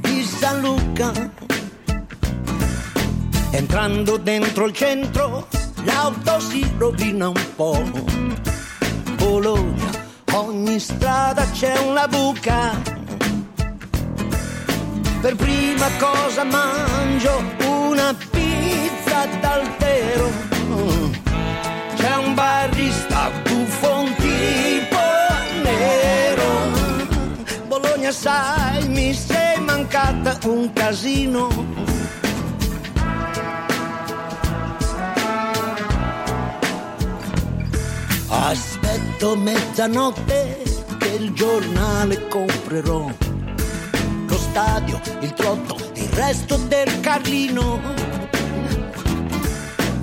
di 0.00 0.22
San 0.22 0.60
Luca. 0.60 1.10
Entrando 3.52 4.18
dentro 4.18 4.66
il 4.66 4.74
centro, 4.74 5.48
l'auto 5.84 6.40
si 6.40 6.62
rovina 6.76 7.28
un 7.28 7.46
po'. 7.56 7.82
Bologna, 9.16 9.90
ogni 10.32 10.78
strada 10.78 11.48
c'è 11.52 11.78
una 11.78 12.06
buca. 12.06 13.03
Per 15.24 15.36
prima 15.36 15.88
cosa 15.98 16.44
mangio 16.44 17.42
una 17.64 18.14
pizza 18.30 19.24
d'altero. 19.40 20.30
C'è 21.96 22.14
un 22.16 22.34
barista 22.34 23.30
buffon 23.42 24.14
tipo 24.16 25.00
nero. 25.62 26.46
Bologna 27.68 28.12
sai, 28.12 28.86
mi 28.88 29.14
sei 29.14 29.58
mancata 29.60 30.36
un 30.44 30.70
casino. 30.74 31.48
Aspetto 38.28 39.36
mezzanotte 39.36 40.62
che 40.98 41.08
il 41.08 41.32
giornale 41.32 42.28
comprerò. 42.28 43.33
Stadio, 44.54 45.00
il 45.18 45.32
trotto, 45.32 45.76
il 45.94 46.08
resto 46.10 46.54
del 46.68 47.00
Carlino. 47.00 47.80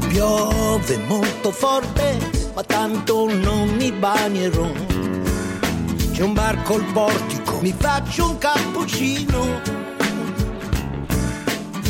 Piove 0.09 0.97
molto 1.07 1.51
forte, 1.51 2.17
ma 2.53 2.61
tanto 2.61 3.33
non 3.33 3.69
mi 3.69 3.93
bagnerò. 3.93 4.69
C'è 6.11 6.23
un 6.23 6.33
bar 6.33 6.61
col 6.63 6.83
portico, 6.91 7.59
mi 7.61 7.73
faccio 7.73 8.31
un 8.31 8.37
cappuccino. 8.39 9.61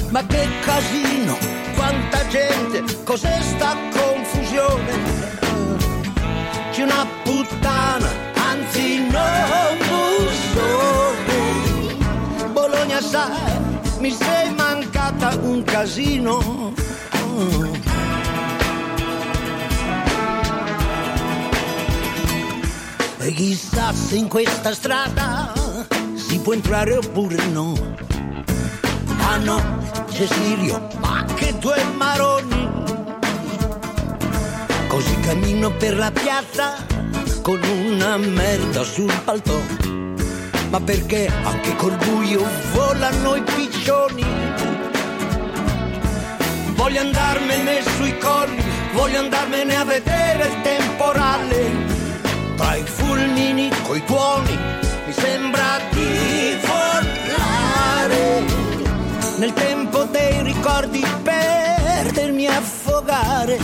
Ma 0.09 0.23
che 0.27 0.47
casino, 0.63 1.35
quanta 1.73 2.27
gente, 2.27 2.83
cos'è 3.03 3.41
sta 3.41 3.75
confusione? 3.89 4.93
C'è 6.69 6.83
una 6.83 7.07
puttana, 7.23 8.09
anzi 8.35 8.99
non 9.09 9.77
bussone. 9.79 11.40
Bologna 12.91 13.01
sai, 13.01 13.99
mi 13.99 14.11
sei 14.11 14.53
mancata 14.53 15.37
un 15.43 15.63
casino. 15.63 16.73
E 23.19 23.31
chissà 23.33 23.93
se 23.93 24.15
in 24.15 24.27
questa 24.27 24.73
strada 24.73 25.53
si 26.15 26.39
può 26.39 26.51
entrare 26.51 26.97
oppure 26.97 27.37
no. 27.45 27.95
Ah 29.19 29.37
no, 29.37 29.79
Cecilio, 30.09 30.89
ma 30.99 31.23
che 31.35 31.57
due 31.59 31.81
maroni. 31.95 32.69
Così 34.89 35.17
cammino 35.21 35.71
per 35.77 35.95
la 35.95 36.11
piazza 36.11 36.75
con 37.41 37.61
una 37.63 38.17
merda 38.17 38.83
sul 38.83 39.13
paltò. 39.23 40.00
Ma 40.71 40.79
perché 40.79 41.29
anche 41.43 41.75
col 41.75 41.97
buio 41.97 42.47
volano 42.71 43.35
i 43.35 43.41
piccioni? 43.41 44.25
Voglio 46.75 47.01
andarmene 47.01 47.81
sui 47.97 48.17
colli, 48.17 48.63
voglio 48.93 49.19
andarmene 49.19 49.75
a 49.75 49.83
vedere 49.83 50.47
il 50.47 50.61
temporale. 50.61 51.71
Tra 52.55 52.75
i 52.75 52.85
fulmini 52.85 53.69
coi 53.85 54.01
tuoni 54.05 54.57
mi 55.07 55.11
sembra 55.11 55.77
di 55.89 56.57
volare. 56.61 58.43
Nel 59.39 59.51
tempo 59.51 60.03
dei 60.05 60.41
ricordi 60.41 61.05
perdermi 61.21 62.47
a 62.47 62.55
affogare. 62.55 63.59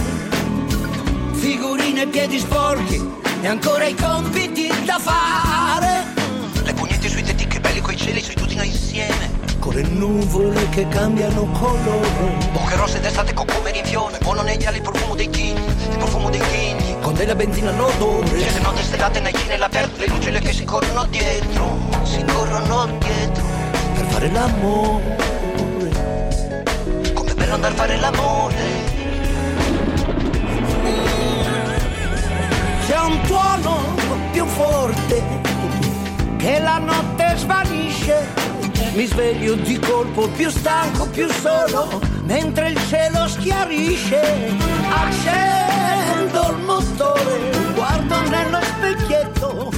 Figurine 1.35 2.01
e 2.01 2.07
piedi 2.07 2.37
sporchi 2.37 3.01
e 3.41 3.47
ancora 3.47 3.85
i 3.85 3.95
compiti 3.95 4.67
da 4.83 4.99
fare. 4.99 6.16
Insieme. 8.97 9.35
Con 9.59 9.73
le 9.73 9.81
nuvole 9.83 10.69
che 10.69 10.87
cambiano 10.87 11.45
colore. 11.51 12.49
Bocche 12.51 12.75
rosse 12.75 12.99
d'estate 12.99 13.33
con 13.33 13.45
come 13.45 13.69
in 13.71 13.85
fiore. 13.85 14.17
Buono 14.19 14.41
negli 14.41 14.65
ali 14.65 14.77
il 14.77 14.83
profumo 14.83 15.15
dei 15.15 15.29
chigli, 15.29 15.59
il 15.91 15.97
profumo 15.97 16.29
dei 16.29 16.39
chigli. 16.39 16.99
Con 17.01 17.13
della 17.13 17.35
benzina 17.35 17.69
all'odore. 17.69 18.39
Certe 18.39 18.59
note 18.59 18.81
stellate 18.83 19.19
nei 19.19 19.33
cine 19.33 19.53
all'aperto, 19.55 19.99
le 19.99 20.07
lucelle 20.07 20.39
che 20.39 20.53
si 20.53 20.63
corrono 20.63 21.05
dietro, 21.05 21.77
si 22.03 22.23
corrono 22.25 22.87
dietro. 22.97 23.43
Per 23.93 24.05
fare 24.05 24.31
l'amore. 24.31 25.17
Come 27.13 27.33
per 27.33 27.51
andar 27.51 27.71
a 27.71 27.75
fare 27.75 27.97
l'amore. 27.97 28.95
C'è 32.85 32.99
un 32.99 33.21
tuono 33.21 33.95
più 34.31 34.45
forte 34.45 35.23
che 36.37 36.59
la 36.59 36.77
notte 36.77 37.33
svanisce. 37.35 38.45
Mi 38.93 39.05
sveglio 39.05 39.55
di 39.55 39.79
colpo 39.79 40.27
più 40.29 40.49
stanco, 40.49 41.07
più 41.09 41.27
solo, 41.29 42.01
mentre 42.23 42.69
il 42.69 42.79
cielo 42.87 43.27
schiarisce. 43.27 44.55
Accendo 44.89 46.55
il 46.55 46.63
motore, 46.63 47.73
guardo 47.73 48.15
nello 48.29 48.59
specchietto 48.61 49.71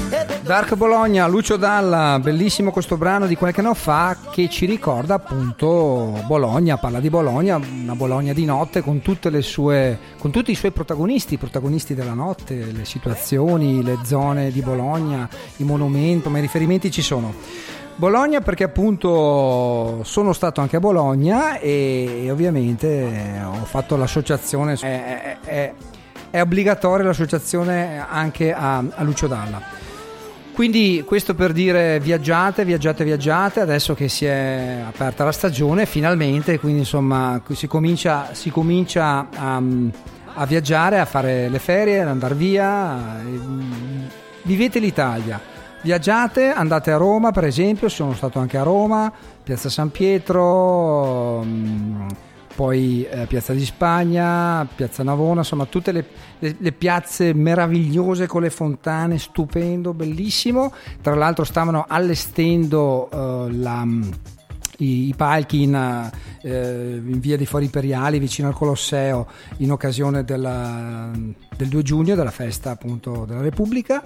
Dark 0.50 0.74
Bologna, 0.74 1.28
Lucio 1.28 1.58
Dalla, 1.58 2.18
bellissimo 2.20 2.72
questo 2.72 2.98
brano 2.98 3.28
di 3.28 3.36
qualche 3.36 3.60
anno 3.60 3.76
fa 3.76 4.18
che 4.32 4.50
ci 4.50 4.66
ricorda 4.66 5.14
appunto 5.14 6.24
Bologna, 6.26 6.78
parla 6.78 7.00
di 7.00 7.12
Bologna, 7.12 7.58
una 7.58 7.94
Bologna 7.94 8.34
di 8.34 8.46
notte 8.46 8.82
con, 8.82 9.00
sue, 9.42 10.00
con 10.18 10.32
tutti 10.32 10.50
i 10.50 10.56
suoi 10.56 10.72
protagonisti, 10.72 11.36
i 11.36 11.38
protagonisti 11.38 11.94
della 11.94 12.16
notte, 12.16 12.72
le 12.72 12.84
situazioni, 12.84 13.84
le 13.84 14.00
zone 14.04 14.50
di 14.50 14.62
Bologna, 14.62 15.30
i 15.58 15.64
monumenti, 15.64 16.30
ma 16.30 16.40
i 16.40 16.42
riferimenti 16.42 16.90
ci 16.90 17.04
sono. 17.04 17.32
Bologna 18.00 18.40
perché 18.40 18.64
appunto 18.64 20.00
sono 20.06 20.32
stato 20.32 20.62
anche 20.62 20.78
a 20.78 20.80
Bologna 20.80 21.60
e, 21.60 22.30
ovviamente 22.32 23.42
ho 23.46 23.66
fatto 23.66 23.98
l'associazione, 23.98 24.76
è, 24.80 25.38
è- 25.44 25.74
è- 26.32 26.42
obbligatoria 26.42 27.06
l'associazione 27.08 28.02
anche 28.10 28.54
a, 28.54 28.78
a 28.78 29.04
Lucio 29.04 29.28
Dalla. 29.28 29.62
Quindi 30.54 31.04
questo 31.06 31.36
per 31.36 31.52
dire 31.52 32.00
viaggiate, 32.00 32.64
viaggiate, 32.64 33.04
viaggiate, 33.04 33.60
adesso 33.60 33.94
che 33.94 34.08
si 34.08 34.24
è 34.24 34.82
aperta 34.88 35.26
la 35.26 35.34
stagione 35.34 35.86
finalmente, 35.86 36.58
quindi 36.58 36.80
insomma 36.80 37.42
si 37.52 37.68
comincia, 37.68 38.30
si 38.32 38.50
comincia 38.50 39.28
a, 39.36 39.62
a 40.36 40.46
viaggiare, 40.46 41.00
a 41.00 41.06
fare 41.06 41.50
le 41.50 41.60
ferie, 41.60 42.00
ad 42.00 42.08
andare 42.08 42.36
via, 42.36 42.96
mm, 43.22 43.72
vivete 44.44 44.80
l'Italia. 44.80 45.58
Viaggiate, 45.82 46.50
andate 46.52 46.92
a 46.92 46.98
Roma 46.98 47.32
per 47.32 47.46
esempio, 47.46 47.88
sono 47.88 48.14
stato 48.14 48.40
anche 48.40 48.58
a 48.58 48.64
Roma, 48.64 49.12
Piazza 49.42 49.70
San 49.70 49.92
Pietro, 49.92 51.42
mm, 51.44 52.08
poi 52.54 53.08
eh, 53.10 53.26
Piazza 53.28 53.54
di 53.54 53.64
Spagna, 53.64 54.68
Piazza 54.76 55.04
Navona, 55.04 55.40
insomma 55.40 55.66
tutte 55.66 55.94
le, 55.94 56.06
le- 56.40 56.56
le 56.60 56.72
piazze 56.74 57.34
meravigliose 57.34 58.28
con 58.28 58.42
le 58.42 58.50
fontane, 58.50 59.18
stupendo, 59.18 59.94
bellissimo. 59.94 60.74
Tra 61.02 61.16
l'altro 61.16 61.46
stavano 61.46 61.86
allestendo 61.88 63.10
eh, 63.12 63.52
la- 63.54 63.88
i, 64.82 65.08
i 65.08 65.14
palchi 65.16 65.62
in, 65.64 65.76
eh, 66.42 67.02
in 67.06 67.20
via 67.22 67.38
dei 67.38 67.46
Fori 67.46 67.66
Imperiali 67.66 68.20
vicino 68.20 68.50
al 68.50 68.54
Colosseo 68.54 69.28
in 69.58 69.72
occasione 69.72 70.26
della- 70.26 71.10
del 71.56 71.68
2 71.70 71.84
giugno, 71.84 72.16
della 72.16 72.32
festa 72.32 72.72
appunto 72.72 73.24
della 73.26 73.42
Repubblica 73.42 74.04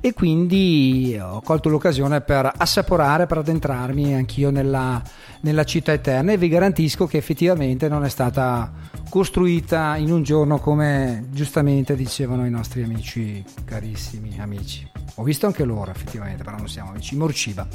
e 0.00 0.12
quindi 0.12 1.18
ho 1.20 1.40
colto 1.40 1.68
l'occasione 1.68 2.20
per 2.20 2.50
assaporare, 2.56 3.26
per 3.26 3.38
addentrarmi 3.38 4.14
anch'io 4.14 4.50
nella, 4.50 5.02
nella 5.40 5.64
città 5.64 5.92
eterna 5.92 6.32
e 6.32 6.36
vi 6.36 6.48
garantisco 6.48 7.06
che 7.06 7.16
effettivamente 7.16 7.88
non 7.88 8.04
è 8.04 8.08
stata 8.08 8.70
costruita 9.08 9.96
in 9.96 10.12
un 10.12 10.22
giorno 10.22 10.58
come 10.58 11.26
giustamente 11.30 11.96
dicevano 11.96 12.46
i 12.46 12.50
nostri 12.50 12.82
amici, 12.82 13.44
carissimi 13.64 14.38
amici. 14.38 14.88
Ho 15.16 15.24
visto 15.24 15.46
anche 15.46 15.64
loro 15.64 15.90
effettivamente, 15.90 16.44
però 16.44 16.56
non 16.56 16.68
siamo 16.68 16.90
amici, 16.90 17.16
Morciva. 17.16 17.66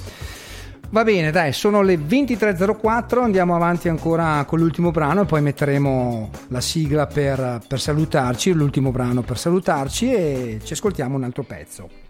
Va 0.90 1.04
bene, 1.04 1.32
dai, 1.32 1.54
sono 1.54 1.82
le 1.82 1.96
23.04, 1.96 3.24
andiamo 3.24 3.56
avanti 3.56 3.90
ancora 3.90 4.46
con 4.46 4.60
l'ultimo 4.60 4.92
brano 4.92 5.24
e 5.24 5.26
poi 5.26 5.42
metteremo 5.42 6.30
la 6.50 6.62
sigla 6.62 7.08
per, 7.08 7.62
per 7.68 7.82
salutarci, 7.82 8.52
l'ultimo 8.52 8.92
brano 8.92 9.24
per 9.24 9.40
salutarci 9.40 10.14
e 10.14 10.60
ci 10.64 10.74
ascoltiamo 10.74 11.16
un 11.16 11.24
altro 11.24 11.42
pezzo. 11.42 12.03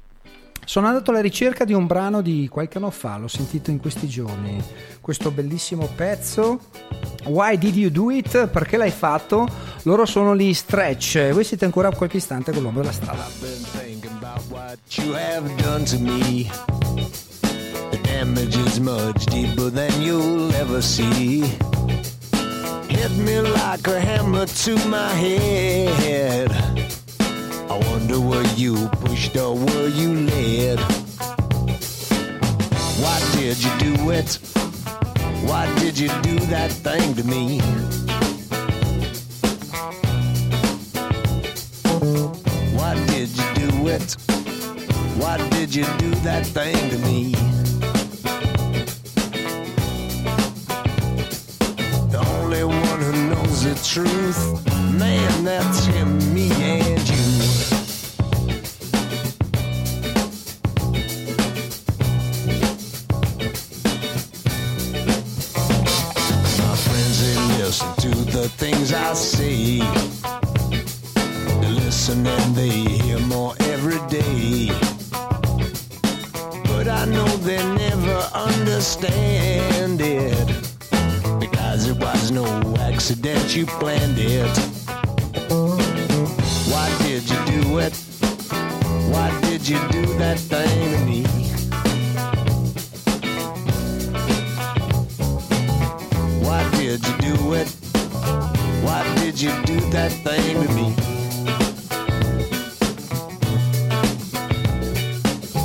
Sono 0.66 0.88
andato 0.88 1.12
alla 1.12 1.22
ricerca 1.22 1.66
di 1.66 1.74
un 1.74 1.86
brano 1.86 2.22
di 2.22 2.48
qualche 2.50 2.78
anno 2.78 2.90
fa, 2.90 3.18
l'ho 3.18 3.28
sentito 3.28 3.70
in 3.70 3.80
questi 3.80 4.08
giorni, 4.08 4.62
questo 5.02 5.32
bellissimo 5.32 5.90
pezzo. 5.96 6.60
Why 7.26 7.58
did 7.58 7.76
you 7.76 7.90
do 7.90 8.12
it? 8.12 8.48
Perché 8.48 8.78
l'hai 8.78 8.92
fatto? 8.92 9.48
Loro 9.84 10.06
sono 10.06 10.36
gli 10.36 10.54
stretch. 10.54 11.32
Voi 11.32 11.44
siete 11.44 11.66
ancora 11.66 11.92
qualche 11.92 12.18
istante 12.18 12.52
con 12.52 12.62
l'uomo 12.62 12.80
della 12.80 12.92
strada. 12.92 13.26
been 13.40 13.64
thinking 13.72 14.12
about 14.18 14.42
what 14.50 14.80
you 14.98 15.14
have 15.14 15.48
done 15.62 15.84
to 15.86 15.98
me. 16.00 16.50
The 17.92 18.00
damage 18.04 18.56
is 18.58 18.80
much 18.80 19.26
deeper 19.26 19.70
than 19.70 20.02
you'll 20.02 20.54
ever 20.56 20.82
see. 20.82 21.42
Hit 22.88 23.12
me 23.18 23.42
like 23.42 23.88
a 23.88 24.00
hammer 24.00 24.46
to 24.46 24.76
my 24.88 25.10
head. 25.14 26.83
I 27.70 27.80
wonder 27.90 28.20
were 28.20 28.48
you 28.56 28.88
pushed 28.90 29.36
or 29.38 29.56
were 29.56 29.88
you 29.88 30.14
led? 30.28 30.80
Why 33.02 33.20
did 33.34 33.64
you 33.64 33.72
do 33.80 34.12
it? 34.12 34.40
Why 35.46 35.74
did 35.80 35.98
you 35.98 36.10
do 36.22 36.40
that 36.48 36.72
thing 36.72 37.16
to 37.16 37.24
me? 37.24 37.60
Why 42.78 42.94
did 43.08 43.30
you 43.30 43.54
do 43.56 43.88
it? 43.88 44.16
Why 45.18 45.38
did 45.50 45.74
you 45.76 45.86
do 45.98 46.12
that 46.28 46.46
thing 46.46 46.76
to 46.92 46.98
me? 47.00 47.32
The 52.12 52.20
only 52.38 52.64
one 52.64 53.02
who 53.02 53.30
knows 53.30 53.64
the 53.64 53.76
truth, 53.88 54.66
man, 54.98 55.44
that's 55.44 55.86
him, 55.86 56.34
me, 56.34 56.53
listen 67.74 68.12
to 68.12 68.32
the 68.32 68.48
things 68.50 68.94
I 68.94 69.14
say. 69.14 69.80
They 71.60 71.70
listen 71.70 72.28
and 72.28 72.56
they 72.56 72.70
hear 72.70 73.20
more 73.22 73.56
every 73.62 73.98
day. 74.10 74.68
But 76.68 76.88
I 76.88 77.06
know 77.06 77.26
they 77.38 77.64
never 77.76 78.20
understand 78.36 80.02
it. 80.02 80.48
Because 81.40 81.88
it 81.88 81.98
was 81.98 82.30
no 82.30 82.46
accident, 82.80 83.56
you 83.56 83.66
planned 83.66 84.20
it. 84.20 84.56
Why 86.72 86.88
did 87.02 87.28
you 87.28 87.40
do 87.54 87.80
it? 87.80 87.96
Why 89.12 89.32
did 89.42 89.68
you 89.68 89.80
do 89.90 90.06
that 90.20 90.38
thing 90.38 90.92
to 90.92 91.06
me? 91.06 91.43
Did 96.98 97.08
you 97.08 97.36
do 97.36 97.54
it? 97.54 97.70
Why 98.84 99.02
did 99.16 99.42
you 99.42 99.50
do 99.66 99.80
that 99.90 100.12
thing 100.12 100.62
to 100.62 100.74
me? 100.74 100.94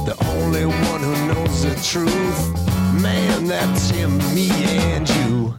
The 0.07 0.16
only 0.35 0.64
one 0.64 1.03
who 1.03 1.14
knows 1.26 1.64
the 1.64 1.74
truth, 1.85 3.03
man, 3.03 3.47
that's 3.47 3.91
him, 3.91 4.16
me, 4.35 4.49
and 4.95 5.07
you. 5.16 5.55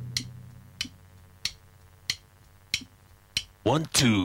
One, 3.61 3.85
two. 3.93 4.18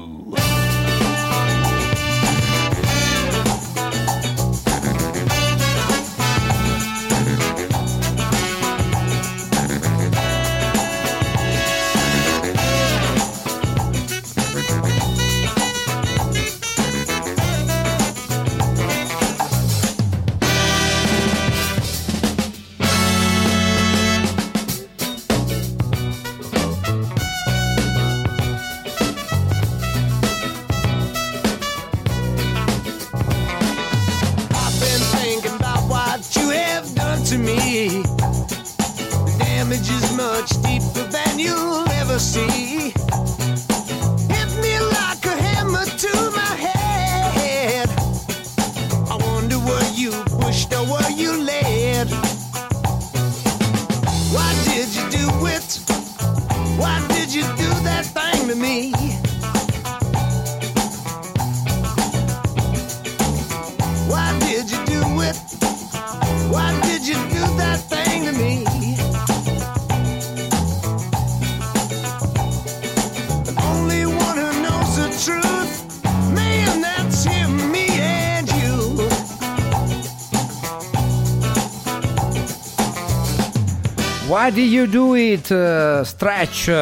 Did 84.54 84.70
you 84.70 84.86
do 84.86 85.16
it? 85.16 85.50
eh, 85.50 86.02
stretch. 86.04 86.72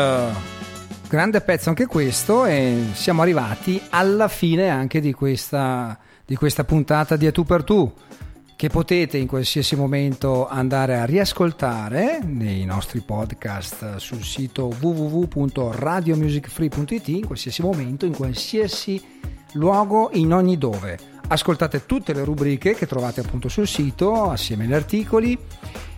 Grande 1.08 1.40
pezzo 1.40 1.70
anche 1.70 1.86
questo 1.86 2.44
e 2.44 2.88
siamo 2.92 3.22
arrivati 3.22 3.80
alla 3.88 4.28
fine 4.28 4.68
anche 4.68 5.00
di 5.00 5.14
questa, 5.14 5.98
di 6.26 6.36
questa 6.36 6.64
puntata 6.64 7.16
di 7.16 7.26
A 7.26 7.32
Tu 7.32 7.44
per 7.44 7.64
Tu 7.64 7.90
che 8.56 8.68
potete 8.68 9.16
in 9.16 9.26
qualsiasi 9.26 9.74
momento 9.74 10.46
andare 10.46 10.98
a 10.98 11.06
riascoltare 11.06 12.20
nei 12.22 12.66
nostri 12.66 13.00
podcast 13.00 13.96
sul 13.96 14.22
sito 14.22 14.70
www.radiomusicfree.it 14.78 17.08
in 17.08 17.24
qualsiasi 17.24 17.62
momento, 17.62 18.04
in 18.04 18.14
qualsiasi 18.14 19.02
luogo, 19.52 20.10
in 20.12 20.34
ogni 20.34 20.58
dove. 20.58 20.98
Ascoltate 21.26 21.86
tutte 21.86 22.12
le 22.12 22.24
rubriche 22.24 22.74
che 22.74 22.86
trovate 22.86 23.20
appunto 23.20 23.48
sul 23.48 23.66
sito 23.66 24.28
assieme 24.28 24.64
agli 24.64 24.74
articoli 24.74 25.38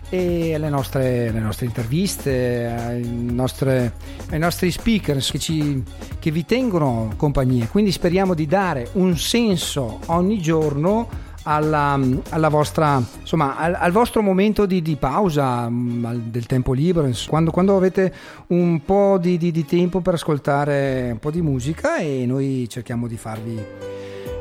e 0.09 0.53
alle 0.55 0.69
nostre, 0.69 1.29
alle 1.29 1.39
nostre 1.39 1.65
interviste, 1.65 2.65
ai, 2.67 3.07
nostre- 3.07 3.93
ai 4.29 4.39
nostri 4.39 4.71
speaker 4.71 5.17
che, 5.17 5.39
ci- 5.39 5.83
che 6.19 6.31
vi 6.31 6.45
tengono 6.45 7.13
compagnia. 7.17 7.67
Quindi 7.67 7.91
speriamo 7.91 8.33
di 8.33 8.45
dare 8.45 8.89
un 8.93 9.17
senso 9.17 9.99
ogni 10.07 10.39
giorno 10.39 11.23
alla, 11.47 11.99
alla 12.29 12.49
vostra, 12.49 13.01
insomma, 13.19 13.55
al, 13.57 13.75
al 13.77 13.91
vostro 13.91 14.21
momento 14.23 14.65
di, 14.65 14.81
di 14.81 14.95
pausa, 14.95 15.69
mm, 15.69 16.05
del 16.29 16.45
tempo 16.47 16.73
libero, 16.73 17.09
quando, 17.27 17.51
quando 17.51 17.75
avete 17.75 18.13
un 18.47 18.83
po' 18.83 19.17
di, 19.19 19.37
di- 19.37 19.51
di 19.51 19.65
tempo 19.65 20.01
per 20.01 20.15
ascoltare 20.15 21.09
un 21.11 21.19
po' 21.19 21.29
di 21.31 21.41
musica 21.41 21.97
e 21.97 22.25
noi 22.25 22.67
cerchiamo 22.69 23.07
di 23.07 23.17
farvi 23.17 23.63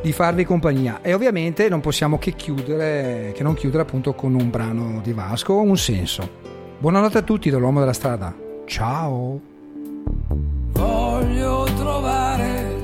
di 0.05 0.13
farvi 0.13 0.45
compagnia. 0.45 1.01
E 1.01 1.15
ovviamente 1.15 1.67
non 1.71 1.81
possiamo 1.81 2.19
che 2.19 2.33
chiudere 2.33 3.33
che 3.35 3.43
non 3.43 3.55
chiudere 3.55 3.85
appunto 3.85 4.13
con 4.13 4.35
un 4.35 4.51
brano 4.51 5.01
di 5.03 5.15
Vasco 5.15 5.55
un 5.55 5.79
senso. 5.79 6.43
Buonanotte 6.79 7.19
a 7.19 7.23
tutti 7.23 7.49
dall'uomo 7.49 7.81
della 7.81 7.95
strada. 7.95 8.37
Ciao. 8.67 9.41
Voglio 10.73 11.65
trovare 11.79 12.75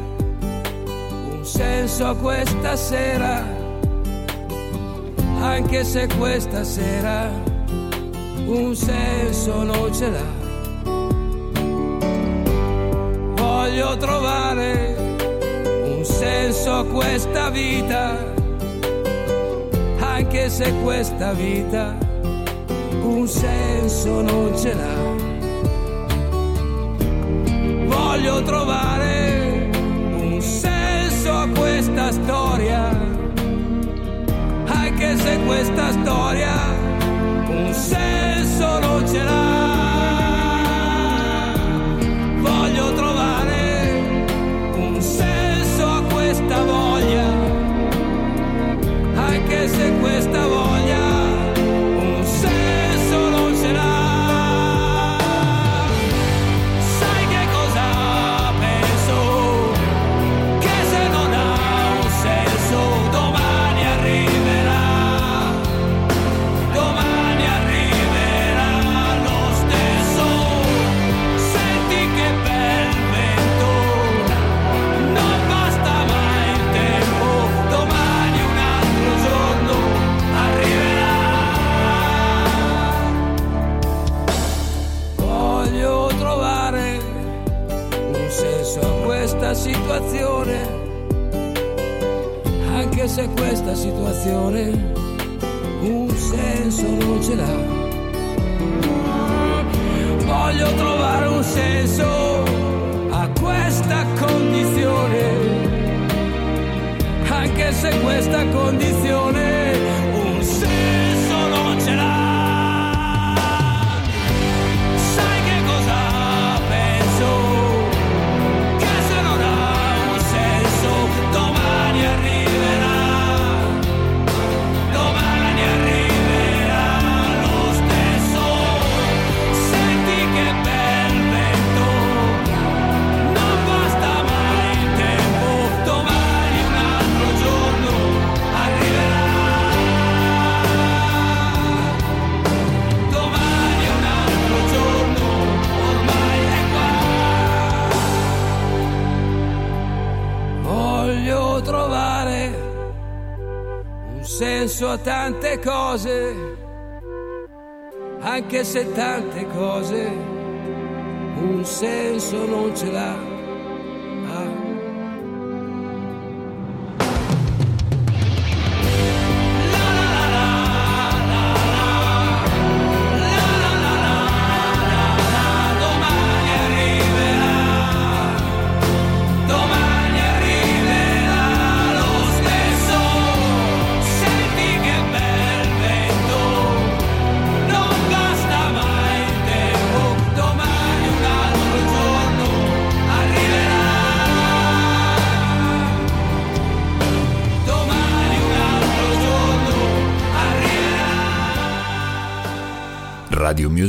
un 1.31 1.45
senso 1.45 2.07
a 2.07 2.17
questa 2.17 2.75
sera, 2.77 3.45
anche 5.41 5.85
se 5.85 6.09
questa 6.17 6.65
sera 6.65 7.31
un 8.47 8.75
senso 8.75 9.63
non 9.63 9.93
ce 9.93 10.11
l'ha. 10.11 10.39
Voglio 13.35 13.97
trovare 13.99 15.00
senso 16.21 16.71
a 16.71 16.85
questa 16.85 17.49
vita, 17.49 18.15
anche 20.01 20.51
se 20.51 20.71
questa 20.83 21.33
vita 21.33 21.97
un 23.01 23.27
senso 23.27 24.21
non 24.21 24.53
ce 24.55 24.75
l'ha 24.75 25.29
voglio 27.87 28.43
trovare 28.43 29.71
un 30.13 30.43
senso 30.43 31.33
a 31.33 31.49
questa 31.49 32.13
storia, 32.13 32.91
anche 34.67 35.17
se 35.17 35.39
questa 35.47 35.91
storia 35.93 36.55
un 37.49 37.73
senso 37.73 38.79
non 38.79 39.09
ce 39.09 39.23
l'ha. 39.23 39.80